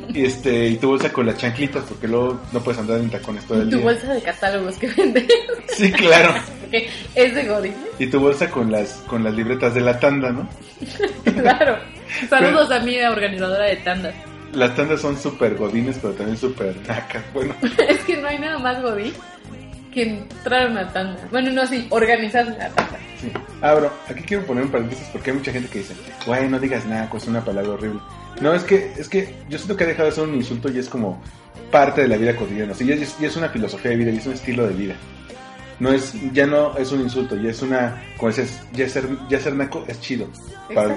y 0.09 0.25
este 0.25 0.69
y 0.69 0.77
tu 0.77 0.87
bolsa 0.89 1.13
con 1.13 1.27
las 1.27 1.37
chanclitas, 1.37 1.83
porque 1.87 2.07
luego 2.07 2.39
no 2.51 2.59
puedes 2.61 2.79
andar 2.81 2.99
en 2.99 3.11
tacones 3.11 3.45
todo 3.45 3.61
el 3.61 3.69
tu 3.69 3.75
día. 3.75 3.85
bolsa 3.85 4.11
de 4.11 4.21
catálogos 4.23 4.75
que 4.77 4.87
vendes. 4.87 5.27
Sí, 5.67 5.91
claro. 5.91 6.33
Es 7.13 7.35
de 7.35 7.45
godines. 7.45 7.77
Y 7.99 8.07
tu 8.07 8.19
bolsa 8.19 8.49
con 8.49 8.71
las 8.71 8.93
con 9.07 9.23
las 9.23 9.35
libretas 9.35 9.75
de 9.75 9.81
la 9.81 9.99
tanda, 9.99 10.31
¿no? 10.31 10.49
Claro. 11.39 11.77
Saludos 12.27 12.71
a 12.71 12.79
mi 12.79 12.99
organizadora 12.99 13.65
de 13.65 13.75
tandas. 13.77 14.15
Las 14.53 14.75
tandas 14.75 14.99
son 15.01 15.15
súper 15.19 15.53
godines, 15.55 15.99
pero 16.01 16.15
también 16.15 16.37
súper 16.39 16.75
nacas. 16.87 17.23
Bueno, 17.35 17.53
Es 17.87 17.99
que 18.05 18.17
no 18.17 18.27
hay 18.27 18.39
nada 18.39 18.57
más 18.57 18.81
godín 18.81 19.13
que 19.93 20.03
entrar 20.03 20.67
a 20.67 20.71
una 20.71 20.93
tanda. 20.93 21.19
Bueno, 21.31 21.51
no, 21.51 21.65
sí, 21.67 21.87
organizar 21.89 22.45
la 22.47 22.69
tanda. 22.69 22.97
Sí. 23.21 23.31
Ah, 23.61 23.73
bro, 23.73 23.91
aquí 24.09 24.21
quiero 24.23 24.45
poner 24.45 24.63
un 24.65 24.71
paréntesis 24.71 25.07
porque 25.11 25.31
hay 25.31 25.37
mucha 25.37 25.51
gente 25.51 25.69
que 25.69 25.79
dice, 25.79 25.95
güey, 26.25 26.47
no 26.49 26.59
digas 26.59 26.85
naco, 26.85 27.17
es 27.17 27.27
una 27.27 27.43
palabra 27.43 27.71
horrible. 27.71 27.99
No, 28.41 28.53
es 28.53 28.63
que, 28.63 28.93
es 28.97 29.09
que 29.09 29.33
yo 29.49 29.57
siento 29.57 29.75
que 29.75 29.83
ha 29.85 29.87
dejado 29.87 30.09
de 30.09 30.11
ser 30.15 30.23
un 30.25 30.35
insulto 30.35 30.69
y 30.71 30.77
es 30.77 30.87
como 30.89 31.21
parte 31.71 32.01
de 32.01 32.07
la 32.07 32.17
vida 32.17 32.35
cotidiana. 32.35 32.73
O 32.73 32.75
sea, 32.75 32.85
ya 32.85 32.93
es, 32.95 33.17
ya 33.19 33.27
es 33.27 33.35
una 33.35 33.49
filosofía 33.49 33.91
de 33.91 33.97
vida 33.97 34.11
y 34.11 34.17
es 34.17 34.25
un 34.27 34.33
estilo 34.33 34.67
de 34.67 34.73
vida. 34.75 34.95
No 35.79 35.91
es, 35.91 36.13
ya 36.33 36.45
no 36.47 36.75
es 36.77 36.91
un 36.91 37.01
insulto, 37.01 37.35
ya 37.35 37.49
es 37.51 37.61
una, 37.61 38.01
como 38.17 38.29
dices, 38.29 38.61
ya 38.73 38.87
ser, 38.89 39.07
ya 39.29 39.39
ser 39.39 39.53
naco 39.55 39.83
es 39.87 39.99
chido. 40.01 40.27
Para- 40.73 40.95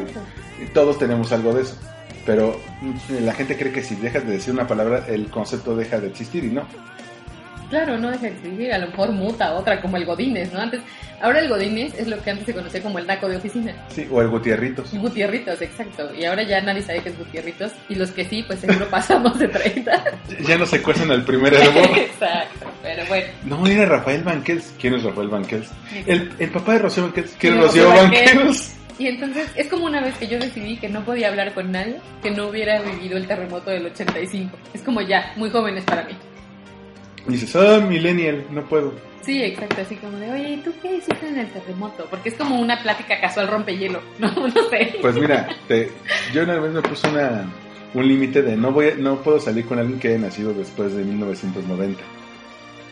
todos 0.75 0.99
tenemos 0.99 1.33
algo 1.33 1.55
de 1.55 1.63
eso. 1.63 1.77
Pero 2.27 2.61
mm, 2.83 3.25
la 3.25 3.33
gente 3.33 3.57
cree 3.57 3.73
que 3.73 3.83
si 3.83 3.95
dejas 3.95 4.27
de 4.27 4.33
decir 4.33 4.53
una 4.53 4.67
palabra, 4.67 5.05
el 5.09 5.29
concepto 5.31 5.75
deja 5.75 5.99
de 5.99 6.09
existir 6.09 6.45
y 6.45 6.49
no. 6.49 6.67
Claro, 7.71 7.97
no 7.97 8.11
deja 8.11 8.23
de 8.23 8.33
existir, 8.33 8.73
a 8.73 8.79
lo 8.79 8.89
mejor 8.89 9.13
muta 9.13 9.47
a 9.47 9.53
otra 9.53 9.81
como 9.81 9.97
el 9.97 10.05
Godínez, 10.05 10.53
¿no? 10.53 10.61
Antes, 10.61 10.81
ahora 11.21 11.39
el 11.39 11.49
Godínez 11.49 11.95
es 11.97 12.09
lo 12.09 12.21
que 12.21 12.31
antes 12.31 12.47
se 12.47 12.53
conocía 12.53 12.83
como 12.83 12.99
el 12.99 13.07
naco 13.07 13.29
de 13.29 13.37
oficina. 13.37 13.73
Sí, 13.89 14.09
o 14.11 14.21
el 14.21 14.29
Gutierritos. 14.29 14.93
Gutierritos, 14.93 15.63
exacto. 15.63 16.11
Y 16.19 16.25
ahora 16.25 16.43
ya 16.43 16.61
nadie 16.61 16.83
sabe 16.83 17.01
que 17.01 17.11
es 17.11 17.19
Gutierritos. 17.19 17.73
Y 17.89 17.95
los 17.95 18.11
que 18.11 18.25
sí, 18.25 18.43
pues 18.43 18.59
seguro 18.59 18.89
pasamos 18.91 19.39
de 19.39 19.49
30. 19.49 20.05
Ya 20.47 20.57
no 20.57 20.67
se 20.67 20.83
cuecen 20.83 21.11
al 21.11 21.25
primer 21.25 21.55
hervor. 21.55 21.91
exacto, 21.99 22.67
pero 22.83 23.05
bueno. 23.07 23.27
No, 23.45 23.67
era 23.67 23.85
Rafael 23.85 24.23
Banquels. 24.23 24.75
¿Quién 24.81 24.95
es 24.95 25.03
Rafael 25.03 25.29
Banquels? 25.29 25.69
El, 26.07 26.33
el 26.39 26.51
papá 26.51 26.73
de 26.75 26.79
Rocío 26.81 27.05
Banquels. 27.05 27.37
¿Quién 27.39 27.55
es 27.55 27.61
Rocío 27.61 27.89
Banquels? 27.89 28.77
Y 29.01 29.07
entonces 29.07 29.51
es 29.57 29.67
como 29.69 29.87
una 29.87 30.03
vez 30.03 30.15
que 30.19 30.29
yo 30.29 30.39
decidí 30.39 30.77
que 30.77 30.91
no 30.91 31.03
podía 31.05 31.29
hablar 31.29 31.55
con 31.55 31.73
nadie 31.73 31.97
que 32.23 32.31
no 32.31 32.49
hubiera 32.49 32.83
vivido 32.83 33.17
el 33.17 33.27
terremoto 33.27 33.71
del 33.71 33.87
85. 33.87 34.55
Es 34.75 34.83
como 34.83 35.01
ya, 35.01 35.33
muy 35.37 35.49
jóvenes 35.49 35.85
para 35.85 36.05
mí. 36.05 36.13
Y 37.29 37.33
dices, 37.33 37.55
ah, 37.57 37.81
millennial, 37.81 38.45
no 38.51 38.65
puedo. 38.65 38.93
Sí, 39.23 39.43
exacto, 39.43 39.83
así 39.83 39.97
como 39.97 40.17
de, 40.19 40.31
oye, 40.31 40.61
¿tú 40.65 40.73
qué 40.81 40.97
hiciste 40.97 41.29
en 41.29 41.39
el 41.39 41.47
terremoto? 41.51 42.07
Porque 42.09 42.31
es 42.31 42.35
como 42.37 42.59
una 42.59 42.83
plática 42.83 43.21
casual 43.21 43.49
rompehielo, 43.49 44.01
no, 44.19 44.31
no 44.33 44.69
sé. 44.71 44.97
Pues 45.01 45.15
mira, 45.17 45.47
te- 45.69 45.91
yo 46.33 46.43
una 46.45 46.59
vez 46.59 46.73
me 46.73 46.81
puse 46.83 47.07
una, 47.09 47.45
un 47.93 48.09
límite 48.09 48.41
de 48.43 48.57
no 48.57 48.73
voy 48.73 48.95
no 48.99 49.17
puedo 49.23 49.39
salir 49.39 49.67
con 49.67 49.79
alguien 49.79 49.99
que 50.01 50.09
haya 50.09 50.19
nacido 50.19 50.55
después 50.55 50.95
de 50.95 51.05
1990. 51.05 52.01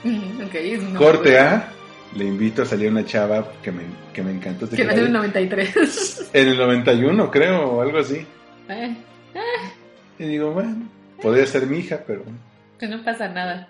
Mm, 0.05 0.43
ok, 0.45 0.55
es 0.55 0.81
una 0.83 0.99
Corte 0.99 1.39
A, 1.39 1.71
le 2.15 2.27
invito 2.27 2.63
a 2.63 2.67
salir 2.67 2.89
a 2.89 2.91
una 2.93 3.05
chava 3.07 3.51
que 3.63 3.73
me, 3.73 3.83
que 4.13 4.23
me 4.23 4.31
encantó. 4.31 4.69
Que 4.69 4.85
nació 4.85 5.01
en 5.01 5.07
el 5.07 5.13
93. 5.15 6.31
En 6.35 6.49
el 6.49 6.59
91, 6.59 7.31
creo, 7.31 7.71
o 7.71 7.81
algo 7.83 7.99
así. 7.99 8.25
Eh, 8.69 8.97
Y 10.19 10.25
digo, 10.25 10.51
bueno, 10.53 10.77
podría 11.23 11.47
ser 11.47 11.67
mi 11.67 11.79
hija, 11.79 12.01
pero 12.07 12.23
que 12.79 12.87
no 12.87 13.03
pasa 13.03 13.29
nada. 13.29 13.69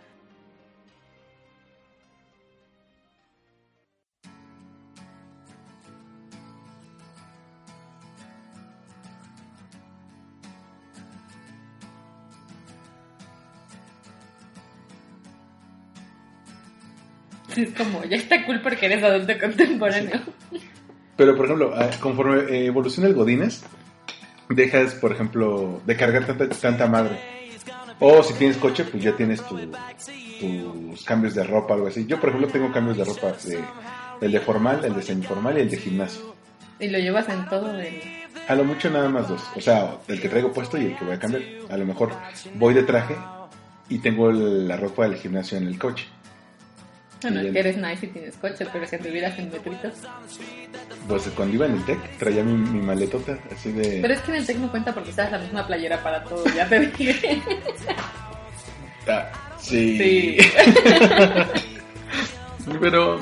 Es 17.62 17.70
como, 17.74 18.04
ya 18.04 18.16
está 18.16 18.44
cool 18.46 18.60
porque 18.62 18.86
eres 18.86 19.02
adulto 19.02 19.32
contemporáneo. 19.40 20.20
Pero, 21.16 21.36
por 21.36 21.46
ejemplo, 21.46 21.72
ah, 21.76 21.90
conforme 22.00 22.42
eh, 22.52 22.66
evoluciona 22.66 23.08
el 23.08 23.14
Godines, 23.14 23.64
dejas, 24.48 24.94
por 24.94 25.12
ejemplo, 25.12 25.80
de 25.84 25.96
cargar 25.96 26.26
tanta, 26.26 26.48
tanta 26.48 26.86
madre. 26.86 27.18
O 28.00 28.22
si 28.22 28.34
tienes 28.34 28.56
coche, 28.56 28.84
pues 28.84 29.02
ya 29.02 29.12
tienes 29.16 29.42
tu- 29.42 29.58
tus 30.40 31.04
cambios 31.04 31.34
de 31.34 31.42
ropa, 31.44 31.74
algo 31.74 31.88
así. 31.88 32.06
Yo, 32.06 32.20
por 32.20 32.28
ejemplo, 32.28 32.48
tengo 32.48 32.70
cambios 32.72 32.96
de 32.96 33.04
ropa, 33.04 33.32
de, 33.44 33.58
el 34.20 34.30
de 34.32 34.40
formal, 34.40 34.84
el 34.84 34.94
de 34.94 35.02
semiformal 35.02 35.58
y 35.58 35.62
el 35.62 35.70
de 35.70 35.76
gimnasio. 35.76 36.34
Y 36.78 36.88
lo 36.88 36.98
llevas 36.98 37.28
en 37.28 37.44
todo 37.48 37.78
el... 37.80 38.00
A 38.46 38.54
lo 38.54 38.64
mucho 38.64 38.88
nada 38.88 39.08
más 39.08 39.28
dos. 39.28 39.42
O 39.56 39.60
sea, 39.60 39.96
el 40.06 40.20
que 40.20 40.28
traigo 40.28 40.52
puesto 40.52 40.78
y 40.78 40.86
el 40.86 40.96
que 40.96 41.04
voy 41.04 41.14
a 41.14 41.18
cambiar. 41.18 41.42
A 41.70 41.76
lo 41.76 41.84
mejor 41.84 42.12
voy 42.54 42.72
de 42.72 42.84
traje 42.84 43.16
y 43.88 43.98
tengo 43.98 44.30
el- 44.30 44.68
la 44.68 44.76
ropa 44.76 45.02
del 45.08 45.16
gimnasio 45.16 45.58
en 45.58 45.66
el 45.66 45.76
coche. 45.78 46.06
Bueno, 47.22 47.40
es 47.40 47.52
que 47.52 47.58
eres 47.58 47.76
nice 47.76 48.06
y 48.06 48.08
tienes 48.10 48.36
coche, 48.36 48.66
pero 48.72 48.86
si 48.86 48.96
anduvieras 48.96 49.38
en 49.38 49.50
metritos. 49.50 49.92
Pues 51.08 51.22
cuando 51.34 51.54
iba 51.54 51.66
en 51.66 51.72
el 51.72 51.84
TEC, 51.84 52.18
traía 52.18 52.44
mi, 52.44 52.52
mi 52.54 52.80
maletota 52.80 53.36
así 53.52 53.72
de... 53.72 53.98
Pero 54.00 54.14
es 54.14 54.20
que 54.20 54.30
en 54.30 54.36
el 54.36 54.46
Tec 54.46 54.56
no 54.58 54.70
cuenta 54.70 54.92
porque 54.94 55.12
sabes 55.12 55.32
la 55.32 55.38
misma 55.38 55.66
playera 55.66 56.02
para 56.02 56.22
todo, 56.24 56.44
ya 56.54 56.68
te 56.68 56.78
dije. 56.80 57.42
Ah, 59.08 59.26
sí. 59.58 59.98
Sí. 59.98 60.38
pero 62.80 63.18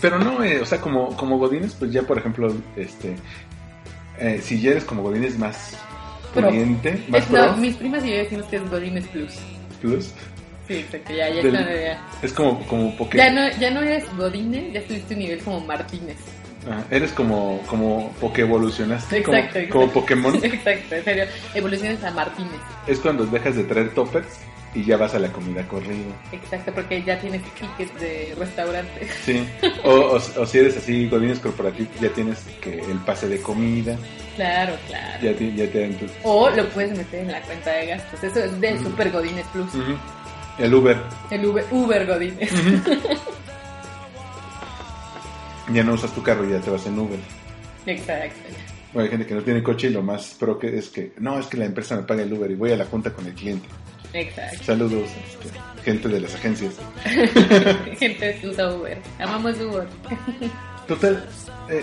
pero 0.00 0.18
no 0.18 0.42
eh, 0.44 0.60
o 0.60 0.64
sea 0.66 0.80
como 0.80 1.16
como 1.16 1.38
godines 1.38 1.74
pues 1.74 1.92
ya 1.92 2.02
por 2.02 2.18
ejemplo 2.18 2.54
este 2.76 3.16
eh, 4.18 4.40
si 4.42 4.60
ya 4.60 4.70
eres 4.72 4.84
como 4.84 5.02
godines 5.02 5.36
más 5.38 5.76
Pro. 6.32 6.48
pudiente 6.48 7.02
más 7.08 7.22
Es- 7.22 7.30
no, 7.30 7.56
mis 7.56 7.76
primas 7.76 8.04
y 8.04 8.10
yo 8.10 8.16
decimos 8.18 8.46
que 8.46 8.56
es 8.56 8.70
Godines 8.70 9.06
Plus. 9.08 9.34
plus 9.80 10.12
Sí, 10.72 10.78
exacto, 10.80 11.12
ya, 11.12 11.28
ya, 11.28 11.42
Del- 11.42 11.54
está, 11.56 11.74
ya. 11.74 12.08
es 12.22 12.32
como 12.32 12.66
como 12.66 12.96
porque 12.96 13.18
Ya 13.18 13.30
no, 13.30 13.48
ya 13.58 13.70
no 13.70 13.80
eres 13.82 14.04
Godines, 14.16 14.72
ya 14.72 14.80
estuviste 14.80 15.14
un 15.14 15.20
nivel 15.20 15.38
como 15.40 15.60
Martínez. 15.60 16.16
ah, 16.70 16.82
eres 16.90 17.12
como 17.12 17.60
como 17.66 18.12
porque 18.20 18.42
evolucionaste 18.42 19.22
como, 19.22 19.36
Exacto, 19.36 19.58
exacto. 19.58 19.78
como 19.80 19.92
Pokémon 19.92 20.34
Exacto, 20.44 20.94
en 20.94 21.04
serio. 21.04 21.24
Evoluciones 21.54 22.02
a 22.04 22.10
Martínez. 22.12 22.60
es 22.86 22.98
cuando 23.00 23.26
dejas 23.26 23.56
de 23.56 23.64
traer 23.64 23.90
toppers 23.94 24.26
y 24.74 24.84
ya 24.84 24.96
vas 24.96 25.12
a 25.14 25.18
la 25.18 25.28
comida 25.28 25.62
corrida 25.68 26.14
Exacto, 26.32 26.72
porque 26.72 27.02
ya 27.02 27.18
tienes 27.20 27.42
tickets 27.42 28.00
de 28.00 28.34
restaurante. 28.38 29.06
sí 29.22 29.46
o, 29.84 29.90
o, 29.90 30.14
o 30.16 30.46
si 30.46 30.58
eres 30.58 30.78
así 30.78 31.08
godines 31.10 31.40
corporativo 31.40 31.90
ya 32.00 32.08
tienes 32.08 32.38
que 32.62 32.80
el 32.80 32.96
pase 33.04 33.28
de 33.28 33.42
comida 33.42 33.98
Claro, 34.36 34.72
claro. 34.88 35.18
ya 35.22 35.34
te, 35.34 35.54
ya 35.54 35.70
te 35.70 35.80
dan 35.82 35.92
tu- 35.98 36.06
O 36.22 36.48
lo 36.48 36.66
puedes 36.70 36.96
meter 36.96 37.20
en 37.20 37.32
la 37.32 37.42
cuenta 37.42 37.70
de 37.70 37.86
gastos. 37.88 38.24
Eso 38.24 38.42
es 38.42 38.58
de 38.62 38.78
Super 38.78 39.10
Godines 39.10 39.44
Plus. 39.52 39.74
Ujú. 39.74 39.92
El 40.58 40.74
Uber 40.74 40.96
El 41.30 41.46
Uber, 41.46 41.64
Uber 41.70 42.06
Godines. 42.06 42.50
ya 45.72 45.82
no 45.84 45.94
usas 45.94 46.12
tu 46.12 46.22
carro 46.22 46.46
y 46.48 46.52
ya 46.52 46.60
te 46.60 46.70
vas 46.70 46.86
en 46.86 46.98
Uber 46.98 47.18
Exacto. 47.86 48.38
Bueno, 48.92 49.04
hay 49.06 49.10
gente 49.10 49.26
que 49.26 49.34
no 49.34 49.42
tiene 49.42 49.62
coche 49.62 49.88
y 49.88 49.90
lo 49.90 50.02
más 50.02 50.36
pro 50.38 50.58
que 50.58 50.76
es 50.78 50.88
que 50.90 51.12
no, 51.18 51.38
es 51.38 51.46
que 51.46 51.56
la 51.56 51.64
empresa 51.64 51.96
me 51.96 52.02
paga 52.02 52.22
el 52.22 52.32
Uber 52.32 52.50
y 52.50 52.54
voy 52.54 52.70
a 52.72 52.76
la 52.76 52.84
junta 52.84 53.10
con 53.12 53.26
el 53.26 53.32
cliente. 53.34 53.66
Exacto. 54.12 54.62
Saludos, 54.64 55.08
este, 55.08 55.58
gente 55.82 56.08
de 56.08 56.20
las 56.20 56.34
agencias. 56.34 56.74
Gente 57.98 58.38
usa 58.44 58.74
Uber. 58.74 58.98
Amamos 59.18 59.58
Uber. 59.58 59.86
Total, 60.86 61.26
eh, 61.70 61.82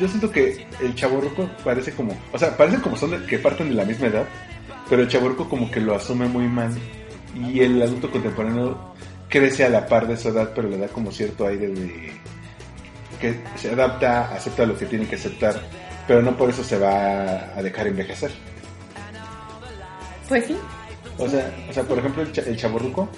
yo 0.00 0.06
siento 0.08 0.30
que 0.30 0.64
el 0.80 0.94
chaborruco 0.94 1.50
parece 1.64 1.92
como, 1.92 2.16
o 2.32 2.38
sea, 2.38 2.56
parece 2.56 2.80
como 2.80 2.96
son 2.96 3.10
de- 3.10 3.26
que 3.26 3.38
parten 3.40 3.68
de 3.68 3.74
la 3.74 3.84
misma 3.84 4.06
edad, 4.06 4.24
pero 4.88 5.02
el 5.02 5.08
chaborruco 5.08 5.48
como 5.48 5.68
que 5.70 5.80
lo 5.80 5.96
asume 5.96 6.28
muy 6.28 6.46
mal 6.46 6.70
y 7.36 7.60
el 7.60 7.80
adulto 7.82 8.10
contemporáneo 8.10 8.94
crece 9.28 9.64
a 9.64 9.68
la 9.68 9.86
par 9.86 10.06
de 10.06 10.16
su 10.16 10.28
edad, 10.28 10.52
pero 10.54 10.68
le 10.68 10.78
da 10.78 10.88
como 10.88 11.10
cierto 11.12 11.46
aire 11.46 11.68
de 11.68 12.12
que 13.20 13.34
se 13.56 13.70
adapta, 13.72 14.34
acepta 14.34 14.66
lo 14.66 14.76
que 14.76 14.86
tiene 14.86 15.06
que 15.06 15.16
aceptar, 15.16 15.60
pero 16.06 16.22
no 16.22 16.36
por 16.36 16.50
eso 16.50 16.62
se 16.62 16.78
va 16.78 17.54
a 17.56 17.62
dejar 17.62 17.86
envejecer. 17.86 18.30
Pues 20.28 20.44
sí. 20.46 20.56
O 21.18 21.28
sea, 21.28 21.50
o 21.68 21.72
sea, 21.72 21.82
por 21.84 21.98
ejemplo, 21.98 22.22
el, 22.22 22.32
cha- 22.32 22.42
el 22.42 22.56
chaborruco 22.56 23.08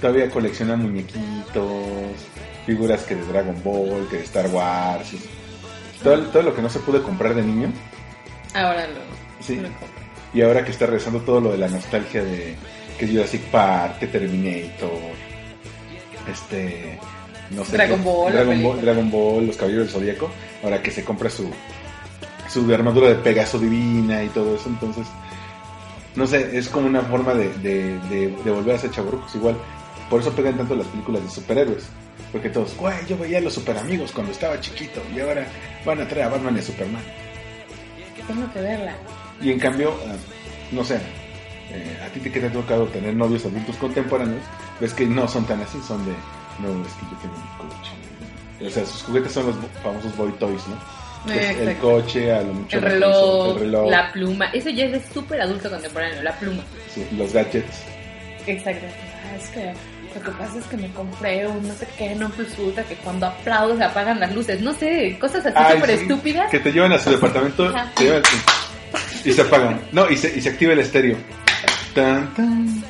todavía 0.00 0.30
colecciona 0.30 0.76
muñequitos, 0.76 1.72
figuras 2.66 3.04
que 3.04 3.14
de 3.14 3.24
Dragon 3.26 3.56
Ball, 3.64 4.06
que 4.10 4.18
de 4.18 4.24
Star 4.24 4.46
Wars, 4.48 5.12
y 5.14 5.20
todo, 6.02 6.20
todo 6.26 6.42
lo 6.42 6.54
que 6.54 6.62
no 6.62 6.68
se 6.68 6.78
pudo 6.80 7.02
comprar 7.02 7.34
de 7.34 7.42
niño. 7.42 7.72
Ahora 8.54 8.86
lo, 8.86 9.00
Sí. 9.44 9.56
lo. 9.56 9.68
Y 10.34 10.42
ahora 10.42 10.62
que 10.64 10.72
está 10.72 10.84
regresando 10.86 11.20
todo 11.20 11.40
lo 11.40 11.52
de 11.52 11.58
la 11.58 11.68
nostalgia 11.68 12.22
de 12.22 12.54
que 12.98 13.06
Jurassic 13.06 13.42
Park, 13.50 13.98
que 14.00 14.06
Terminator, 14.08 14.90
este, 16.30 16.98
no 17.50 17.64
sé, 17.64 17.72
Dragon 17.72 17.98
qué- 17.98 18.04
Ball, 18.04 18.32
Dragon 18.32 18.48
Ball, 18.48 18.72
película. 18.72 18.82
Dragon 18.92 19.10
Ball, 19.10 19.46
los 19.46 19.56
Caballeros 19.56 19.86
del 19.86 19.94
Zodíaco, 19.94 20.30
ahora 20.62 20.82
que 20.82 20.90
se 20.90 21.04
compra 21.04 21.30
su 21.30 21.50
su 22.48 22.72
armadura 22.72 23.08
de 23.08 23.14
Pegaso 23.16 23.58
divina 23.58 24.24
y 24.24 24.28
todo 24.28 24.56
eso, 24.56 24.68
entonces 24.70 25.06
no 26.16 26.26
sé, 26.26 26.56
es 26.56 26.68
como 26.68 26.86
una 26.86 27.02
forma 27.02 27.34
de, 27.34 27.50
de, 27.58 27.98
de, 28.08 28.28
de 28.42 28.50
volver 28.50 28.74
a 28.74 28.78
ser 28.78 28.90
chavorrucos 28.90 29.34
igual. 29.36 29.54
Por 30.10 30.20
eso 30.20 30.32
pegan 30.32 30.56
tanto 30.56 30.74
las 30.74 30.86
películas 30.88 31.22
de 31.22 31.30
superhéroes. 31.30 31.84
Porque 32.32 32.48
todos, 32.48 32.74
güey, 32.76 32.94
yo 33.06 33.16
veía 33.16 33.38
a 33.38 33.40
los 33.42 33.54
superamigos 33.54 34.10
cuando 34.12 34.32
estaba 34.32 34.58
chiquito 34.60 35.00
y 35.14 35.20
ahora 35.20 35.46
van 35.84 36.00
a 36.00 36.08
traer 36.08 36.24
a 36.26 36.28
Batman 36.30 36.56
y 36.56 36.58
a 36.58 36.62
Superman. 36.62 37.02
Tengo 38.26 38.52
que 38.52 38.60
verla. 38.60 38.96
Y 39.40 39.52
en 39.52 39.58
cambio, 39.60 39.94
ah, 40.08 40.14
no 40.72 40.82
sé, 40.82 40.98
eh, 41.70 41.98
a 42.04 42.08
ti 42.12 42.20
te 42.20 42.30
que 42.32 42.40
te 42.40 42.46
ha 42.46 42.52
tocado 42.52 42.86
tener 42.86 43.14
novios 43.14 43.44
adultos 43.44 43.76
contemporáneos, 43.76 44.42
ves 44.80 44.94
que 44.94 45.06
no 45.06 45.26
son 45.28 45.44
tan 45.46 45.60
así, 45.60 45.78
son 45.86 46.04
de, 46.06 46.12
no, 46.60 46.68
es 46.84 46.92
que 46.94 47.02
yo 47.10 47.16
tengo 47.20 47.34
mi 47.36 47.68
coche. 47.68 47.92
O 48.66 48.70
sea, 48.70 48.84
sus 48.86 49.02
juguetes 49.02 49.32
son 49.32 49.46
los 49.46 49.56
famosos 49.82 50.16
boy 50.16 50.32
toys, 50.32 50.62
¿no? 50.68 51.32
El 51.32 51.76
coche, 51.78 52.32
a 52.32 52.40
lo 52.42 52.54
mucho 52.54 52.76
El 52.78 52.82
reloj, 52.84 53.54
el 53.56 53.60
reloj, 53.60 53.90
la 53.90 54.12
pluma. 54.12 54.46
Eso 54.46 54.70
ya 54.70 54.84
es 54.86 54.92
de 54.92 55.02
súper 55.12 55.40
adulto 55.40 55.68
contemporáneo, 55.68 56.22
la 56.22 56.32
pluma. 56.38 56.62
sí, 56.92 57.06
los 57.16 57.32
gadgets. 57.32 57.82
Exacto. 58.46 58.86
Ah, 58.86 59.36
es 59.36 59.48
que 59.50 59.72
lo 60.14 60.24
que 60.24 60.30
pasa 60.30 60.58
es 60.58 60.64
que 60.64 60.76
me 60.76 60.88
compré 60.92 61.46
un 61.46 61.68
no 61.68 61.74
sé 61.74 61.86
qué, 61.98 62.14
no 62.14 62.30
plus 62.30 62.56
ultra, 62.58 62.82
que 62.84 62.94
cuando 62.96 63.26
aplaudo 63.26 63.76
se 63.76 63.84
apagan 63.84 64.18
las 64.20 64.34
luces. 64.34 64.60
No 64.62 64.72
sé, 64.72 65.18
cosas 65.20 65.44
así 65.44 65.74
súper 65.74 65.96
sí, 65.96 66.02
estúpidas. 66.02 66.50
Que 66.50 66.60
te 66.60 66.72
llevan 66.72 66.92
a 66.92 66.98
su 66.98 67.10
departamento 67.10 67.72
te 67.96 68.04
llevan- 68.04 68.22
y 69.24 69.32
se 69.32 69.42
apagan. 69.42 69.80
No, 69.92 70.08
y 70.08 70.16
se, 70.16 70.36
y 70.36 70.40
se 70.40 70.48
activa 70.48 70.72
el 70.72 70.78
estéreo. 70.78 71.16
Tan, 71.98 72.34
tan. 72.34 72.84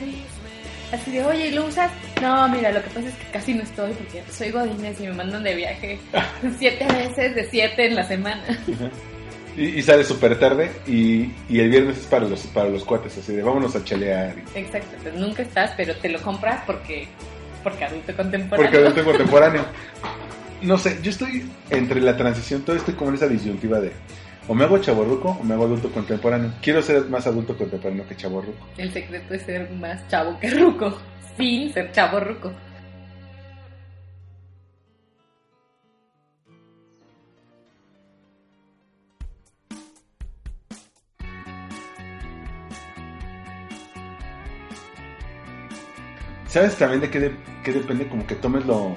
Así 0.93 1.11
de, 1.13 1.25
oye, 1.25 1.49
¿y 1.49 1.51
¿lo 1.53 1.67
usas? 1.67 1.91
No, 2.21 2.47
mira, 2.49 2.71
lo 2.73 2.83
que 2.83 2.89
pasa 2.89 3.09
es 3.09 3.15
que 3.15 3.27
casi 3.33 3.55
no 3.55 3.63
estoy 3.63 3.93
porque 3.93 4.23
soy 4.31 4.51
godines 4.51 5.01
y 5.01 5.05
me 5.05 5.13
mandan 5.13 5.43
de 5.45 5.55
viaje 5.55 5.99
siete 6.59 6.87
veces 6.87 7.35
de 7.35 7.49
siete 7.51 7.87
en 7.87 7.95
la 7.95 8.05
semana. 8.05 8.43
Y, 9.57 9.65
y 9.79 9.83
sale 9.83 10.05
súper 10.05 10.39
tarde 10.39 10.71
y, 10.87 11.33
y 11.49 11.61
el 11.61 11.71
viernes 11.71 11.99
es 11.99 12.07
para 12.07 12.27
los, 12.27 12.41
para 12.49 12.69
los 12.69 12.85
cuates, 12.85 13.17
así 13.17 13.35
de 13.35 13.43
vámonos 13.43 13.75
a 13.77 13.85
chalear. 13.85 14.37
Exacto, 14.55 14.97
pues 15.03 15.15
nunca 15.15 15.43
estás, 15.43 15.73
pero 15.77 15.97
te 15.97 16.11
lo 16.11 16.21
compras 16.21 16.63
porque 16.67 17.09
porque 17.63 17.85
adulto 17.85 18.15
contemporáneo. 18.15 18.71
Porque 18.71 18.87
adulto 18.87 19.05
contemporáneo. 19.11 19.65
No 20.61 20.77
sé, 20.77 20.99
yo 21.03 21.11
estoy 21.11 21.51
entre 21.71 22.01
la 22.01 22.17
transición, 22.17 22.63
todo 22.63 22.77
estoy 22.77 22.95
como 22.95 23.11
en 23.11 23.17
esa 23.17 23.29
disyuntiva 23.29 23.81
de 23.81 23.93
o 24.49 24.55
me 24.55 24.64
hago 24.64 24.78
chaborruco 24.78 25.36
o 25.40 25.44
me 25.44 25.55
hago 25.55 25.64
adulto 25.64 25.90
contemporáneo. 25.92 26.53
Quiero 26.62 26.80
ser 26.82 27.05
más 27.07 27.26
adulto 27.26 27.57
contemporáneo 27.57 28.07
que 28.09 28.16
chaborruco. 28.16 28.66
El 28.78 28.90
secreto 28.92 29.34
es 29.34 29.42
ser 29.42 29.70
más 29.72 30.07
chavo 30.09 30.38
que 30.40 30.51
ruco, 30.51 30.99
sin 31.36 31.72
ser 31.72 31.92
chavo 31.92 32.18
ruco. 32.20 32.51
¿Sabes 46.46 46.76
también 46.76 47.01
de 47.03 47.11
qué, 47.11 47.20
de- 47.20 47.36
qué 47.62 47.72
depende? 47.72 48.09
Como 48.09 48.26
que 48.26 48.34
tomes 48.34 48.64
lo, 48.66 48.94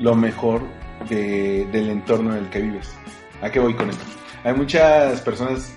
lo 0.00 0.14
mejor 0.14 0.62
de- 1.08 1.66
del 1.72 1.90
entorno 1.90 2.32
en 2.36 2.44
el 2.44 2.50
que 2.50 2.60
vives. 2.60 2.94
¿A 3.42 3.50
qué 3.50 3.58
voy 3.60 3.74
con 3.74 3.88
esto? 3.90 4.04
Hay 4.44 4.54
muchas 4.54 5.20
personas 5.22 5.72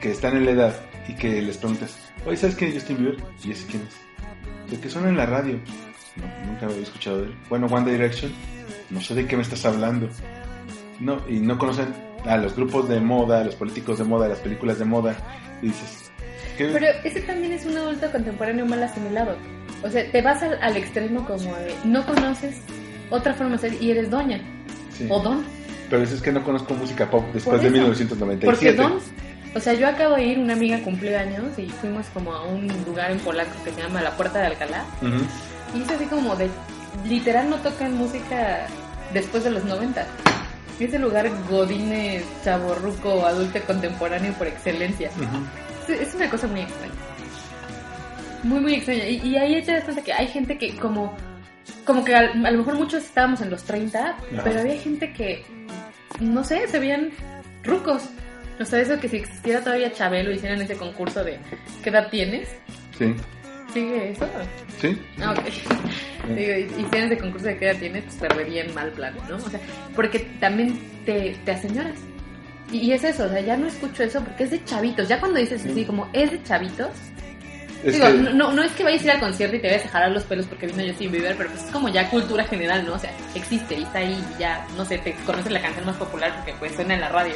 que 0.00 0.10
están 0.12 0.36
en 0.36 0.44
la 0.46 0.50
edad 0.52 0.76
y 1.08 1.14
que 1.14 1.42
les 1.42 1.56
preguntas, 1.58 1.98
oye, 2.24 2.36
¿sabes 2.36 2.56
quién 2.56 2.70
es 2.70 2.76
Justin 2.76 2.98
Bieber? 2.98 3.16
Y 3.44 3.50
ese 3.50 3.66
quién 3.66 3.82
es. 3.86 4.70
De 4.70 4.78
que 4.80 4.88
suena 4.88 5.08
en 5.08 5.16
la 5.16 5.26
radio. 5.26 5.58
No, 6.16 6.46
nunca 6.46 6.66
había 6.66 6.82
escuchado 6.82 7.18
de 7.18 7.24
él. 7.26 7.34
Bueno, 7.48 7.66
One 7.66 7.90
Direction. 7.90 8.32
No 8.90 9.00
sé 9.00 9.14
de 9.14 9.26
qué 9.26 9.36
me 9.36 9.42
estás 9.42 9.64
hablando. 9.66 10.08
No, 11.00 11.20
y 11.28 11.40
no 11.40 11.58
conocen 11.58 11.88
a 12.24 12.36
los 12.36 12.56
grupos 12.56 12.88
de 12.88 13.00
moda, 13.00 13.40
a 13.40 13.44
los 13.44 13.54
políticos 13.56 13.98
de 13.98 14.04
moda, 14.04 14.26
a 14.26 14.30
las 14.30 14.38
películas 14.38 14.78
de 14.78 14.84
moda. 14.84 15.16
Y 15.62 15.66
dices, 15.66 16.10
¿qué? 16.56 16.68
Pero 16.72 16.86
ese 17.04 17.20
también 17.22 17.52
es 17.52 17.66
un 17.66 17.76
adulto 17.76 18.10
contemporáneo 18.10 18.64
mal 18.66 18.82
asimilado. 18.82 19.36
O 19.82 19.90
sea, 19.90 20.10
te 20.10 20.22
vas 20.22 20.42
al, 20.42 20.58
al 20.62 20.76
extremo 20.76 21.24
como 21.26 21.54
de 21.56 21.74
no 21.84 22.04
conoces 22.06 22.60
otra 23.10 23.34
forma 23.34 23.52
de 23.56 23.58
ser 23.70 23.82
y 23.82 23.90
eres 23.90 24.10
doña 24.10 24.40
Sí. 24.90 25.06
o 25.10 25.20
don. 25.20 25.44
Pero 25.88 26.02
dices 26.02 26.20
que 26.20 26.32
no 26.32 26.42
conozco 26.42 26.74
música 26.74 27.10
pop 27.10 27.24
después 27.32 27.60
de 27.60 27.68
eso. 27.68 27.72
1997. 27.72 28.44
Porque 28.44 29.00
o 29.56 29.60
sea, 29.60 29.72
yo 29.72 29.88
acabo 29.88 30.16
de 30.16 30.24
ir, 30.24 30.38
una 30.38 30.52
amiga 30.52 30.82
cumplió 30.82 31.18
años 31.18 31.58
y 31.58 31.66
fuimos 31.66 32.04
como 32.12 32.34
a 32.34 32.44
un 32.44 32.68
lugar 32.84 33.10
en 33.10 33.18
Polaco 33.18 33.52
que 33.64 33.72
se 33.72 33.80
llama 33.80 34.02
La 34.02 34.14
Puerta 34.14 34.38
de 34.38 34.48
Alcalá. 34.48 34.84
Y 35.74 35.80
es 35.80 35.90
así 35.90 36.04
como 36.04 36.36
de, 36.36 36.50
literal 37.08 37.48
no 37.48 37.56
tocan 37.56 37.96
música 37.96 38.66
después 39.14 39.44
de 39.44 39.50
los 39.50 39.64
90. 39.64 40.06
Ese 40.78 40.98
lugar 40.98 41.30
godine, 41.48 42.22
chaborruco, 42.44 43.24
adulto 43.24 43.58
contemporáneo 43.66 44.34
por 44.34 44.46
excelencia. 44.46 45.10
Es, 45.88 46.08
es 46.08 46.14
una 46.14 46.28
cosa 46.28 46.46
muy 46.48 46.60
extraña. 46.60 46.92
Muy, 48.42 48.60
muy 48.60 48.74
extraña. 48.74 49.08
Y, 49.08 49.26
y 49.26 49.36
ahí 49.36 49.62
te 49.62 49.72
das 49.72 49.84
cuenta 49.84 50.02
que 50.02 50.12
hay 50.12 50.26
gente 50.28 50.58
que 50.58 50.76
como, 50.76 51.16
como 51.84 52.04
que 52.04 52.14
a, 52.14 52.20
a 52.20 52.50
lo 52.50 52.58
mejor 52.58 52.74
muchos 52.74 53.04
estábamos 53.04 53.40
en 53.40 53.50
los 53.50 53.64
30, 53.64 54.16
pero 54.44 54.60
había 54.60 54.78
gente 54.80 55.12
que, 55.12 55.44
no 56.20 56.44
sé, 56.44 56.66
se 56.68 56.78
veían 56.78 57.10
rucos. 57.62 58.02
O 58.58 58.64
sea, 58.64 58.80
eso 58.80 58.98
que 58.98 59.08
si 59.08 59.18
existiera 59.18 59.60
todavía 59.60 59.92
Chabelo 59.92 60.32
hicieran 60.32 60.60
ese 60.62 60.76
concurso 60.76 61.22
de 61.22 61.38
¿qué 61.82 61.90
edad 61.90 62.08
tienes? 62.10 62.48
Sí. 62.98 63.14
¿Sigue 63.72 64.12
eso? 64.12 64.26
Sí. 64.80 64.98
Ah, 65.20 65.32
ok. 65.32 65.40
Digo, 66.34 66.52
hicieran 66.56 67.12
ese 67.12 67.18
concurso 67.18 67.46
de 67.46 67.58
qué 67.58 67.70
edad 67.70 67.78
tienes, 67.78 68.04
pues 68.04 68.16
perderían 68.16 68.74
mal 68.74 68.90
plan, 68.92 69.14
¿no? 69.28 69.36
O 69.36 69.50
sea, 69.50 69.60
porque 69.94 70.20
también 70.40 70.78
te, 71.04 71.36
te 71.44 71.52
aseñoras. 71.52 71.98
Y, 72.72 72.78
y 72.78 72.92
es 72.92 73.04
eso, 73.04 73.24
o 73.24 73.28
sea, 73.28 73.40
ya 73.40 73.56
no 73.56 73.66
escucho 73.66 74.02
eso 74.02 74.24
porque 74.24 74.44
es 74.44 74.50
de 74.50 74.64
chavitos. 74.64 75.08
Ya 75.08 75.20
cuando 75.20 75.38
dices 75.38 75.64
así, 75.64 75.84
como 75.84 76.08
es 76.12 76.32
de 76.32 76.42
chavitos, 76.42 76.90
Digo, 77.84 78.06
que- 78.06 78.12
no, 78.34 78.52
no, 78.52 78.62
es 78.62 78.72
que 78.72 78.82
vayas 78.84 79.02
a 79.02 79.04
ir 79.04 79.10
al 79.12 79.20
concierto 79.20 79.56
y 79.56 79.60
te 79.60 79.68
vayas 79.68 79.84
a 79.86 79.88
jalar 79.88 80.10
los 80.10 80.24
pelos 80.24 80.46
porque 80.46 80.66
vino 80.66 80.82
Justin 80.86 81.12
Bieber, 81.12 81.36
pero 81.36 81.50
pues 81.50 81.64
es 81.64 81.70
como 81.70 81.88
ya 81.88 82.08
cultura 82.10 82.44
general, 82.44 82.84
¿no? 82.86 82.94
O 82.94 82.98
sea, 82.98 83.10
existe 83.34 83.76
y 83.78 83.82
está 83.84 83.98
ahí 84.00 84.22
y 84.36 84.40
ya, 84.40 84.66
no 84.76 84.84
sé, 84.84 84.98
te 84.98 85.14
conoces 85.26 85.52
la 85.52 85.60
canción 85.60 85.86
más 85.86 85.96
popular 85.96 86.34
porque 86.36 86.54
pues 86.58 86.74
suena 86.74 86.94
en 86.94 87.00
la 87.00 87.08
radio. 87.10 87.34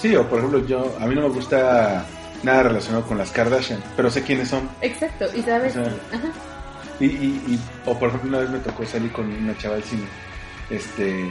Sí, 0.00 0.14
o 0.16 0.26
por 0.28 0.38
ejemplo, 0.38 0.66
yo, 0.66 0.96
a 1.00 1.06
mí 1.06 1.14
no 1.14 1.22
me 1.22 1.28
gusta 1.28 2.04
nada 2.42 2.62
relacionado 2.64 3.04
con 3.06 3.18
las 3.18 3.30
Kardashian, 3.30 3.80
pero 3.96 4.10
sé 4.10 4.22
quiénes 4.22 4.48
son. 4.48 4.68
Exacto, 4.80 5.26
y 5.34 5.42
sabes, 5.42 5.76
O 5.76 5.84
sea, 5.84 5.92
ajá, 6.12 6.28
Y, 6.98 7.06
y, 7.06 7.44
y- 7.48 7.60
o 7.86 7.98
por 7.98 8.08
ejemplo, 8.08 8.28
una 8.30 8.38
vez 8.40 8.50
me 8.50 8.58
tocó 8.58 8.84
salir 8.86 9.12
con 9.12 9.26
una 9.32 9.56
chava 9.58 9.76
al 9.76 9.82
cine. 9.84 10.04
Este. 10.70 11.28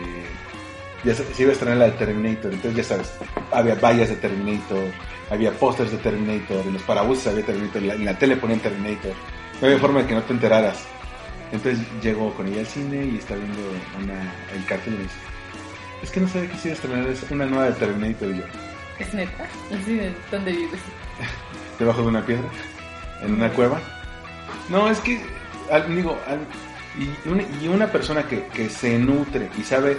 Ya 1.04 1.16
se 1.16 1.24
iba 1.40 1.50
a 1.50 1.54
estrenar 1.54 1.78
la 1.78 1.86
de 1.86 1.92
Terminator, 1.94 2.54
entonces 2.54 2.76
ya 2.76 2.84
sabes, 2.84 3.12
había 3.52 3.74
vallas 3.76 4.10
de 4.10 4.16
Terminator, 4.18 4.84
había 5.32 5.52
pósters 5.54 5.92
de 5.92 5.98
Terminator, 5.98 6.66
en 6.68 6.74
los 6.74 6.84
parabuses 6.84 7.26
había 7.28 7.44
Terminator, 7.46 7.82
en 7.82 7.88
la, 7.88 7.94
en 7.96 8.06
la 8.06 8.18
tele 8.20 8.36
ponían 8.38 8.60
Terminator. 8.60 9.14
No 9.62 9.68
había 9.68 9.80
forma 9.80 10.02
de 10.02 10.08
que 10.08 10.14
no 10.16 10.22
te 10.24 10.34
enteraras. 10.34 10.86
Entonces 11.52 11.84
llegó 12.02 12.34
con 12.36 12.48
ella 12.48 12.60
al 12.62 12.68
cine 12.68 13.06
y 13.06 13.18
está 13.18 13.36
viendo 13.36 13.60
una, 14.04 14.34
el 14.56 14.64
cartel 14.66 14.94
y 14.94 14.98
me 14.98 15.04
dice: 15.04 15.16
Es 16.04 16.12
que 16.12 16.20
no 16.20 16.28
sabe 16.28 16.48
que 16.48 16.70
a 16.70 16.74
estrenar 16.74 17.08
es 17.08 17.24
una 17.32 17.46
nueva 17.46 17.66
de 17.66 17.72
Terminator. 17.74 18.30
Y 18.30 18.38
yo, 18.38 18.44
es 19.00 19.14
neta, 19.14 19.48
así 19.74 19.96
de 19.96 20.14
dónde 20.30 20.52
vives. 20.52 20.80
debajo 21.80 22.02
de 22.02 22.08
una 22.08 22.26
piedra, 22.26 22.48
en 23.24 23.34
una 23.34 23.50
cueva. 23.54 23.80
No, 24.70 24.90
es 24.90 25.00
que, 25.00 25.22
al- 25.72 25.94
digo, 25.96 26.18
al- 26.28 26.48
y, 27.00 27.30
una, 27.30 27.44
y 27.62 27.68
una 27.68 27.88
persona 27.92 28.24
que, 28.28 28.48
que 28.48 28.70
se 28.70 28.98
nutre 29.00 29.50
y 29.58 29.64
sabe 29.64 29.98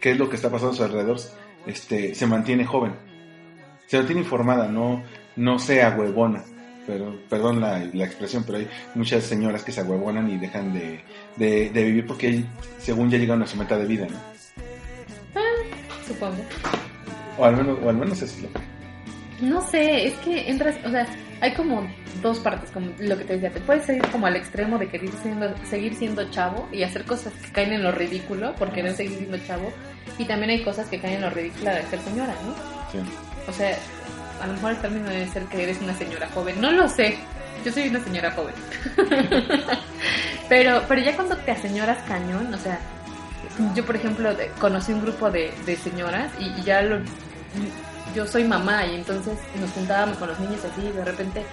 qué 0.00 0.12
es 0.12 0.18
lo 0.18 0.28
que 0.28 0.36
está 0.36 0.50
pasando 0.50 0.72
a 0.74 0.76
su 0.76 0.84
alrededor, 0.84 1.18
este, 1.66 2.14
se 2.14 2.26
mantiene 2.26 2.64
joven, 2.66 2.92
se 3.86 3.98
mantiene 3.98 4.22
informada, 4.22 4.68
no, 4.68 5.02
no 5.36 5.58
sea 5.58 5.96
huevona. 5.96 6.42
Pero, 6.86 7.18
perdón 7.30 7.60
la, 7.60 7.82
la 7.94 8.04
expresión, 8.04 8.44
pero 8.44 8.58
hay 8.58 8.68
muchas 8.94 9.24
señoras 9.24 9.64
que 9.64 9.72
se 9.72 9.80
ahuevonan 9.80 10.30
y 10.30 10.36
dejan 10.36 10.74
de, 10.74 11.00
de, 11.36 11.70
de 11.70 11.84
vivir 11.84 12.06
porque 12.06 12.44
según 12.78 13.10
ya 13.10 13.16
llegaron 13.16 13.42
a 13.42 13.46
su 13.46 13.56
meta 13.56 13.78
de 13.78 13.86
vida, 13.86 14.06
¿no? 14.06 14.18
Supongo. 16.06 16.42
O 17.38 17.44
al 17.46 17.56
menos, 17.56 17.78
o 17.82 17.88
al 17.88 17.96
menos 17.96 18.20
eso 18.20 18.36
es 18.36 18.42
lo 18.42 18.52
que... 18.52 18.60
No 19.40 19.60
sé, 19.62 20.06
es 20.06 20.14
que 20.18 20.50
entras, 20.50 20.76
o 20.84 20.90
sea, 20.90 21.06
hay 21.40 21.54
como 21.54 21.88
dos 22.22 22.38
partes, 22.38 22.70
como 22.70 22.88
lo 22.98 23.16
que 23.16 23.24
te 23.24 23.32
decía, 23.34 23.50
te 23.50 23.60
puedes 23.60 23.88
ir 23.88 24.02
como 24.12 24.26
al 24.26 24.36
extremo 24.36 24.78
de 24.78 24.88
querer 24.88 25.10
siendo, 25.22 25.54
seguir 25.64 25.94
siendo 25.94 26.30
chavo 26.30 26.68
y 26.70 26.82
hacer 26.82 27.04
cosas 27.04 27.32
que 27.32 27.50
caen 27.50 27.72
en 27.72 27.82
lo 27.82 27.92
ridículo 27.92 28.54
por 28.54 28.70
querer 28.72 28.92
seguir 28.94 29.18
siendo 29.18 29.38
chavo, 29.38 29.72
y 30.18 30.24
también 30.26 30.50
hay 30.50 30.62
cosas 30.62 30.88
que 30.88 31.00
caen 31.00 31.14
en 31.14 31.22
lo 31.22 31.30
ridículo 31.30 31.70
de 31.70 31.82
ser 31.82 31.98
señora, 32.00 32.34
¿no? 32.46 32.54
Sí. 32.92 32.98
O 33.48 33.52
sea, 33.52 33.76
a 34.40 34.46
lo 34.46 34.54
mejor 34.54 34.72
el 34.72 34.78
término 34.78 35.10
debe 35.10 35.28
ser 35.28 35.44
que 35.44 35.62
eres 35.62 35.80
una 35.80 35.94
señora 35.94 36.28
joven, 36.34 36.60
no 36.60 36.72
lo 36.72 36.88
sé, 36.88 37.18
yo 37.64 37.72
soy 37.72 37.88
una 37.88 38.02
señora 38.02 38.30
joven. 38.32 38.54
pero, 40.48 40.82
pero 40.88 41.00
ya 41.00 41.14
cuando 41.16 41.36
te 41.36 41.50
aseñoras 41.50 41.98
cañón, 42.06 42.52
o 42.52 42.58
sea, 42.58 42.78
yo 43.74 43.84
por 43.84 43.96
ejemplo 43.96 44.30
conocí 44.58 44.92
un 44.92 45.02
grupo 45.02 45.30
de, 45.30 45.52
de 45.64 45.76
señoras 45.76 46.30
y, 46.38 46.48
y 46.60 46.62
ya 46.62 46.82
lo, 46.82 46.98
yo 48.14 48.26
soy 48.26 48.44
mamá 48.44 48.86
y 48.86 48.96
entonces 48.96 49.38
nos 49.60 49.70
juntábamos 49.70 50.18
con 50.18 50.28
los 50.28 50.38
niños 50.40 50.60
así 50.64 50.86
y 50.86 50.92
de 50.92 51.04
repente 51.04 51.44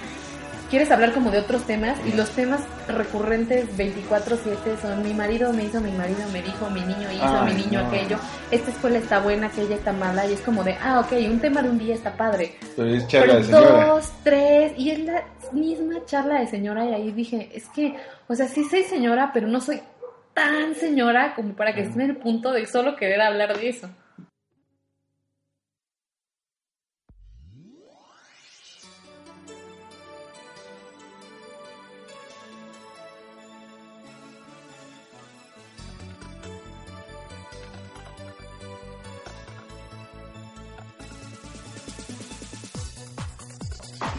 quieres 0.71 0.89
hablar 0.89 1.11
como 1.13 1.29
de 1.29 1.37
otros 1.39 1.67
temas 1.67 1.99
y 2.07 2.13
los 2.15 2.31
temas 2.31 2.61
recurrentes 2.87 3.67
24/7 3.77 4.77
son 4.81 5.03
mi 5.03 5.13
marido 5.13 5.53
me 5.53 5.65
hizo, 5.65 5.81
mi 5.81 5.91
marido 5.91 6.21
me 6.33 6.41
dijo, 6.41 6.69
mi 6.69 6.81
niño 6.81 7.11
hizo, 7.11 7.41
Ay, 7.41 7.53
mi 7.53 7.61
niño 7.61 7.81
no. 7.81 7.87
aquello, 7.89 8.17
esta 8.49 8.71
escuela 8.71 8.97
está 8.97 9.19
buena, 9.19 9.47
aquella 9.47 9.75
está 9.75 9.91
mala 9.93 10.25
y 10.25 10.33
es 10.33 10.41
como 10.41 10.63
de, 10.63 10.75
ah, 10.81 11.01
ok, 11.01 11.11
un 11.29 11.39
tema 11.39 11.61
de 11.61 11.69
un 11.69 11.77
día 11.77 11.93
está 11.93 12.13
padre, 12.13 12.55
Pero 12.75 12.89
es 12.89 13.07
charla 13.07 13.33
pero 13.33 13.37
de 13.39 13.43
señora. 13.45 13.85
dos, 13.85 14.11
tres, 14.23 14.73
y 14.77 14.89
es 14.91 14.99
la 14.99 15.23
misma 15.51 16.05
charla 16.05 16.39
de 16.39 16.47
señora 16.47 16.85
y 16.85 16.93
ahí 16.93 17.11
dije, 17.11 17.49
es 17.53 17.67
que, 17.69 17.95
o 18.27 18.33
sea, 18.33 18.47
sí 18.47 18.63
soy 18.63 18.83
señora, 18.83 19.31
pero 19.33 19.47
no 19.47 19.59
soy 19.61 19.81
tan 20.33 20.73
señora 20.75 21.33
como 21.35 21.53
para 21.53 21.75
que 21.75 21.81
esté 21.81 22.01
en 22.01 22.09
el 22.11 22.15
punto 22.17 22.53
de 22.53 22.65
solo 22.65 22.95
querer 22.95 23.21
hablar 23.21 23.57
de 23.59 23.69
eso. 23.69 23.89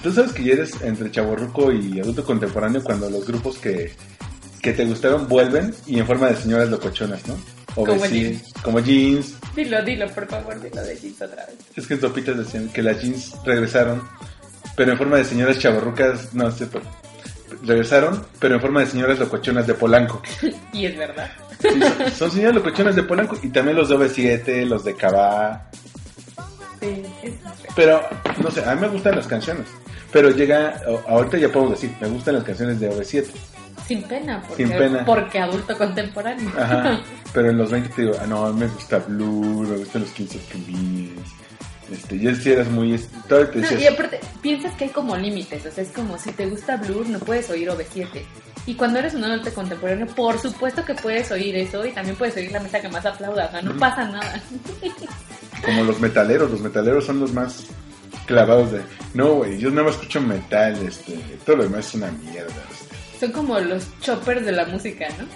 Tú 0.02 0.12
sabes 0.12 0.32
que 0.32 0.42
ya 0.44 0.54
eres 0.54 0.72
entre 0.82 1.10
chaborruco 1.10 1.72
y 1.72 2.00
adulto 2.00 2.24
contemporáneo 2.24 2.82
cuando 2.82 3.08
los 3.08 3.26
grupos 3.26 3.58
que, 3.58 3.94
que 4.60 4.72
te 4.72 4.84
gustaron 4.84 5.28
vuelven 5.28 5.74
y 5.86 5.98
en 6.00 6.06
forma 6.06 6.28
de 6.28 6.36
señoras 6.36 6.68
locochonas, 6.70 7.26
¿no? 7.28 7.34
O 7.76 7.86
Como 7.86 8.04
jeans. 8.06 8.52
Como 8.62 8.80
jeans. 8.80 9.34
Dilo, 9.56 9.82
dilo, 9.82 10.08
por 10.08 10.26
favor, 10.26 10.60
dilo 10.60 10.82
de 10.82 10.96
jeans 10.98 11.22
otra 11.22 11.46
vez. 11.46 11.56
Es 11.76 11.86
que 11.86 11.94
en 11.94 12.00
Topitas 12.00 12.36
decían 12.36 12.68
que 12.68 12.82
las 12.82 13.00
jeans 13.00 13.34
regresaron, 13.44 14.02
pero 14.76 14.92
en 14.92 14.98
forma 14.98 15.16
de 15.18 15.24
señoras 15.24 15.58
chaborrucas, 15.58 16.34
no 16.34 16.50
sé, 16.50 16.66
pero- 16.66 16.84
regresaron, 17.64 18.26
pero 18.40 18.56
en 18.56 18.60
forma 18.60 18.80
de 18.80 18.86
señoras 18.86 19.18
locochonas 19.18 19.66
de 19.66 19.74
Polanco. 19.74 20.20
Y 20.72 20.86
es 20.86 20.96
verdad. 20.96 21.30
Sí, 21.60 21.68
son, 21.68 22.10
son 22.10 22.30
señoras 22.32 22.56
locochonas 22.56 22.96
de 22.96 23.02
Polanco 23.04 23.38
y 23.42 23.48
también 23.50 23.76
los 23.76 23.88
de 23.88 23.94
OV7, 23.96 24.64
los 24.66 24.84
de 24.84 24.96
Cabá. 24.96 25.70
Sí, 26.80 27.02
es 27.22 27.32
Pero, 27.76 28.02
no 28.42 28.50
sé, 28.50 28.64
a 28.64 28.74
mí 28.74 28.80
me 28.80 28.88
gustan 28.88 29.14
las 29.16 29.26
canciones. 29.28 29.66
Pero 30.12 30.30
llega, 30.30 30.80
ahorita 31.08 31.38
ya 31.38 31.50
puedo 31.50 31.70
decir, 31.70 31.94
me 32.00 32.08
gustan 32.08 32.34
las 32.34 32.44
canciones 32.44 32.78
de 32.80 32.90
OV7. 32.90 33.26
Sin 33.86 34.02
pena, 34.02 34.42
porque, 34.46 34.66
Sin 34.66 34.76
pena. 34.76 35.04
porque 35.04 35.38
adulto 35.38 35.76
contemporáneo. 35.76 36.50
Ajá. 36.56 37.00
Pero 37.32 37.50
en 37.50 37.58
los 37.58 37.70
20 37.70 37.88
te 37.88 38.02
digo, 38.02 38.14
ah, 38.20 38.26
no, 38.26 38.52
me 38.52 38.66
gusta 38.66 38.98
Blue, 38.98 39.66
me 39.66 39.76
gustan 39.78 40.02
los 40.02 40.10
15 40.10 40.38
Convenience. 40.52 41.32
Este, 41.90 42.18
yo 42.18 42.34
si 42.34 42.52
eras 42.52 42.68
muy... 42.68 42.96
te 42.96 43.34
No, 43.34 43.44
decías, 43.44 43.82
y 43.82 43.86
aparte, 43.86 44.20
piensas 44.40 44.72
que 44.74 44.84
hay 44.84 44.90
como 44.90 45.16
límites, 45.16 45.66
o 45.66 45.70
sea, 45.70 45.82
es 45.82 45.90
como 45.90 46.18
si 46.18 46.30
te 46.32 46.46
gusta 46.46 46.76
Blur, 46.76 47.08
no 47.08 47.18
puedes 47.18 47.50
oír 47.50 47.68
OV7. 47.68 48.22
Y 48.66 48.74
cuando 48.74 48.98
eres 48.98 49.14
un 49.14 49.24
adulto 49.24 49.52
contemporáneo, 49.52 50.06
por 50.06 50.38
supuesto 50.38 50.84
que 50.84 50.94
puedes 50.94 51.30
oír 51.32 51.56
eso 51.56 51.84
y 51.84 51.90
también 51.90 52.16
puedes 52.16 52.36
oír 52.36 52.52
la 52.52 52.60
mesa 52.60 52.80
que 52.80 52.88
más 52.88 53.04
aplauda, 53.04 53.46
o 53.46 53.50
sea, 53.50 53.62
no 53.62 53.76
pasa 53.76 54.04
nada. 54.04 54.40
como 55.64 55.84
los 55.84 56.00
metaleros, 56.00 56.50
los 56.50 56.60
metaleros 56.60 57.04
son 57.04 57.20
los 57.20 57.32
más 57.32 57.66
clavados 58.26 58.72
de... 58.72 58.80
No, 59.14 59.34
güey, 59.34 59.58
yo 59.58 59.70
nada 59.70 59.84
más 59.84 59.94
escucho 59.94 60.20
metal, 60.20 60.76
este, 60.86 61.14
todo 61.44 61.56
lo 61.56 61.62
demás 61.64 61.86
es 61.88 61.94
una 61.94 62.10
mierda. 62.10 62.52
este. 62.72 63.18
Son 63.20 63.32
como 63.32 63.58
los 63.60 63.86
choppers 64.00 64.44
de 64.44 64.52
la 64.52 64.64
música, 64.66 65.06
¿no? 65.18 65.26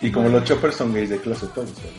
Y 0.00 0.10
como 0.10 0.28
los 0.28 0.44
choppers 0.44 0.76
son 0.76 0.92
gays 0.94 1.10
de 1.10 1.18
clase 1.18 1.46
todos, 1.54 1.74
¿verdad? 1.76 1.92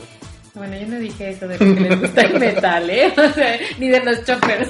Bueno, 0.55 0.75
yo 0.77 0.87
no 0.87 0.99
dije 0.99 1.29
eso 1.29 1.47
de 1.47 1.53
lo 1.59 1.75
que 1.75 1.81
les 1.81 1.99
gusta 2.01 2.21
el 2.21 2.39
metal, 2.39 2.89
¿eh? 2.89 3.13
O 3.15 3.33
sea, 3.33 3.57
ni 3.77 3.89
de 3.89 4.03
los 4.03 4.23
choppers. 4.25 4.69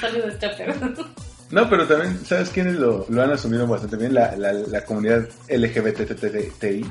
Saludos, 0.00 0.34
choppers. 0.40 0.76
No, 1.50 1.68
pero 1.68 1.84
también, 1.86 2.16
¿sabes 2.24 2.50
quiénes 2.50 2.74
lo, 2.76 3.04
lo 3.08 3.22
han 3.22 3.32
asumido 3.32 3.66
bastante 3.66 3.96
bien? 3.96 4.14
La, 4.14 4.36
la, 4.36 4.52
la 4.52 4.84
comunidad 4.84 5.26
LGBTTI. 5.48 6.86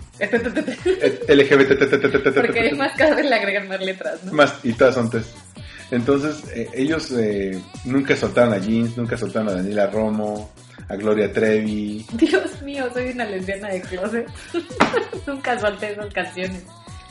Entonces, 5.92 6.44
eh, 6.54 6.70
ellos 6.74 7.12
eh, 7.12 7.60
nunca 7.86 8.16
soltaron 8.16 8.54
a 8.54 8.60
Jeans, 8.60 8.96
nunca 8.96 9.18
soltaron 9.18 9.50
a 9.50 9.54
Daniela 9.54 9.88
Romo, 9.88 10.52
a 10.88 10.96
Gloria 10.96 11.32
Trevi. 11.32 12.06
Dios 12.14 12.62
mío, 12.62 12.88
soy 12.94 13.10
una 13.10 13.26
lesbiana 13.26 13.70
de 13.70 13.82
closet. 13.82 14.28
nunca 15.28 15.60
solté 15.60 15.94
esas 15.94 16.14
canciones. 16.14 16.64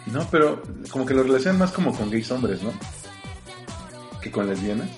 No, 0.06 0.26
pero 0.30 0.62
como 0.90 1.04
que 1.04 1.14
lo 1.14 1.22
relacionan 1.22 1.58
más 1.58 1.72
como 1.72 1.94
con 1.94 2.10
gays 2.10 2.30
hombres, 2.30 2.62
¿no? 2.62 2.72
Que 4.22 4.30
con 4.30 4.48
lesbianas. 4.48 4.88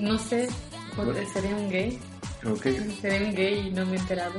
No 0.00 0.18
sé, 0.18 0.48
porque 0.94 1.24
seré 1.26 1.54
un 1.54 1.70
gay. 1.70 1.98
Okay. 2.44 2.98
Seré 3.00 3.24
un 3.26 3.34
gay 3.34 3.68
y 3.68 3.70
no 3.70 3.86
me 3.86 3.96
he 3.96 3.98
enterado. 3.98 4.34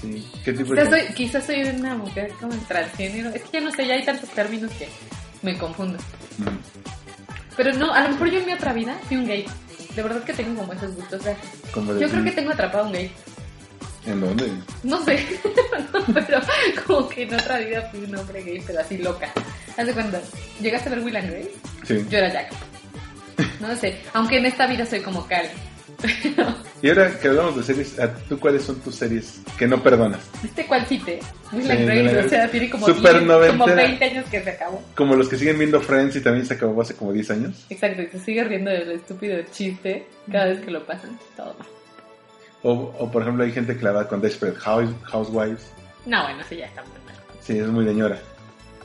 Sí. 0.00 0.26
¿Qué 0.44 0.52
tipo 0.52 0.72
quizás, 0.72 0.90
de... 0.90 1.06
soy, 1.06 1.14
quizás 1.14 1.46
soy 1.46 1.62
una 1.62 1.94
mujer 1.94 2.32
como 2.40 2.54
transgénero. 2.68 3.30
Es 3.30 3.42
que 3.42 3.58
ya 3.58 3.60
no 3.60 3.70
sé, 3.70 3.86
ya 3.86 3.94
hay 3.94 4.04
tantos 4.04 4.28
términos 4.30 4.70
que 4.72 4.88
me 5.42 5.58
confundo. 5.58 5.98
Mm. 6.38 6.93
Pero 7.56 7.72
no, 7.74 7.92
a 7.92 8.02
lo 8.02 8.10
mejor 8.10 8.30
yo 8.30 8.40
en 8.40 8.46
mi 8.46 8.52
otra 8.52 8.72
vida 8.72 8.98
fui 9.08 9.16
un 9.16 9.26
gay. 9.26 9.46
De 9.94 10.02
verdad 10.02 10.22
que 10.24 10.32
tengo 10.32 10.60
como 10.60 10.72
esos 10.72 10.94
gustos. 10.94 11.20
o 11.20 11.24
sea, 11.24 11.36
yo 12.00 12.08
creo 12.08 12.24
que 12.24 12.32
tengo 12.32 12.50
atrapado 12.50 12.84
a 12.84 12.86
un 12.86 12.92
gay. 12.92 13.12
¿En 14.06 14.20
dónde? 14.20 14.50
No 14.82 15.02
sé, 15.02 15.24
No, 15.92 16.04
pero 16.12 16.40
como 16.86 17.08
que 17.08 17.22
en 17.22 17.34
otra 17.34 17.58
vida 17.58 17.88
fui 17.90 18.04
un 18.04 18.14
hombre 18.16 18.42
gay, 18.42 18.62
pero 18.66 18.80
así 18.80 18.98
loca. 18.98 19.32
Haz 19.76 19.86
de 19.86 19.92
cuenta, 19.92 20.20
¿llegaste 20.60 20.88
a 20.88 20.94
ver 20.94 21.04
Will 21.04 21.16
and 21.16 21.30
Grace? 21.30 21.52
Sí. 21.84 22.06
Yo 22.10 22.18
era 22.18 22.32
Jack. 22.32 22.52
No 23.60 23.74
sé, 23.76 23.98
aunque 24.12 24.38
en 24.38 24.46
esta 24.46 24.66
vida 24.66 24.84
soy 24.84 25.00
como 25.00 25.26
Karen. 25.26 25.50
Y 26.82 26.88
ahora 26.90 27.18
que 27.18 27.28
hablamos 27.28 27.56
de 27.56 27.62
series, 27.62 27.98
¿a 27.98 28.12
¿tú 28.14 28.38
cuáles 28.38 28.62
son 28.62 28.78
tus 28.80 28.94
series 28.94 29.40
que 29.58 29.66
no 29.66 29.82
perdonas? 29.82 30.20
¿Viste 30.42 30.66
cuál 30.66 30.84
cite? 30.84 31.18
Will 31.52 31.62
Sí, 31.62 31.68
Grace, 31.68 32.18
o 32.18 32.28
sea, 32.28 32.50
tiene 32.50 32.68
como, 32.68 32.86
Super 32.86 33.12
10, 33.12 33.22
como 33.22 33.34
noventera. 33.38 33.74
20 33.88 34.04
años 34.04 34.24
que 34.30 34.42
se 34.42 34.50
acabó. 34.50 34.82
Como 34.94 35.16
los 35.16 35.28
que 35.30 35.36
siguen 35.38 35.58
viendo 35.58 35.80
Friends 35.80 36.16
y 36.16 36.20
también 36.20 36.44
se 36.44 36.52
acabó 36.52 36.82
hace 36.82 36.94
como 36.94 37.12
10 37.14 37.30
años. 37.30 37.64
Exacto, 37.70 38.02
y 38.02 38.06
se 38.08 38.18
sigue 38.18 38.44
riendo 38.44 38.70
del 38.70 38.90
estúpido 38.92 39.38
chiste 39.50 40.06
cada 40.30 40.44
vez 40.46 40.60
que 40.60 40.70
lo 40.70 40.84
pasan. 40.84 41.18
Todo 41.34 41.54
mal. 41.58 41.68
O, 42.64 42.72
o 42.98 43.10
por 43.10 43.22
ejemplo 43.22 43.44
hay 43.44 43.52
gente 43.52 43.76
clavada 43.78 44.06
con 44.06 44.20
Desperate 44.20 44.58
House- 44.58 44.94
Housewives. 45.04 45.62
No, 46.04 46.22
bueno, 46.24 46.40
eso 46.42 46.54
ya 46.54 46.66
está 46.66 46.82
muy 46.82 46.92
mal. 47.06 47.14
Sí, 47.40 47.58
es 47.58 47.66
muy 47.68 47.86
señora. 47.86 48.18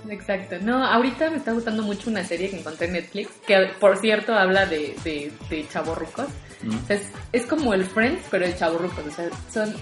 Exacto. 0.09 0.55
No, 0.61 0.85
ahorita 0.85 1.29
me 1.31 1.35
está 1.37 1.51
gustando 1.51 1.83
mucho 1.83 2.09
una 2.09 2.23
serie 2.23 2.49
que 2.49 2.59
encontré 2.59 2.87
en 2.87 2.93
Netflix, 2.93 3.29
que 3.45 3.71
por 3.77 3.97
cierto 3.97 4.33
habla 4.33 4.65
de, 4.65 4.95
de, 5.03 5.33
de 5.49 5.67
chavorrucos. 5.67 6.27
Mm. 6.63 6.75
O 6.75 6.87
sea, 6.87 6.95
es, 6.97 7.03
es 7.33 7.45
como 7.45 7.73
el 7.73 7.85
Friends, 7.85 8.23
pero 8.29 8.45
de 8.45 8.55
chavorrucos. 8.55 9.05
O 9.05 9.11
sea, 9.11 9.29
son 9.51 9.73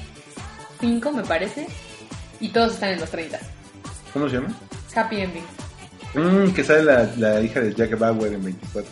cinco, 0.79 1.11
me 1.11 1.23
parece, 1.23 1.67
y 2.39 2.49
todos 2.49 2.73
están 2.73 2.89
en 2.91 2.99
los 2.99 3.09
30. 3.09 3.39
¿Cómo 4.13 4.29
se 4.29 4.35
llama? 4.35 4.49
Happy 4.95 5.21
Ending. 5.21 5.43
Mm, 6.13 6.51
que 6.53 6.63
sale 6.63 6.83
la, 6.83 7.09
la 7.17 7.41
hija 7.41 7.59
de 7.59 7.73
Jack 7.73 7.97
Bauer 7.97 8.33
en 8.33 8.43
24. 8.43 8.91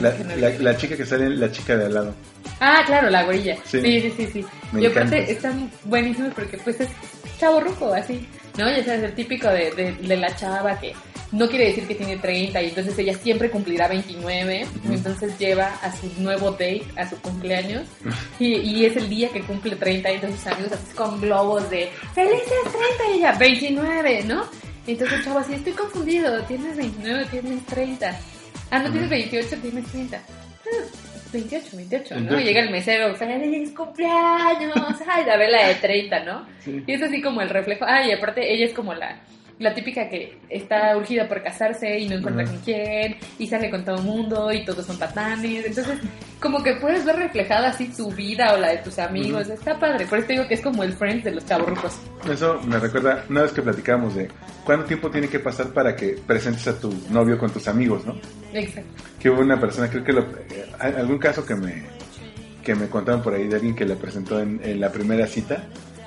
La, 0.00 0.10
no 0.12 0.36
la, 0.60 0.76
chica 0.76 0.96
que 0.96 1.04
sale, 1.04 1.28
la 1.30 1.50
chica 1.50 1.76
de 1.76 1.86
al 1.86 1.94
lado. 1.94 2.14
Ah, 2.60 2.82
claro, 2.86 3.10
la 3.10 3.24
gorilla. 3.24 3.56
Sí. 3.64 3.80
Sí, 3.80 4.00
sí, 4.00 4.14
sí, 4.16 4.26
sí. 4.32 4.46
Me 4.72 4.82
y 4.82 4.86
aparte 4.86 5.16
encanta. 5.16 5.32
están 5.32 5.70
buenísimos 5.84 6.32
porque 6.34 6.56
pues 6.58 6.80
es 6.80 6.88
chavorruco, 7.38 7.92
así. 7.92 8.26
¿No? 8.56 8.70
Ya 8.70 8.84
sabes, 8.84 9.04
el 9.04 9.14
típico 9.14 9.48
de, 9.48 9.70
de, 9.72 9.92
de 9.94 10.16
la 10.16 10.34
chava 10.34 10.78
que 10.78 10.92
no 11.32 11.48
quiere 11.48 11.66
decir 11.66 11.86
que 11.86 11.94
tiene 11.94 12.16
30 12.16 12.62
y 12.62 12.68
entonces 12.70 12.98
ella 12.98 13.14
siempre 13.14 13.50
cumplirá 13.50 13.86
29 13.88 14.64
Ujú. 14.64 14.92
y 14.92 14.96
entonces 14.96 15.38
lleva 15.38 15.66
a 15.82 15.94
su 15.94 16.10
nuevo 16.20 16.50
date 16.52 16.84
a 16.96 17.08
su 17.08 17.20
cumpleaños 17.20 17.82
y, 18.38 18.54
y 18.56 18.86
es 18.86 18.96
el 18.96 19.08
día 19.10 19.28
que 19.28 19.42
cumple 19.42 19.76
30 19.76 20.10
y 20.10 20.14
entonces 20.14 20.40
sus 20.40 20.52
amigos 20.52 20.72
así 20.72 20.94
con 20.94 21.20
globos 21.20 21.68
de 21.70 21.90
¡Felices 22.14 22.48
30! 22.62 23.14
y 23.14 23.18
ella 23.18 23.32
29, 23.38 24.22
¿no? 24.24 24.44
Entonces 24.86 25.22
chavo 25.22 25.40
así, 25.40 25.52
estoy 25.54 25.72
confundido, 25.74 26.42
tienes 26.44 26.74
29, 26.76 27.26
tienes 27.30 27.66
30. 27.66 28.18
Ah, 28.70 28.78
no, 28.78 28.90
tienes 28.90 29.10
28, 29.10 29.56
tienes 29.60 29.84
30. 29.86 30.16
Ah, 30.16 30.84
28, 31.30 31.66
28, 31.76 32.14
¿no? 32.14 32.20
Entonces- 32.22 32.46
Llega 32.46 32.60
el 32.62 32.70
mesero, 32.70 33.14
¡feliz 33.16 33.70
cumpleaños! 33.74 34.72
¡Ay, 35.08 35.24
la 35.26 35.36
vela 35.36 35.66
de 35.68 35.74
30, 35.74 36.24
¿no? 36.24 36.46
Sí. 36.60 36.82
Y 36.86 36.92
es 36.94 37.02
así 37.02 37.20
como 37.20 37.42
el 37.42 37.50
reflejo. 37.50 37.84
Ah, 37.86 38.02
y 38.06 38.12
aparte 38.12 38.50
ella 38.50 38.64
es 38.64 38.72
como 38.72 38.94
la, 38.94 39.20
la 39.58 39.74
típica 39.74 40.08
que 40.08 40.38
está 40.48 40.96
urgida 40.96 41.28
por 41.28 41.42
casarse 41.42 41.98
y 41.98 42.08
no 42.08 42.16
encuentra 42.16 42.44
con 42.44 42.58
quién, 42.58 43.16
y 43.38 43.46
sale 43.46 43.70
con 43.70 43.84
todo 43.84 43.96
el 43.96 44.04
mundo 44.04 44.52
y 44.52 44.64
todos 44.64 44.86
son 44.86 44.98
patanes. 44.98 45.66
Entonces, 45.66 45.98
como 46.40 46.62
que 46.62 46.76
puedes 46.76 47.04
ver 47.04 47.16
reflejada 47.16 47.68
así 47.68 47.88
tu 47.88 48.10
vida 48.12 48.54
o 48.54 48.58
la 48.58 48.68
de 48.68 48.78
tus 48.78 48.98
amigos. 48.98 49.48
Está 49.48 49.78
padre. 49.78 50.06
Por 50.06 50.18
eso 50.18 50.26
te 50.28 50.32
digo 50.34 50.46
que 50.46 50.54
es 50.54 50.60
como 50.60 50.82
el 50.84 50.92
Friends 50.92 51.24
de 51.24 51.32
los 51.32 51.44
chavorrucos. 51.44 51.98
Eso 52.30 52.60
me 52.66 52.78
recuerda 52.78 53.24
una 53.28 53.42
vez 53.42 53.52
que 53.52 53.62
platicábamos 53.62 54.14
de 54.14 54.28
cuánto 54.64 54.86
tiempo 54.86 55.10
tiene 55.10 55.28
que 55.28 55.40
pasar 55.40 55.68
para 55.68 55.96
que 55.96 56.16
presentes 56.26 56.66
a 56.68 56.78
tu 56.78 56.94
novio 57.10 57.36
con 57.38 57.50
tus 57.50 57.66
amigos, 57.68 58.04
¿no? 58.06 58.16
Exacto. 58.52 58.90
Que 59.18 59.30
hubo 59.30 59.40
una 59.40 59.58
persona, 59.58 59.90
creo 59.90 60.04
que 60.04 60.12
lo, 60.12 60.22
eh, 60.22 60.66
algún 60.80 61.18
caso 61.18 61.44
que 61.44 61.54
me 61.54 61.98
que 62.62 62.74
me 62.74 62.86
contaron 62.86 63.22
por 63.22 63.32
ahí 63.32 63.48
de 63.48 63.56
alguien 63.56 63.74
que 63.74 63.86
le 63.86 63.96
presentó 63.96 64.38
en, 64.40 64.60
en 64.62 64.78
la 64.78 64.92
primera 64.92 65.26
cita, 65.26 65.64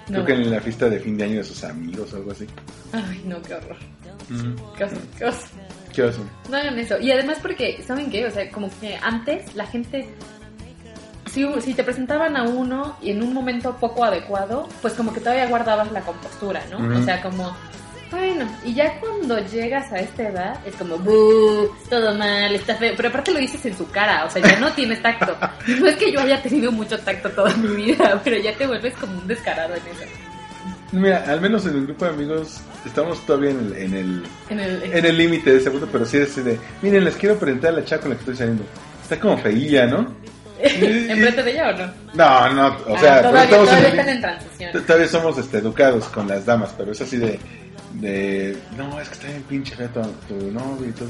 creo 0.07 0.19
No. 0.19 0.25
que 0.25 0.33
en 0.33 0.51
la 0.51 0.59
fiesta 0.61 0.89
de 0.89 0.99
fin 0.99 1.17
de 1.17 1.23
año 1.25 1.37
de 1.37 1.43
sus 1.43 1.63
amigos 1.63 2.13
o 2.13 2.17
algo 2.17 2.31
así. 2.31 2.45
Ay, 2.93 3.21
no, 3.25 3.41
qué 3.41 3.53
horror. 3.55 3.77
Mm. 4.29 4.55
Qué 4.77 4.83
oso, 4.83 4.95
qué 5.17 5.25
oso. 5.25 5.47
¿Qué 5.93 6.03
oso? 6.03 6.25
No 6.49 6.57
hagan 6.57 6.79
eso. 6.79 6.97
Y 6.99 7.11
además 7.11 7.37
porque, 7.41 7.83
¿saben 7.85 8.09
qué? 8.09 8.25
O 8.25 8.31
sea, 8.31 8.49
como 8.51 8.69
que 8.79 8.95
antes 8.97 9.55
la 9.55 9.65
gente... 9.65 10.09
Si, 11.31 11.45
si 11.61 11.73
te 11.73 11.83
presentaban 11.83 12.35
a 12.35 12.43
uno 12.43 12.97
y 13.01 13.11
en 13.11 13.23
un 13.23 13.33
momento 13.33 13.77
poco 13.77 14.03
adecuado, 14.03 14.67
pues 14.81 14.93
como 14.93 15.13
que 15.13 15.21
todavía 15.21 15.47
guardabas 15.47 15.91
la 15.91 16.01
compostura, 16.01 16.61
¿no? 16.69 16.97
O 16.99 17.03
sea, 17.03 17.21
como... 17.21 17.55
Bueno, 18.11 18.45
y 18.65 18.73
ya 18.73 18.99
cuando 18.99 19.39
llegas 19.47 19.89
a 19.93 19.99
esta 19.99 20.23
edad 20.27 20.59
es 20.67 20.75
como, 20.75 20.97
"Buh, 20.97 21.69
todo 21.89 22.13
mal, 22.15 22.53
está 22.53 22.75
feo. 22.75 22.93
Pero 22.97 23.07
aparte 23.09 23.31
lo 23.31 23.39
dices 23.39 23.65
en 23.65 23.77
su 23.77 23.89
cara, 23.89 24.25
o 24.25 24.29
sea, 24.29 24.41
ya 24.41 24.59
no 24.59 24.71
tienes 24.73 25.01
tacto. 25.01 25.35
No 25.79 25.87
es 25.87 25.95
que 25.95 26.11
yo 26.11 26.19
haya 26.19 26.41
tenido 26.41 26.71
mucho 26.71 26.99
tacto 26.99 27.29
toda 27.31 27.55
mi 27.55 27.73
vida, 27.85 28.19
pero 28.23 28.37
ya 28.37 28.53
te 28.55 28.67
vuelves 28.67 28.93
como 28.95 29.17
un 29.17 29.27
descarado 29.27 29.73
en 29.75 29.79
eso. 29.81 30.11
Mira, 30.91 31.23
al 31.25 31.39
menos 31.39 31.65
en 31.65 31.75
el 31.77 31.85
grupo 31.85 32.03
de 32.03 32.11
amigos 32.11 32.59
estamos 32.85 33.25
todavía 33.25 33.51
en 33.51 33.59
el 33.59 33.75
en 33.77 33.93
el 33.93 34.23
En 34.49 34.59
el, 34.59 34.83
en 34.83 35.05
el 35.05 35.17
límite 35.17 35.51
de 35.51 35.57
ese 35.59 35.71
punto, 35.71 35.87
pero 35.89 36.05
sí 36.05 36.17
es 36.17 36.31
así 36.31 36.41
de, 36.41 36.59
miren, 36.81 37.05
les 37.05 37.15
quiero 37.15 37.37
presentar 37.39 37.69
a 37.71 37.77
la 37.77 37.85
chava 37.85 38.01
con 38.01 38.09
la 38.11 38.15
que 38.17 38.21
estoy 38.23 38.35
saliendo. 38.35 38.65
Está 39.01 39.17
como 39.17 39.37
feilla, 39.37 39.85
¿no? 39.87 40.13
¿Enfrente 40.61 41.43
de 41.43 41.51
ella 41.51 41.69
o 41.69 41.77
no? 41.77 41.93
No, 42.13 42.53
no, 42.53 42.67
o 42.87 42.95
Ah, 42.95 42.99
sea, 42.99 43.15
pero 43.21 43.29
todavía, 43.29 43.49
todavía 43.57 43.79
en 43.79 43.85
están 43.99 44.09
en 44.09 44.21
transición. 44.21 44.83
Todavía 44.85 45.07
somos 45.07 45.37
este, 45.37 45.57
educados 45.59 46.05
con 46.09 46.27
las 46.27 46.45
damas, 46.45 46.73
pero 46.77 46.91
es 46.91 46.99
así 47.01 47.15
de, 47.17 47.39
de 47.95 48.57
no, 48.77 48.99
es 48.99 49.07
que 49.09 49.13
está 49.15 49.27
bien 49.27 49.43
pinche 49.43 49.75
fea 49.75 49.87
tu, 49.89 50.01
tu 50.27 50.51
novio 50.51 50.89
y 50.89 50.91
todo. 50.91 51.09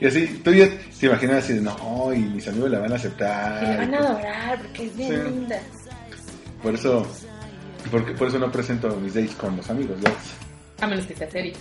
Y 0.00 0.06
así, 0.06 0.40
tú 0.44 0.52
ya 0.52 0.68
te 0.98 1.06
imaginas 1.06 1.44
así 1.44 1.54
de, 1.54 1.60
no, 1.60 2.12
y 2.12 2.18
mis 2.18 2.46
amigos 2.48 2.70
la 2.70 2.80
van 2.80 2.92
a 2.92 2.96
aceptar. 2.96 3.62
Y 3.62 3.66
le 3.66 3.76
van 3.76 3.94
a 3.94 3.98
pues, 3.98 4.10
adorar 4.10 4.58
porque 4.58 4.86
es 4.86 4.96
bien 4.96 5.10
Sí. 5.10 5.30
linda. 5.30 5.60
Por 6.62 6.74
eso, 6.74 7.06
porque, 7.90 8.12
por 8.12 8.28
eso 8.28 8.38
no 8.38 8.50
presento 8.50 8.88
mis 8.96 9.14
dates 9.14 9.34
con 9.36 9.56
los 9.56 9.68
amigos, 9.70 9.96
¿ya? 10.00 10.12
A 10.84 10.86
menos 10.88 11.06
que 11.06 11.14
sea 11.14 11.30
serio. 11.30 11.52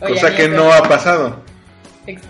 Cosa 0.00 0.34
que 0.36 0.48
no 0.48 0.72
ha 0.72 0.82
pasado. 0.82 1.40
Exacto. 2.06 2.28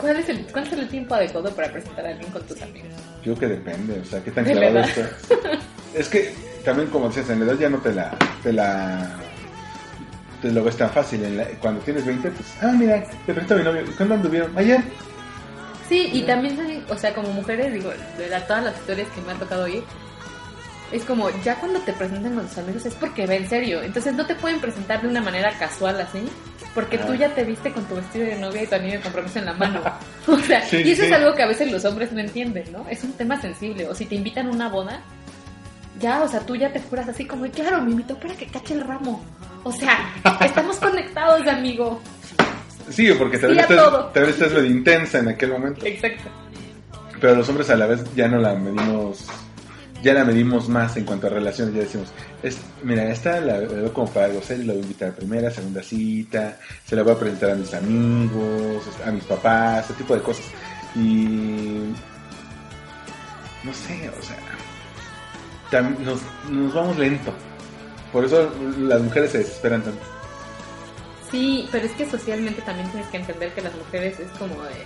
¿Cuál 0.00 0.16
es, 0.16 0.28
el, 0.28 0.46
¿Cuál 0.52 0.66
es 0.66 0.72
el 0.74 0.88
tiempo 0.88 1.14
adecuado 1.14 1.50
para 1.54 1.72
presentar 1.72 2.04
a 2.06 2.10
alguien 2.10 2.30
con 2.30 2.42
tus 2.46 2.60
amigos? 2.60 2.90
Yo 3.24 3.34
creo 3.34 3.36
que 3.38 3.46
depende, 3.56 3.98
o 4.00 4.04
sea, 4.04 4.22
qué 4.22 4.30
tan 4.30 4.44
De 4.44 4.54
la 4.54 4.70
clavado. 4.70 5.08
Es 5.94 6.08
que 6.08 6.34
también, 6.66 6.90
como 6.90 7.08
decías, 7.08 7.30
en 7.30 7.38
la 7.40 7.46
edad 7.52 7.58
ya 7.58 7.70
no 7.70 7.78
te 7.78 7.94
la. 7.94 8.10
Te 8.42 8.52
la 8.52 9.08
te 10.42 10.50
lo 10.52 10.62
ves 10.62 10.76
tan 10.76 10.90
fácil. 10.90 11.24
En 11.24 11.38
la- 11.38 11.46
cuando 11.60 11.80
tienes 11.80 12.04
20, 12.04 12.30
pues, 12.30 12.46
ah, 12.62 12.72
mira, 12.76 13.02
te 13.24 13.32
presento 13.32 13.54
a 13.54 13.56
mi 13.56 13.64
novio. 13.64 13.82
¿Y 13.82 13.90
¿Cuándo 13.92 14.14
anduvieron? 14.16 14.56
Ayer. 14.58 14.80
Sí, 15.88 16.10
y 16.12 16.22
también, 16.22 16.84
o 16.90 16.96
sea, 16.98 17.14
como 17.14 17.30
mujeres, 17.30 17.72
digo, 17.72 17.90
de 18.18 18.28
la- 18.28 18.46
todas 18.46 18.64
las 18.64 18.76
historias 18.76 19.08
que 19.14 19.22
me 19.22 19.32
han 19.32 19.38
tocado 19.38 19.64
oír, 19.64 19.82
es 20.92 21.04
como, 21.04 21.30
ya 21.42 21.54
cuando 21.56 21.80
te 21.80 21.92
presentan 21.94 22.34
con 22.34 22.46
tus 22.46 22.58
amigos 22.58 22.84
es 22.84 22.94
porque 22.94 23.26
va 23.26 23.34
en 23.34 23.48
serio. 23.48 23.82
Entonces 23.82 24.14
no 24.14 24.26
te 24.26 24.34
pueden 24.34 24.60
presentar 24.60 25.00
de 25.02 25.08
una 25.08 25.20
manera 25.22 25.50
casual 25.58 26.00
así, 26.00 26.20
porque 26.74 26.98
tú 26.98 27.12
Ah. 27.12 27.16
ya 27.16 27.28
te 27.34 27.42
viste 27.44 27.72
con 27.72 27.84
tu 27.86 27.94
vestido 27.96 28.26
de 28.26 28.36
novia 28.36 28.62
y 28.62 28.66
tu 28.66 28.74
anillo 28.74 28.94
de 28.98 29.00
compromiso 29.00 29.38
en 29.38 29.46
la 29.46 29.54
mano. 29.54 29.80
O 30.28 30.38
sea, 30.40 30.60
Sí, 30.62 30.78
y 30.84 30.90
eso 30.92 31.02
sí. 31.02 31.08
es 31.08 31.12
algo 31.14 31.34
que 31.34 31.42
a 31.42 31.46
veces 31.46 31.72
los 31.72 31.84
hombres 31.86 32.12
no 32.12 32.20
entienden, 32.20 32.70
¿no? 32.72 32.84
Es 32.90 33.02
un 33.04 33.12
tema 33.14 33.40
sensible. 33.40 33.88
O 33.88 33.94
si 33.94 34.04
te 34.06 34.16
invitan 34.16 34.48
a 34.48 34.50
una 34.50 34.68
boda, 34.68 35.00
ya, 36.00 36.22
o 36.22 36.28
sea, 36.28 36.40
tú 36.40 36.56
ya 36.56 36.72
te 36.72 36.80
juras 36.80 37.08
así 37.08 37.24
como, 37.24 37.48
claro, 37.50 37.82
me 37.82 37.90
invitó 37.92 38.18
para 38.18 38.34
que 38.34 38.46
cache 38.46 38.74
el 38.74 38.82
ramo. 38.82 39.22
O 39.64 39.72
sea, 39.72 40.12
estamos 40.40 40.76
conectados, 40.76 41.46
amigo. 41.46 42.00
Sí, 42.90 43.10
porque 43.18 43.38
tal 43.38 43.50
Sí, 43.50 43.56
vez, 43.56 43.66
a 43.68 43.72
estás, 43.72 43.84
todo. 43.90 44.04
tal 44.06 44.22
vez 44.26 44.34
estás 44.34 44.52
medio 44.52 44.70
intensa 44.70 45.18
en 45.18 45.28
aquel 45.28 45.50
momento. 45.50 45.84
Exacto. 45.84 46.30
Pero 47.20 47.34
los 47.34 47.48
hombres 47.48 47.68
a 47.70 47.76
la 47.76 47.86
vez 47.86 48.04
ya 48.14 48.28
no 48.28 48.38
la 48.38 48.54
medimos. 48.54 49.26
Ya 50.02 50.12
la 50.12 50.24
medimos 50.24 50.68
más 50.68 50.96
en 50.98 51.04
cuanto 51.04 51.26
a 51.26 51.30
relaciones. 51.30 51.74
Ya 51.74 51.80
decimos, 51.80 52.08
es, 52.42 52.58
mira, 52.84 53.10
esta 53.10 53.40
la 53.40 53.58
veo 53.58 53.92
como 53.92 54.08
para 54.08 54.26
algo 54.26 54.40
serio. 54.42 54.66
La 54.66 54.72
voy 54.74 54.82
a 54.82 54.84
invitar 54.84 55.08
a 55.08 55.12
primera, 55.16 55.50
segunda 55.50 55.82
cita. 55.82 56.58
Se 56.84 56.94
la 56.94 57.02
voy 57.02 57.12
a 57.14 57.18
presentar 57.18 57.50
a 57.50 57.54
mis 57.56 57.72
amigos, 57.74 58.84
a 59.04 59.10
mis 59.10 59.24
papás, 59.24 59.86
ese 59.86 59.94
tipo 59.94 60.14
de 60.14 60.20
cosas. 60.22 60.44
Y. 60.94 61.90
No 63.64 63.72
sé, 63.72 64.08
o 64.10 64.22
sea. 64.22 64.36
Nos, 65.72 66.20
nos 66.50 66.74
vamos 66.74 66.98
lento. 66.98 67.32
Por 68.12 68.24
eso 68.24 68.50
las 68.78 69.00
mujeres 69.00 69.32
se 69.32 69.38
desesperan 69.38 69.82
tanto. 69.82 70.00
Sí, 71.30 71.68
pero 71.72 71.86
es 71.86 71.92
que 71.92 72.08
socialmente 72.08 72.62
también 72.62 72.88
tienes 72.90 73.08
que 73.10 73.16
entender 73.16 73.52
que 73.52 73.62
las 73.62 73.74
mujeres 73.74 74.18
es 74.20 74.28
como 74.38 74.62
de... 74.62 74.84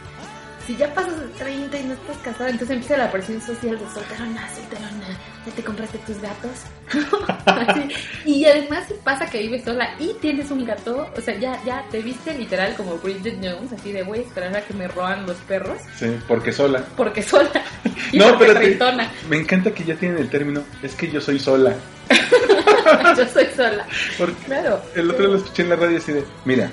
Si 0.70 0.76
ya 0.76 0.94
pasas 0.94 1.18
de 1.18 1.26
30 1.36 1.78
y 1.80 1.82
no 1.82 1.94
estás 1.94 2.16
casada, 2.18 2.48
entonces 2.48 2.76
empieza 2.76 2.96
la 2.96 3.10
presión 3.10 3.40
social 3.42 3.76
de 3.76 3.84
solterona, 3.92 4.48
solterona, 4.54 5.18
ya 5.44 5.52
te 5.56 5.64
compraste 5.64 5.98
tus 5.98 6.20
gatos. 6.20 6.50
Y 8.24 8.44
además 8.44 8.84
si 8.86 8.94
pasa 9.02 9.26
que 9.28 9.38
vives 9.40 9.64
sola 9.64 9.94
y 9.98 10.14
tienes 10.20 10.48
un 10.52 10.64
gato, 10.64 11.08
o 11.16 11.20
sea, 11.20 11.36
ya, 11.40 11.60
ya 11.64 11.84
te 11.90 12.00
viste 12.00 12.34
literal 12.38 12.74
como 12.76 12.98
Bridget 12.98 13.38
Jones, 13.42 13.72
así 13.72 13.90
de 13.90 14.04
voy 14.04 14.18
a 14.18 14.22
esperar 14.22 14.56
a 14.56 14.60
que 14.64 14.72
me 14.74 14.86
roban 14.86 15.26
los 15.26 15.36
perros, 15.38 15.78
Sí, 15.98 16.16
porque 16.28 16.52
sola. 16.52 16.84
porque 16.96 17.22
sola. 17.22 17.50
Y 18.12 18.18
No, 18.18 18.28
porque 18.38 18.46
pero 18.54 18.60
te- 18.60 19.08
me 19.28 19.38
encanta 19.38 19.72
que 19.72 19.82
ya 19.84 19.94
tienen 19.96 20.18
el 20.18 20.28
término. 20.30 20.62
Es 20.82 20.94
que 20.94 21.10
yo 21.10 21.20
soy 21.20 21.38
sola. 21.40 21.74
Yo 23.16 23.26
soy 23.28 23.46
sola. 23.56 23.86
Porque 24.18 24.34
Claro. 24.46 24.80
El 24.94 25.10
otro 25.10 25.26
lo 25.28 25.36
escuché 25.36 25.62
en 25.62 25.68
la 25.70 25.76
radio 25.76 25.98
así 25.98 26.12
de, 26.12 26.24
mira, 26.44 26.70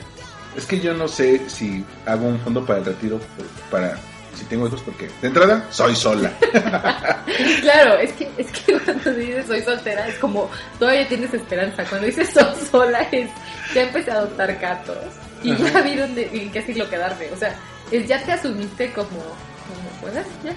es 0.57 0.65
que 0.65 0.79
yo 0.79 0.93
no 0.93 1.07
sé 1.07 1.47
si 1.47 1.85
hago 2.05 2.27
un 2.27 2.39
fondo 2.39 2.65
para 2.65 2.79
el 2.79 2.85
retiro 2.85 3.19
pues, 3.37 3.47
para 3.69 3.95
si 4.33 4.43
tengo 4.45 4.67
hijos 4.67 4.81
porque 4.81 5.07
de 5.21 5.27
entrada 5.27 5.65
soy 5.69 5.95
sola. 5.95 6.31
Claro, 7.61 7.99
es 7.99 8.13
que, 8.13 8.27
es 8.37 8.51
que 8.51 8.79
cuando 8.79 9.13
dices 9.13 9.45
soy 9.45 9.61
soltera 9.61 10.07
es 10.07 10.17
como 10.17 10.49
todavía 10.79 11.07
tienes 11.07 11.33
esperanza. 11.33 11.83
Cuando 11.85 12.07
dices 12.07 12.29
soy 12.29 12.65
sola 12.71 13.01
es 13.11 13.29
ya 13.75 13.83
empecé 13.83 14.11
a 14.11 14.15
adoptar 14.15 14.55
gatos 14.57 14.97
y 15.43 15.55
ya 15.55 15.81
vi 15.81 15.95
dónde, 15.95 16.29
en 16.33 16.51
qué 16.51 16.61
siglo 16.63 16.89
quedarme. 16.89 17.29
O 17.31 17.37
sea, 17.37 17.55
es 17.91 18.07
ya 18.07 18.23
te 18.23 18.31
asumiste 18.31 18.91
como, 18.93 19.09
como 19.09 19.89
puedas, 20.01 20.25
ya. 20.43 20.55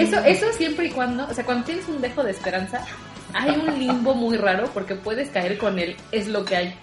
Eso, 0.00 0.18
eso 0.20 0.52
siempre 0.52 0.86
y 0.86 0.90
cuando, 0.90 1.26
o 1.26 1.34
sea, 1.34 1.44
cuando 1.44 1.64
tienes 1.64 1.88
un 1.88 2.00
dejo 2.00 2.22
de 2.22 2.30
esperanza, 2.30 2.84
hay 3.32 3.50
un 3.50 3.78
limbo 3.78 4.14
muy 4.14 4.36
raro 4.36 4.70
porque 4.72 4.94
puedes 4.94 5.30
caer 5.30 5.58
con 5.58 5.78
él, 5.78 5.96
es 6.12 6.28
lo 6.28 6.44
que 6.44 6.56
hay. 6.56 6.74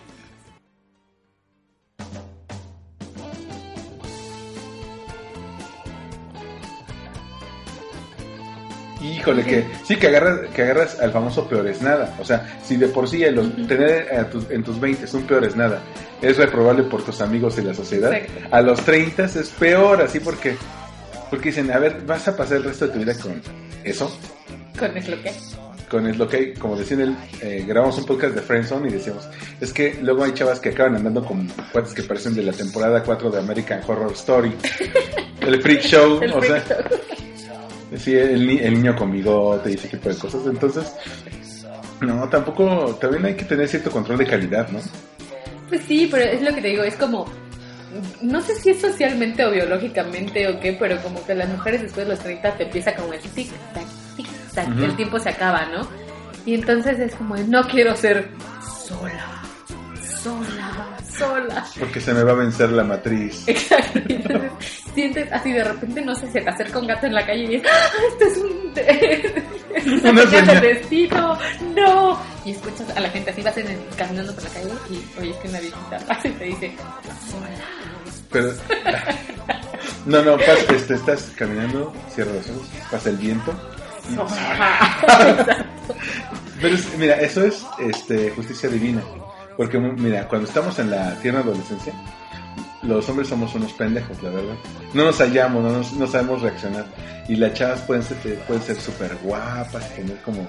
Híjole, 9.02 9.44
que 9.44 9.64
sí 9.86 9.96
que 9.98 10.08
agarras, 10.08 10.40
que 10.56 10.64
agarras 10.64 11.00
al 11.00 11.12
famoso 11.12 11.48
peor 11.48 11.68
es 11.68 11.82
nada. 11.84 12.16
O 12.20 12.26
sea, 12.26 12.58
si 12.64 12.78
de 12.78 12.88
por 12.88 13.08
sí 13.08 13.24
los- 13.30 13.56
tener 13.68 14.12
a 14.16 14.28
tus- 14.28 14.50
en 14.50 14.64
tus 14.64 14.80
20 14.80 15.06
un 15.16 15.24
peor 15.24 15.46
es 15.46 15.56
nada, 15.56 15.84
es 16.20 16.36
reprobable 16.38 16.82
por 16.84 17.04
tus 17.04 17.22
amigos 17.22 17.58
y 17.60 17.62
la 17.62 17.76
sociedad. 17.76 18.12
Exacto. 18.12 18.48
A 18.56 18.62
los 18.62 18.82
30 18.84 19.26
es 19.26 19.50
peor, 19.60 20.02
así 20.02 20.20
porque 20.20 20.58
porque 21.30 21.50
dicen, 21.50 21.70
a 21.72 21.78
ver, 21.78 22.02
vas 22.08 22.26
a 22.30 22.36
pasar 22.38 22.58
el 22.58 22.64
resto 22.64 22.88
de 22.88 22.94
tu 22.94 23.00
vida 23.00 23.14
con 23.20 23.40
eso. 23.84 24.10
Con 24.80 24.98
es 24.98 25.08
lo 25.10 25.22
que. 25.22 25.32
Con 25.90 26.06
es 26.08 26.18
lo 26.18 26.28
que 26.28 26.54
como 26.54 26.76
decían 26.76 27.02
él, 27.02 27.16
eh, 27.42 27.64
grabamos 27.68 27.98
un 27.98 28.06
podcast 28.06 28.36
de 28.36 28.42
Friendzone 28.42 28.90
y 28.90 28.92
decíamos, 28.94 29.28
es 29.62 29.72
que 29.72 29.98
luego 30.02 30.24
hay 30.24 30.34
chavas 30.34 30.60
que 30.60 30.70
acaban 30.70 30.96
andando 30.96 31.24
con 31.24 31.48
cuates 31.72 31.94
que 31.94 32.04
parecen 32.04 32.36
de 32.36 32.44
la 32.44 32.52
temporada 32.54 33.02
4 33.04 33.32
de 33.32 33.40
American 33.40 33.82
Horror 33.88 34.12
Story, 34.14 34.52
el 35.42 35.62
freak 35.62 35.82
show, 35.82 36.20
El 36.22 36.34
o 36.34 36.42
sea, 36.42 36.60
freak 36.62 37.02
sí, 37.98 38.16
el, 38.16 38.46
ni- 38.46 38.60
el 38.60 38.74
niño 38.74 38.96
con 38.96 39.12
bigote 39.12 39.72
y 39.72 39.76
ese 39.76 39.88
tipo 39.88 40.10
de 40.10 40.16
cosas, 40.16 40.42
entonces, 40.46 40.94
no, 42.02 42.28
tampoco, 42.30 42.96
también 43.00 43.26
hay 43.26 43.36
que 43.36 43.46
tener 43.46 43.68
cierto 43.68 43.90
control 43.90 44.18
de 44.20 44.26
calidad, 44.26 44.68
¿no? 44.70 44.80
Pues 45.70 45.82
sí, 45.88 46.08
pero 46.12 46.24
es 46.24 46.42
lo 46.42 46.54
que 46.54 46.62
te 46.62 46.68
digo, 46.68 46.84
es 46.84 46.96
como, 46.96 47.26
no 48.22 48.42
sé 48.42 48.56
si 48.56 48.70
es 48.72 48.82
socialmente 48.82 49.46
o 49.46 49.52
biológicamente 49.52 50.48
o 50.48 50.60
qué, 50.60 50.74
pero 50.74 50.98
como 51.02 51.26
que 51.26 51.34
las 51.34 51.50
mujeres 51.50 51.82
después 51.82 52.06
de 52.06 52.14
los 52.14 52.24
30 52.24 52.58
te 52.58 52.64
empieza 52.64 52.94
como 52.96 53.14
el 53.14 53.20
tic 53.20 53.50
el 54.64 54.96
tiempo 54.96 55.20
se 55.20 55.30
acaba, 55.30 55.66
¿no? 55.66 55.88
Y 56.46 56.54
entonces 56.56 57.00
es 57.00 57.14
como, 57.16 57.36
no 57.38 57.64
quiero 57.68 57.96
ser 57.96 58.30
sola, 58.88 59.42
sola, 60.24 60.98
sola. 61.18 61.66
Porque 61.80 62.00
se 62.00 62.14
me 62.14 62.24
va 62.24 62.32
a 62.32 62.36
vencer 62.36 62.70
la 62.72 62.84
matriz. 62.84 63.44
Exacto, 63.48 64.00
y 64.08 64.14
entonces 64.14 64.52
sientes 64.94 65.32
así 65.32 65.52
de 65.52 65.64
repente, 65.64 66.02
no 66.02 66.16
sé, 66.16 66.32
se 66.32 66.42
te 66.42 66.50
acerca 66.50 66.80
un 66.80 66.88
gato 66.88 67.06
en 67.06 67.14
la 67.16 67.26
calle 67.26 67.44
y 67.44 67.48
dices, 67.48 67.70
¡Ah, 67.72 68.02
este 68.12 68.26
es 68.26 68.38
un... 68.38 68.72
es 69.76 70.04
una 70.04 70.22
señal 70.24 70.46
señal. 70.46 70.62
de 70.62 70.68
destino, 70.76 71.38
no. 71.76 72.20
Y 72.46 72.52
escuchas 72.52 72.96
a 72.96 73.00
la 73.02 73.10
gente 73.10 73.32
así, 73.32 73.42
vas 73.42 73.58
en 73.58 73.68
el- 73.68 73.80
caminando 73.98 74.34
por 74.34 74.44
la 74.44 74.50
calle 74.52 74.72
y 74.90 75.20
oyes 75.20 75.36
que 75.38 75.48
una 75.50 75.60
viejita 75.60 75.98
pasa 76.08 76.28
y 76.28 76.32
te 76.32 76.44
dice, 76.46 76.76
sola. 77.30 77.48
Pero, 78.32 78.54
no, 80.06 80.22
no, 80.24 80.38
pas- 80.38 80.74
este, 80.74 80.96
estás 80.96 81.32
caminando, 81.36 81.94
cierra 82.14 82.32
los 82.34 82.50
ojos, 82.50 82.68
pasa 82.92 83.10
el 83.10 83.18
viento. 83.18 83.54
Pero 86.62 86.76
mira, 86.98 87.16
eso 87.22 87.44
es 87.44 87.66
este, 87.80 88.32
justicia 88.32 88.70
divina. 88.70 89.02
Porque, 89.56 89.80
mira, 89.80 90.28
cuando 90.28 90.48
estamos 90.48 90.78
en 90.80 90.92
la 90.92 91.14
tierna 91.16 91.40
adolescencia, 91.42 91.94
los 92.84 93.08
hombres 93.10 93.28
somos 93.28 93.54
unos 93.56 93.74
pendejos, 93.74 94.22
la 94.24 94.30
verdad. 94.30 94.56
No 94.94 95.06
nos 95.06 95.18
hallamos, 95.20 95.64
no, 95.64 95.72
nos- 95.72 95.94
no 95.94 96.08
sabemos 96.08 96.42
reaccionar. 96.42 96.86
Y 97.28 97.36
las 97.36 97.54
chavas 97.54 97.82
pueden 97.82 98.04
ser 98.04 98.18
pueden 98.48 98.64
ser 98.64 98.76
súper 98.80 99.16
guapas, 99.24 99.94
tener 99.96 100.18
como 100.22 100.48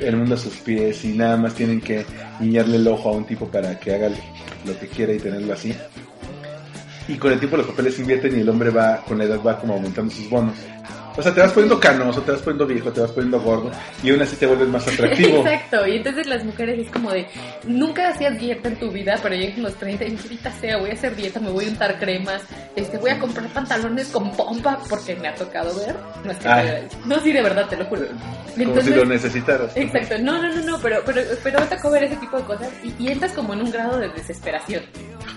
el 0.00 0.16
mundo 0.16 0.34
a 0.34 0.38
sus 0.38 0.56
pies 0.56 1.04
y 1.04 1.08
nada 1.12 1.36
más 1.36 1.54
tienen 1.54 1.80
que 1.80 2.04
guiñarle 2.40 2.76
el 2.76 2.88
ojo 2.88 3.10
a 3.10 3.12
un 3.12 3.24
tipo 3.24 3.46
para 3.46 3.78
que 3.78 3.94
haga 3.94 4.08
lo 4.64 4.78
que 4.78 4.88
quiera 4.88 5.12
y 5.12 5.18
tenerlo 5.18 5.52
así. 5.52 5.74
Y 7.08 7.16
con 7.16 7.32
el 7.32 7.38
tiempo 7.38 7.56
los 7.56 7.66
papeles 7.66 7.98
invierten 7.98 8.36
y 8.36 8.40
el 8.40 8.48
hombre 8.48 8.70
va, 8.70 8.98
con 9.06 9.18
la 9.18 9.24
edad 9.24 9.40
va 9.44 9.58
como 9.58 9.74
aumentando 9.74 10.12
sus 10.14 10.30
bonos. 10.30 10.54
O 11.16 11.22
sea, 11.22 11.34
te 11.34 11.40
vas 11.40 11.52
poniendo 11.52 11.78
canoso, 11.78 12.22
te 12.22 12.32
vas 12.32 12.40
poniendo 12.40 12.66
viejo, 12.66 12.90
te 12.90 13.00
vas 13.02 13.10
poniendo 13.12 13.38
gordo 13.40 13.70
y 14.02 14.10
aún 14.10 14.22
así 14.22 14.36
te 14.36 14.46
vuelves 14.46 14.68
más 14.68 14.86
atractivo. 14.88 15.38
Exacto, 15.46 15.86
y 15.86 15.96
entonces 15.96 16.26
las 16.26 16.42
mujeres 16.44 16.78
es 16.86 16.90
como 16.90 17.10
de, 17.10 17.26
nunca 17.64 18.08
hacías 18.08 18.38
dieta 18.38 18.68
en 18.68 18.76
tu 18.76 18.90
vida, 18.90 19.18
pero 19.22 19.34
llegan 19.34 19.62
los 19.62 19.74
30 19.74 20.04
y 20.06 20.16
sea, 20.60 20.78
voy 20.78 20.90
a 20.90 20.92
hacer 20.94 21.14
dieta, 21.14 21.38
me 21.40 21.50
voy 21.50 21.66
a 21.66 21.68
untar 21.68 21.98
cremas, 21.98 22.42
este, 22.76 22.96
voy 22.98 23.10
a 23.10 23.18
comprar 23.18 23.46
pantalones 23.48 24.08
con 24.08 24.30
pompa 24.32 24.78
porque 24.88 25.14
me 25.16 25.28
ha 25.28 25.34
tocado 25.34 25.74
ver. 25.80 25.94
No, 26.24 26.32
es 26.32 26.38
que 26.38 26.48
Ah. 26.48 26.80
no, 27.04 27.20
sí, 27.20 27.32
de 27.32 27.42
verdad, 27.42 27.66
te 27.68 27.76
lo 27.76 27.84
juro. 27.86 28.02
Como 28.06 28.62
Entonces- 28.62 28.84
si 28.94 28.98
lo 28.98 29.04
necesitaras. 29.04 29.76
Exacto, 29.76 30.14
no, 30.18 30.40
no, 30.40 30.48
no, 30.54 30.62
no, 30.62 30.78
pero, 30.78 31.02
pero, 31.04 31.20
pero 31.42 31.60
me 31.60 31.66
tocó 31.66 31.90
ver 31.90 32.04
ese 32.04 32.16
tipo 32.16 32.38
de 32.38 32.44
cosas 32.44 32.68
y, 32.82 32.94
y 33.02 33.08
entras 33.12 33.32
como 33.32 33.52
en 33.54 33.60
un 33.62 33.70
grado 33.70 33.98
de 33.98 34.08
desesperación, 34.10 34.82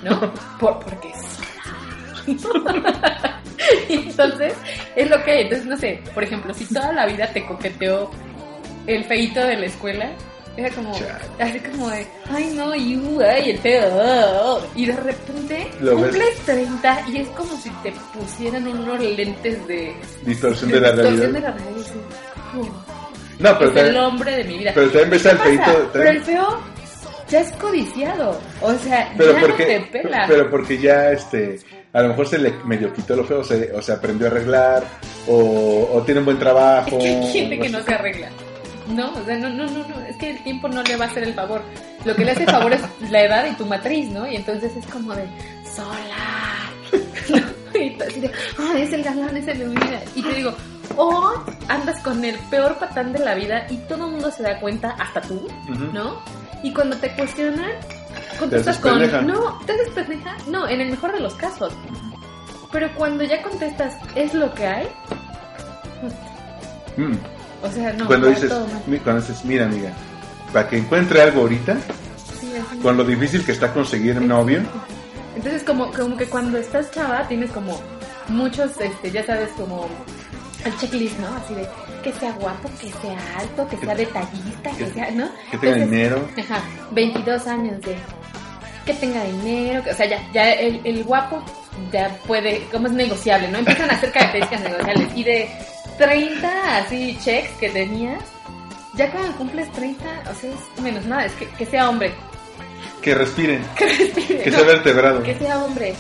¿no? 0.04 0.34
Por, 0.60 0.80
porque 0.80 1.10
es. 1.10 1.16
y 3.90 3.94
entonces, 3.94 4.54
es 4.96 5.10
lo 5.10 5.24
que 5.24 5.32
hay. 5.32 5.42
Entonces, 5.44 5.66
no 5.68 5.78
sé, 5.78 6.02
por 6.14 6.24
ejemplo, 6.24 6.54
si 6.54 6.66
toda 6.66 6.92
la 6.94 7.06
vida 7.06 7.28
te 7.32 7.46
coqueteó 7.46 8.10
el 8.88 9.04
feito 9.06 9.40
de 9.42 9.58
la 9.58 9.66
escuela, 9.66 10.12
Era 10.58 10.70
como, 10.70 10.94
así 11.40 11.60
como 11.60 11.90
de, 11.90 12.08
ay 12.32 12.54
no, 12.56 12.74
you, 12.76 13.20
ay, 13.22 13.50
el 13.52 13.58
feo. 13.60 13.90
oh, 13.92 14.56
oh". 14.62 14.68
Y 14.76 14.86
de 14.86 14.96
repente 14.96 15.68
Lo 15.82 15.96
ves. 15.98 16.06
cumples 16.06 16.40
30 16.46 17.04
y 17.12 17.18
es 17.18 17.28
como 17.30 17.58
si 17.58 17.70
te 17.84 17.92
pusieran 18.14 18.66
unos 18.68 19.00
lentes 19.02 19.68
de 19.68 19.94
Distorsión 20.24 20.72
de 20.72 20.80
la 20.80 20.92
distorsión 20.94 21.20
realidad. 21.34 21.34
de 21.34 21.40
la 21.42 21.52
realidad. 21.52 21.72
y 21.72 21.78
dices, 21.80 21.96
"Uf, 22.58 22.70
No, 23.40 23.60
pero 23.60 23.72
es 23.72 23.78
el 23.90 23.98
hombre 23.98 24.32
de 24.38 24.44
mi 24.46 24.58
vida. 24.60 24.72
pero 24.74 24.88
también 24.88 25.10
ves 25.10 25.24
¿Qué 25.24 25.30
al 25.30 25.38
feito. 25.40 25.90
Pero 25.92 26.10
el 26.10 26.22
feo 26.24 26.60
ya 27.28 27.40
es 27.42 27.52
codiciado. 27.54 28.40
O 28.62 28.74
sea, 28.76 29.12
pero 29.18 29.34
ya 29.34 29.40
no 29.42 29.48
porque, 29.48 29.66
te 29.66 29.80
pela. 29.92 30.26
pero 30.28 30.50
porque 30.50 30.78
ya 30.78 31.12
este 31.12 31.60
a 31.96 32.02
lo 32.02 32.10
mejor 32.10 32.28
se 32.28 32.38
le 32.38 32.52
medio 32.66 32.94
quitó 32.94 33.16
lo 33.16 33.24
feo, 33.24 33.42
se, 33.42 33.72
o 33.72 33.82
se 33.82 33.94
aprendió 33.94 34.28
a 34.28 34.30
arreglar, 34.30 34.84
o, 35.28 35.90
o 35.94 36.02
tiene 36.02 36.20
un 36.20 36.26
buen 36.26 36.38
trabajo. 36.38 36.98
Es 36.98 37.04
que 37.04 37.08
hay 37.08 37.32
gente 37.32 37.60
que 37.60 37.70
no 37.70 37.82
se 37.82 37.94
arregla. 37.94 38.30
No, 38.90 39.14
o 39.14 39.24
sea, 39.24 39.38
no, 39.38 39.50
no, 39.50 39.66
no, 39.66 39.88
no, 39.88 40.02
es 40.02 40.18
que 40.18 40.32
el 40.32 40.44
tiempo 40.44 40.68
no 40.68 40.84
le 40.84 40.98
va 40.98 41.06
a 41.06 41.08
hacer 41.08 41.24
el 41.24 41.34
favor. 41.34 41.62
Lo 42.04 42.14
que 42.14 42.26
le 42.26 42.32
hace 42.32 42.44
el 42.44 42.50
favor 42.50 42.74
es 42.74 42.82
la 43.10 43.24
edad 43.24 43.46
y 43.50 43.56
tu 43.56 43.66
matriz, 43.66 44.10
¿no? 44.10 44.30
Y 44.30 44.36
entonces 44.36 44.76
es 44.76 44.86
como 44.88 45.16
de, 45.16 45.26
sola. 45.74 46.70
¿no? 47.30 47.56
Y 47.76 48.02
así 48.02 48.22
de, 48.22 48.32
es 48.78 48.94
el 48.94 49.04
galán, 49.04 49.36
es 49.36 49.48
el 49.48 49.60
de 49.60 49.66
mi 49.66 49.76
vida. 49.76 50.02
Y 50.16 50.22
te 50.22 50.34
digo, 50.34 50.54
o 50.96 51.34
andas 51.68 52.02
con 52.04 52.24
el 52.24 52.36
peor 52.50 52.78
patán 52.78 53.12
de 53.12 53.20
la 53.20 53.36
vida 53.36 53.68
y 53.70 53.76
todo 53.80 54.06
el 54.06 54.12
mundo 54.12 54.32
se 54.32 54.44
da 54.44 54.60
cuenta, 54.62 54.92
hasta 54.92 55.20
tú, 55.22 55.46
Ujú. 55.70 55.92
¿no? 55.92 56.22
Y 56.64 56.72
cuando 56.72 56.96
te 56.98 57.14
cuestionan, 57.16 57.72
contestas 58.36 58.78
con, 58.80 59.00
no, 59.28 59.60
te 59.66 59.74
haces 59.74 59.90
pendeja, 59.90 60.36
no, 60.48 60.68
en 60.68 60.82
el 60.82 60.92
mejor 60.92 61.14
de 61.14 61.20
los 61.20 61.34
casos. 61.36 61.74
Pero 62.72 62.90
cuando 62.96 63.24
ya 63.24 63.42
contestas, 63.42 63.96
¿es 64.16 64.34
lo 64.34 64.54
que 64.54 64.68
hay? 64.68 64.88
Mm. 66.98 67.16
O 67.64 67.72
sea, 67.72 67.94
no, 67.94 68.08
cuando 68.08 68.28
dices, 68.28 68.50
todo 68.50 68.68
cuando 69.04 69.22
dices, 69.22 69.44
mira 69.46 69.66
amiga, 69.66 69.92
para 70.54 70.68
que 70.70 70.78
encuentre 70.78 71.22
algo 71.22 71.42
ahorita, 71.42 71.78
Sí, 72.40 72.52
con 72.82 72.98
lo 72.98 73.04
difícil 73.04 73.44
que 73.46 73.52
está 73.52 73.74
conseguir 73.74 74.18
un 74.20 74.28
novio, 74.28 74.62
Entonces 75.36 75.64
como, 75.64 75.92
como 75.92 76.16
que 76.16 76.26
cuando 76.26 76.58
estás 76.58 76.92
chava 76.92 77.28
tienes 77.28 77.52
como 77.52 77.80
muchos, 78.28 78.72
este, 78.80 79.12
ya 79.12 79.26
sabes, 79.26 79.50
como 79.58 79.88
el 80.64 80.76
checklist, 80.78 81.20
¿no? 81.20 81.28
Así 81.36 81.54
de 81.56 81.68
que 82.04 82.14
sea 82.14 82.32
guapo, 82.34 82.70
que 82.80 82.92
sea 82.92 83.18
alto, 83.40 83.68
que 83.68 83.78
sea 83.78 83.96
detallista, 83.96 84.72
que 84.72 84.78
que- 84.86 84.92
sea, 84.92 85.12
¿no? 85.12 85.28
que 85.52 85.58
tenga 85.58 85.76
Entonces, 85.78 85.90
dinero, 85.92 86.30
Ajá, 86.40 86.62
22 86.92 87.48
años 87.48 87.82
de 87.82 87.96
que 88.86 88.94
tenga 88.94 89.24
dinero, 89.24 89.84
que- 89.84 89.92
o 89.92 89.96
sea, 89.96 90.06
ya, 90.06 90.20
ya 90.34 90.52
el, 90.52 90.82
el 90.84 91.04
guapo 91.04 91.44
ya 91.92 92.10
puede, 92.28 92.62
como 92.72 92.88
es 92.88 92.94
negociable, 92.94 93.48
¿no? 93.50 93.58
Empiezan 93.60 93.90
a 93.90 93.94
hacer 93.94 94.12
características 94.12 94.62
negociables 94.62 95.10
y 95.16 95.24
de 95.24 95.50
30 95.98 96.78
así 96.78 97.18
checks 97.24 97.50
que 97.60 97.70
tenías, 97.70 98.22
ya 98.94 99.12
cuando 99.12 99.32
cumples 99.38 99.72
30, 99.74 100.04
o 100.32 100.36
sea, 100.36 100.50
es 100.52 100.82
menos 100.82 101.06
nada, 101.06 101.26
es 101.26 101.34
que, 101.34 101.48
que 101.50 101.66
sea 101.66 101.90
hombre, 101.90 102.14
que 103.02 103.14
respiren, 103.16 103.64
que 103.76 103.86
respire, 103.88 104.44
que 104.44 104.52
¿no? 104.52 104.58
sea 104.58 104.66
vertebrado. 104.68 105.24
que 105.24 105.36
sea 105.36 105.58
hombre. 105.64 105.94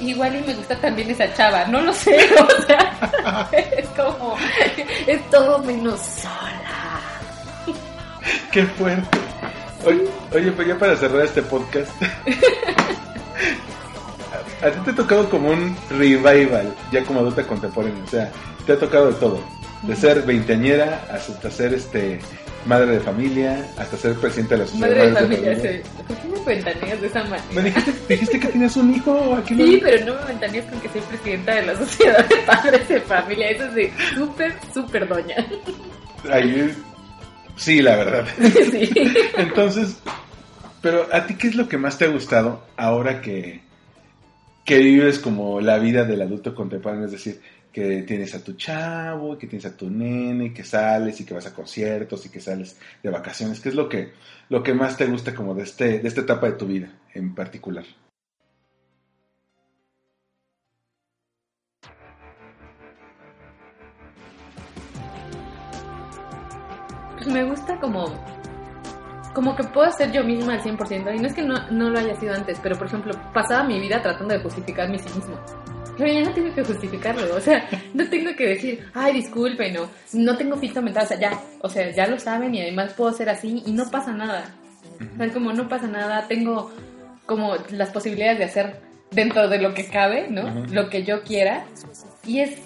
Igual 0.00 0.34
y 0.34 0.40
me 0.40 0.54
gusta 0.54 0.76
también 0.80 1.08
esa 1.12 1.32
chava, 1.34 1.64
no 1.66 1.80
lo 1.80 1.92
sé, 1.92 2.16
o 2.40 2.66
sea, 2.66 3.48
es 3.52 3.86
como, 3.90 4.36
es 5.06 5.30
todo 5.30 5.60
menos 5.60 6.00
sola. 6.00 7.00
Qué 8.50 8.64
fuerte. 8.64 9.18
Oye, 9.86 10.04
oye, 10.32 10.52
pues 10.52 10.68
ya 10.68 10.78
para 10.78 10.96
cerrar 10.96 11.24
este 11.24 11.42
podcast. 11.42 11.90
a, 14.62 14.70
ti 14.70 14.78
te 14.84 14.90
ha 14.90 14.94
tocado 14.94 15.28
como 15.28 15.50
un 15.50 15.76
revival, 15.90 16.74
ya 16.90 17.04
como 17.04 17.20
adulta 17.20 17.46
contemporánea. 17.46 18.02
O 18.04 18.08
sea, 18.08 18.30
te 18.66 18.72
ha 18.72 18.78
tocado 18.78 19.08
de 19.08 19.14
todo. 19.14 19.40
De 19.82 19.94
ser 19.94 20.22
veinteañera 20.22 21.06
hasta 21.12 21.50
ser 21.50 21.74
este 21.74 22.18
madre 22.64 22.92
de 22.92 23.00
familia, 23.00 23.66
hasta 23.76 23.96
ser 23.98 24.14
presidente 24.14 24.54
de 24.54 24.60
la 24.60 24.66
sociedad. 24.66 24.88
Madre 24.88 25.02
de 25.04 25.12
Madres 25.12 25.38
familia, 25.38 25.54
sí. 25.56 25.90
¿Por 26.06 26.16
qué 26.16 26.28
me 26.28 26.44
ventaneas 26.54 27.00
de 27.00 27.06
esa 27.06 27.24
Me 27.24 27.30
manera? 27.30 27.62
dijiste, 27.62 27.92
dijiste 28.08 28.40
que 28.40 28.48
tienes 28.48 28.76
un 28.76 28.94
hijo 28.94 29.34
aquí. 29.34 29.54
no? 29.54 29.66
Sí, 29.66 29.80
pero 29.82 30.06
no 30.06 30.14
me 30.20 30.26
ventaneas 30.28 30.64
con 30.66 30.80
que 30.80 30.88
soy 30.88 31.00
presidenta 31.02 31.54
de 31.56 31.62
la 31.66 31.76
sociedad 31.78 32.26
de 32.26 32.36
padres 32.36 32.88
de 32.88 33.00
familia. 33.02 33.50
Eso 33.50 33.64
es 33.64 33.74
de 33.74 33.92
súper, 34.14 34.54
súper 34.72 35.08
doña. 35.08 35.36
Ahí, 36.32 36.74
sí, 37.56 37.82
la 37.82 37.96
verdad. 37.96 38.26
Sí. 38.70 38.90
Entonces, 39.36 39.98
pero 40.80 41.06
a 41.12 41.26
ti 41.26 41.34
qué 41.34 41.48
es 41.48 41.54
lo 41.54 41.68
que 41.68 41.78
más 41.78 41.96
te 41.98 42.04
ha 42.04 42.08
gustado 42.08 42.64
ahora 42.76 43.20
que, 43.20 43.62
que 44.64 44.78
vives 44.78 45.18
como 45.18 45.60
la 45.60 45.78
vida 45.78 46.04
del 46.04 46.22
adulto 46.22 46.54
contemporáneo? 46.54 47.06
Es 47.06 47.12
decir, 47.12 47.40
que 47.72 48.02
tienes 48.02 48.34
a 48.34 48.42
tu 48.42 48.52
chavo, 48.52 49.36
que 49.36 49.46
tienes 49.46 49.66
a 49.66 49.76
tu 49.76 49.90
nene, 49.90 50.52
que 50.54 50.62
sales 50.62 51.20
y 51.20 51.24
que 51.24 51.34
vas 51.34 51.46
a 51.46 51.54
conciertos 51.54 52.24
y 52.24 52.28
que 52.28 52.40
sales 52.40 52.78
de 53.02 53.10
vacaciones. 53.10 53.60
¿Qué 53.60 53.70
es 53.70 53.74
lo 53.74 53.88
que, 53.88 54.12
lo 54.48 54.62
que 54.62 54.74
más 54.74 54.96
te 54.96 55.06
gusta 55.06 55.34
como 55.34 55.54
de, 55.54 55.64
este, 55.64 55.98
de 55.98 56.08
esta 56.08 56.20
etapa 56.20 56.46
de 56.46 56.52
tu 56.52 56.66
vida 56.66 56.88
en 57.14 57.34
particular? 57.34 57.84
Me 67.26 67.44
gusta 67.44 67.78
como 67.80 68.12
como 69.34 69.56
que 69.56 69.64
puedo 69.64 69.90
ser 69.90 70.12
yo 70.12 70.22
misma 70.22 70.54
al 70.54 70.62
100% 70.62 71.14
y 71.14 71.18
no 71.18 71.26
es 71.26 71.34
que 71.34 71.42
no, 71.42 71.68
no 71.70 71.90
lo 71.90 71.98
haya 71.98 72.14
sido 72.14 72.34
antes, 72.34 72.58
pero 72.62 72.78
por 72.78 72.86
ejemplo, 72.86 73.12
pasaba 73.34 73.64
mi 73.64 73.80
vida 73.80 74.00
tratando 74.00 74.32
de 74.32 74.40
justificar 74.40 74.88
mi 74.88 74.98
cinismo. 74.98 75.36
Pero 75.98 76.12
ya 76.12 76.22
no 76.22 76.32
tengo 76.32 76.54
que 76.54 76.64
justificarlo, 76.64 77.34
o 77.34 77.40
sea, 77.40 77.68
no 77.94 78.08
tengo 78.08 78.34
que 78.36 78.48
decir, 78.48 78.88
ay, 78.94 79.14
disculpen, 79.14 79.74
no, 79.74 79.88
no 80.12 80.36
tengo 80.36 80.56
fito 80.56 80.80
mental, 80.80 81.04
o 81.04 81.06
sea, 81.08 81.18
ya, 81.18 81.40
o 81.60 81.68
sea, 81.68 81.90
ya 81.90 82.06
lo 82.06 82.18
saben 82.18 82.54
y 82.54 82.62
además 82.62 82.94
puedo 82.94 83.12
ser 83.12 83.28
así 83.28 83.62
y 83.66 83.72
no 83.72 83.90
pasa 83.90 84.12
nada. 84.12 84.54
O 85.00 85.16
sea, 85.18 85.32
como 85.32 85.52
no 85.52 85.68
pasa 85.68 85.88
nada, 85.88 86.26
tengo 86.28 86.70
como 87.26 87.56
las 87.70 87.90
posibilidades 87.90 88.38
de 88.38 88.44
hacer 88.44 88.80
dentro 89.10 89.48
de 89.48 89.58
lo 89.58 89.74
que 89.74 89.86
cabe, 89.88 90.28
¿no? 90.30 90.64
Lo 90.70 90.88
que 90.88 91.02
yo 91.02 91.22
quiera. 91.22 91.64
Y 92.24 92.40
es, 92.40 92.58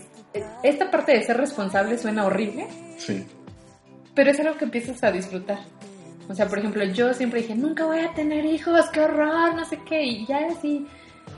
esta 0.63 0.91
parte 0.91 1.13
de 1.13 1.23
ser 1.23 1.39
responsable 1.39 1.97
suena 1.97 2.27
horrible, 2.27 2.67
Sí. 2.99 3.25
Pero 4.19 4.33
es 4.33 4.41
algo 4.41 4.57
que 4.59 4.64
empiezas 4.64 5.05
a 5.05 5.12
disfrutar. 5.12 5.61
O 6.29 6.35
sea, 6.35 6.49
por 6.49 6.59
ejemplo, 6.59 6.83
yo 6.87 7.14
siempre 7.14 7.41
dije, 7.41 7.55
nunca 7.55 7.87
voy 7.87 8.01
a 8.01 8.12
tener 8.14 8.45
hijos, 8.47 8.87
qué 8.93 9.03
horror, 9.03 9.55
no 9.55 9.64
sé 9.64 9.79
qué. 9.89 10.03
Y 10.03 10.27
ya 10.27 10.41
así, 10.51 10.89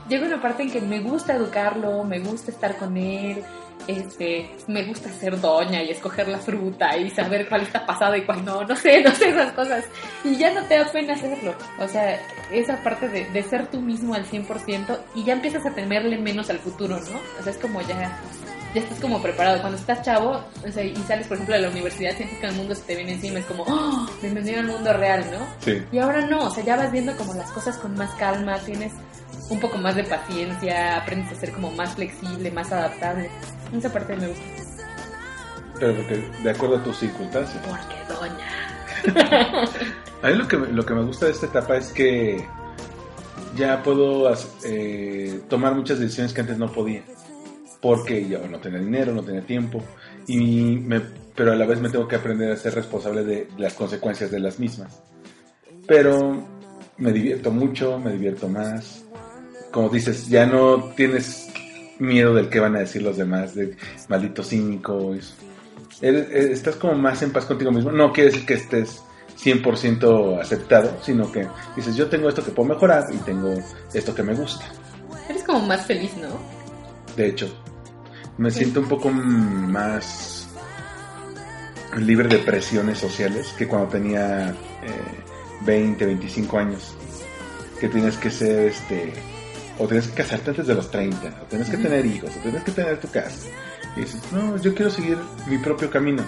llega 0.09 0.25
una 0.25 0.41
parte 0.41 0.63
en 0.63 0.71
que 0.71 0.81
me 0.81 0.99
gusta 0.99 1.35
educarlo, 1.35 2.03
me 2.03 2.17
gusta 2.17 2.49
estar 2.49 2.75
con 2.77 2.97
él, 2.97 3.43
este, 3.85 4.49
me 4.65 4.83
gusta 4.85 5.11
ser 5.11 5.39
doña 5.39 5.83
y 5.83 5.91
escoger 5.91 6.27
la 6.27 6.39
fruta 6.39 6.97
y 6.97 7.11
saber 7.11 7.47
cuál 7.47 7.61
está 7.61 7.85
pasada 7.85 8.17
y 8.17 8.25
cuál 8.25 8.43
no, 8.43 8.63
no 8.63 8.75
sé, 8.75 8.99
no 9.05 9.13
sé 9.13 9.29
esas 9.29 9.53
cosas. 9.53 9.85
Y 10.23 10.37
ya 10.37 10.51
no 10.51 10.63
te 10.63 10.79
da 10.79 10.91
pena 10.91 11.13
hacerlo. 11.13 11.53
O 11.77 11.87
sea, 11.87 12.19
esa 12.51 12.81
parte 12.81 13.09
de, 13.09 13.25
de 13.25 13.43
ser 13.43 13.67
tú 13.67 13.79
mismo 13.79 14.15
al 14.15 14.25
100% 14.25 14.97
y 15.13 15.23
ya 15.23 15.33
empiezas 15.33 15.67
a 15.67 15.75
temerle 15.75 16.17
menos 16.17 16.49
al 16.49 16.57
futuro, 16.57 16.95
¿no? 16.95 17.19
O 17.39 17.43
sea, 17.43 17.51
es 17.51 17.59
como 17.59 17.79
ya 17.83 18.19
ya 18.73 18.81
estás 18.81 18.99
como 18.99 19.21
preparado. 19.21 19.59
Cuando 19.61 19.77
estás 19.77 20.01
chavo 20.03 20.43
o 20.67 20.71
sea, 20.71 20.83
y 20.83 20.95
sales, 21.07 21.27
por 21.27 21.35
ejemplo, 21.35 21.55
de 21.55 21.61
la 21.61 21.69
universidad, 21.69 22.15
sientes 22.15 22.37
que 22.39 22.47
el 22.47 22.55
mundo 22.55 22.75
se 22.75 22.81
te 22.83 22.95
viene 22.95 23.13
encima. 23.13 23.39
Es 23.39 23.45
como, 23.45 23.63
¡oh! 23.67 24.07
Bienvenido 24.21 24.59
al 24.59 24.67
mundo 24.67 24.93
real, 24.93 25.25
¿no? 25.31 25.39
Sí. 25.59 25.83
Y 25.91 25.99
ahora 25.99 26.25
no, 26.27 26.45
o 26.45 26.49
sea, 26.51 26.63
ya 26.63 26.75
vas 26.77 26.91
viendo 26.91 27.15
como 27.17 27.33
las 27.33 27.51
cosas 27.51 27.77
con 27.77 27.95
más 27.95 28.11
calma, 28.15 28.57
tienes 28.59 28.93
un 29.49 29.59
poco 29.59 29.77
más 29.77 29.95
de 29.95 30.03
paciencia, 30.05 30.97
aprendes 30.97 31.31
a 31.37 31.39
ser 31.39 31.51
como 31.51 31.71
más 31.71 31.95
flexible, 31.95 32.49
más 32.51 32.71
adaptable. 32.71 33.29
Esa 33.75 33.91
parte 33.91 34.15
me 34.15 34.27
gusta. 34.27 34.43
Pero 35.79 35.95
porque 35.95 36.23
de 36.43 36.49
acuerdo 36.51 36.77
a 36.77 36.83
tus 36.83 36.97
circunstancias. 36.97 37.61
Porque 37.65 37.95
doña. 38.07 38.47
A 40.23 40.27
mí 40.27 40.35
lo 40.35 40.47
que, 40.47 40.57
me- 40.57 40.67
lo 40.67 40.85
que 40.85 40.93
me 40.93 41.01
gusta 41.03 41.25
de 41.25 41.31
esta 41.31 41.47
etapa 41.47 41.77
es 41.77 41.87
que 41.87 42.45
ya 43.55 43.81
puedo 43.81 44.31
eh, 44.63 45.41
tomar 45.49 45.73
muchas 45.73 45.97
decisiones 45.99 46.31
que 46.33 46.41
antes 46.41 46.57
no 46.59 46.71
podía. 46.71 47.01
Porque 47.81 48.27
yo 48.27 48.47
no 48.47 48.59
tenía 48.59 48.79
dinero, 48.79 49.13
no 49.13 49.23
tenía 49.23 49.41
tiempo. 49.41 49.81
Y 50.27 50.77
me, 50.77 51.01
pero 51.35 51.51
a 51.51 51.55
la 51.55 51.65
vez 51.65 51.79
me 51.79 51.89
tengo 51.89 52.07
que 52.07 52.15
aprender 52.15 52.51
a 52.51 52.55
ser 52.57 52.75
responsable 52.75 53.23
de 53.23 53.47
las 53.57 53.73
consecuencias 53.73 54.29
de 54.31 54.39
las 54.39 54.59
mismas. 54.59 55.01
Pero 55.87 56.45
me 56.97 57.11
divierto 57.11 57.51
mucho, 57.51 57.97
me 57.99 58.11
divierto 58.13 58.47
más. 58.47 59.03
Como 59.71 59.89
dices, 59.89 60.27
ya 60.27 60.45
no 60.45 60.91
tienes 60.95 61.47
miedo 61.99 62.33
del 62.33 62.49
que 62.49 62.59
van 62.59 62.75
a 62.75 62.79
decir 62.79 63.01
los 63.01 63.17
demás, 63.17 63.55
de 63.55 63.75
maldito 64.09 64.43
cínico. 64.43 65.13
es- 65.15 65.35
eres- 66.01 66.29
eres- 66.31 66.51
estás 66.51 66.75
como 66.75 66.93
más 66.95 67.21
en 67.23 67.31
paz 67.31 67.45
contigo 67.45 67.71
mismo. 67.71 67.91
No 67.91 68.11
quiere 68.13 68.29
decir 68.31 68.45
que 68.45 68.55
estés 68.55 69.01
100% 69.37 70.39
aceptado, 70.39 70.97
sino 71.01 71.31
que 71.31 71.47
dices, 71.75 71.95
yo 71.95 72.07
tengo 72.09 72.29
esto 72.29 72.43
que 72.43 72.51
puedo 72.51 72.69
mejorar 72.69 73.05
y 73.13 73.17
tengo 73.17 73.53
esto 73.93 74.13
que 74.13 74.23
me 74.23 74.35
gusta. 74.35 74.65
Eres 75.29 75.43
como 75.43 75.65
más 75.65 75.85
feliz, 75.85 76.11
¿no? 76.17 76.29
De 77.15 77.27
hecho, 77.27 77.47
me 78.41 78.49
siento 78.49 78.79
un 78.79 78.87
poco 78.87 79.11
más 79.11 80.47
libre 81.95 82.27
de 82.27 82.39
presiones 82.39 82.97
sociales 82.97 83.53
que 83.55 83.67
cuando 83.67 83.89
tenía 83.89 84.49
eh, 84.49 84.55
20, 85.61 86.03
25 86.07 86.57
años. 86.57 86.95
Que 87.79 87.87
tienes 87.87 88.17
que 88.17 88.31
ser 88.31 88.69
este. 88.69 89.13
O 89.77 89.87
tienes 89.87 90.07
que 90.07 90.15
casarte 90.15 90.49
antes 90.51 90.65
de 90.67 90.73
los 90.73 90.89
30, 90.89 91.41
o 91.43 91.45
tienes 91.45 91.69
que 91.69 91.77
tener 91.77 92.05
hijos, 92.05 92.31
o 92.35 92.39
tienes 92.39 92.63
que 92.63 92.71
tener 92.71 92.99
tu 92.99 93.09
casa. 93.09 93.47
Y 93.95 94.01
dices, 94.01 94.21
no, 94.31 94.57
yo 94.57 94.73
quiero 94.73 94.89
seguir 94.89 95.17
mi 95.47 95.57
propio 95.59 95.89
camino. 95.91 96.23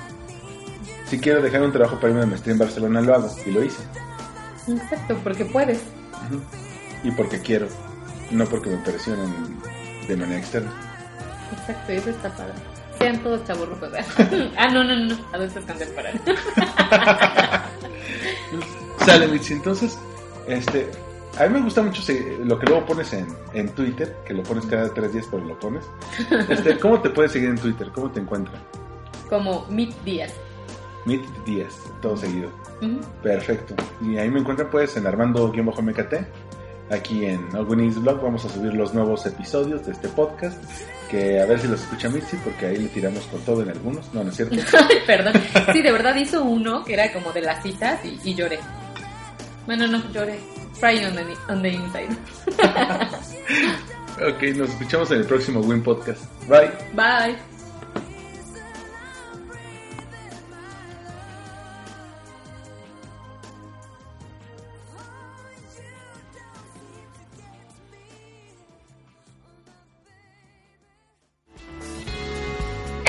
si 1.07 1.19
quiero 1.19 1.41
dejar 1.41 1.63
un 1.63 1.71
trabajo 1.71 1.95
para 1.95 2.09
irme 2.09 2.21
de 2.21 2.27
maestría 2.27 2.53
en 2.53 2.59
Barcelona, 2.59 3.01
lo 3.01 3.15
hago. 3.15 3.35
Y 3.45 3.51
lo 3.51 3.63
hice. 3.63 3.83
Exacto, 4.67 5.19
porque 5.23 5.45
puedes. 5.45 5.79
Y 7.03 7.11
porque 7.11 7.39
quiero, 7.39 7.67
no 8.29 8.45
porque 8.45 8.69
me 8.69 8.77
presionan 8.77 9.33
de 10.07 10.15
manera 10.15 10.39
externa. 10.39 10.92
Exacto, 11.53 11.93
y 11.93 11.97
eso 11.97 12.09
está 12.09 12.29
padre. 12.29 12.53
Sean 12.97 13.23
todos 13.23 13.43
chaburrucos. 13.45 13.89
ah, 14.57 14.67
no, 14.69 14.83
no, 14.83 14.95
no. 14.95 15.15
Adultos 15.33 15.63
contemporáneos. 15.65 16.23
Sale, 19.05 19.27
Mitzi. 19.27 19.53
Entonces, 19.53 19.97
este, 20.47 20.89
a 21.37 21.47
mí 21.47 21.55
me 21.55 21.61
gusta 21.61 21.81
mucho 21.81 22.01
lo 22.43 22.59
que 22.59 22.65
luego 22.67 22.85
pones 22.85 23.11
en, 23.13 23.27
en 23.53 23.69
Twitter, 23.69 24.15
que 24.25 24.33
lo 24.33 24.43
pones 24.43 24.65
cada 24.65 24.93
tres 24.93 25.13
días, 25.13 25.27
pero 25.29 25.43
lo 25.43 25.59
pones. 25.59 25.83
Este, 26.49 26.77
¿Cómo 26.79 27.01
te 27.01 27.09
puedes 27.09 27.31
seguir 27.31 27.49
en 27.49 27.57
Twitter? 27.57 27.89
¿Cómo 27.93 28.11
te 28.11 28.19
encuentran? 28.19 28.61
Como 29.29 29.65
Meet 29.69 29.95
Díaz. 30.03 30.33
Mit 31.05 31.25
Díaz, 31.45 31.75
todo 32.01 32.15
seguido. 32.15 32.49
Perfecto. 33.21 33.75
Y 34.01 34.17
ahí 34.17 34.29
me 34.29 34.41
encuentran 34.41 34.69
pues 34.69 34.95
en 34.97 35.07
Armando-MKT. 35.07 36.13
Aquí 36.91 37.25
en 37.25 37.55
Ogwinis 37.55 37.99
Blog 37.99 38.21
vamos 38.21 38.45
a 38.45 38.49
subir 38.49 38.73
los 38.73 38.93
nuevos 38.93 39.25
episodios 39.25 39.85
de 39.85 39.93
este 39.93 40.09
podcast. 40.09 40.61
Que 41.13 41.39
a 41.39 41.45
ver 41.45 41.59
si 41.59 41.67
los 41.67 41.79
escucha 41.79 42.09
Mitzi, 42.09 42.37
porque 42.37 42.65
ahí 42.65 42.77
le 42.77 42.89
tiramos 42.89 43.23
con 43.27 43.39
todo 43.41 43.61
en 43.61 43.69
algunos. 43.69 44.11
No, 44.15 44.23
no 44.23 44.31
es 44.31 44.35
cierto. 44.35 44.55
Perdón. 45.05 45.33
Sí, 45.71 45.83
de 45.83 45.91
verdad 45.91 46.15
hizo 46.15 46.41
uno 46.43 46.83
que 46.83 46.95
era 46.95 47.13
como 47.13 47.31
de 47.31 47.41
las 47.41 47.61
citas 47.61 47.99
y, 48.03 48.19
y 48.31 48.33
lloré. 48.33 48.57
Bueno, 49.67 49.85
no, 49.85 50.11
lloré. 50.11 50.39
Crying 50.79 51.05
on 51.05 51.15
the, 51.15 51.53
on 51.53 51.61
the 51.61 51.69
inside. 51.69 52.09
ok, 54.27 54.57
nos 54.57 54.71
escuchamos 54.71 55.11
en 55.11 55.19
el 55.19 55.25
próximo 55.25 55.59
Win 55.59 55.83
Podcast. 55.83 56.23
Bye. 56.47 56.71
Bye. 56.95 57.52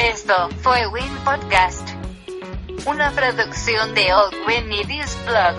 Esto 0.05 0.49
fue 0.61 0.87
Win 0.89 1.17
Podcast. 1.25 1.89
Una 2.85 3.11
producción 3.13 3.95
de 3.95 4.13
Old 4.13 4.35
Win 4.47 4.71
y 4.71 4.85
This 4.85 5.17
Blog. 5.25 5.55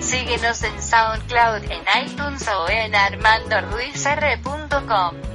Síguenos 0.00 0.62
en 0.62 0.80
SoundCloud, 0.80 1.64
en 1.64 1.82
iTunes 2.04 2.46
o 2.46 2.68
en 2.68 2.94
armandoruizr.com. 2.94 5.27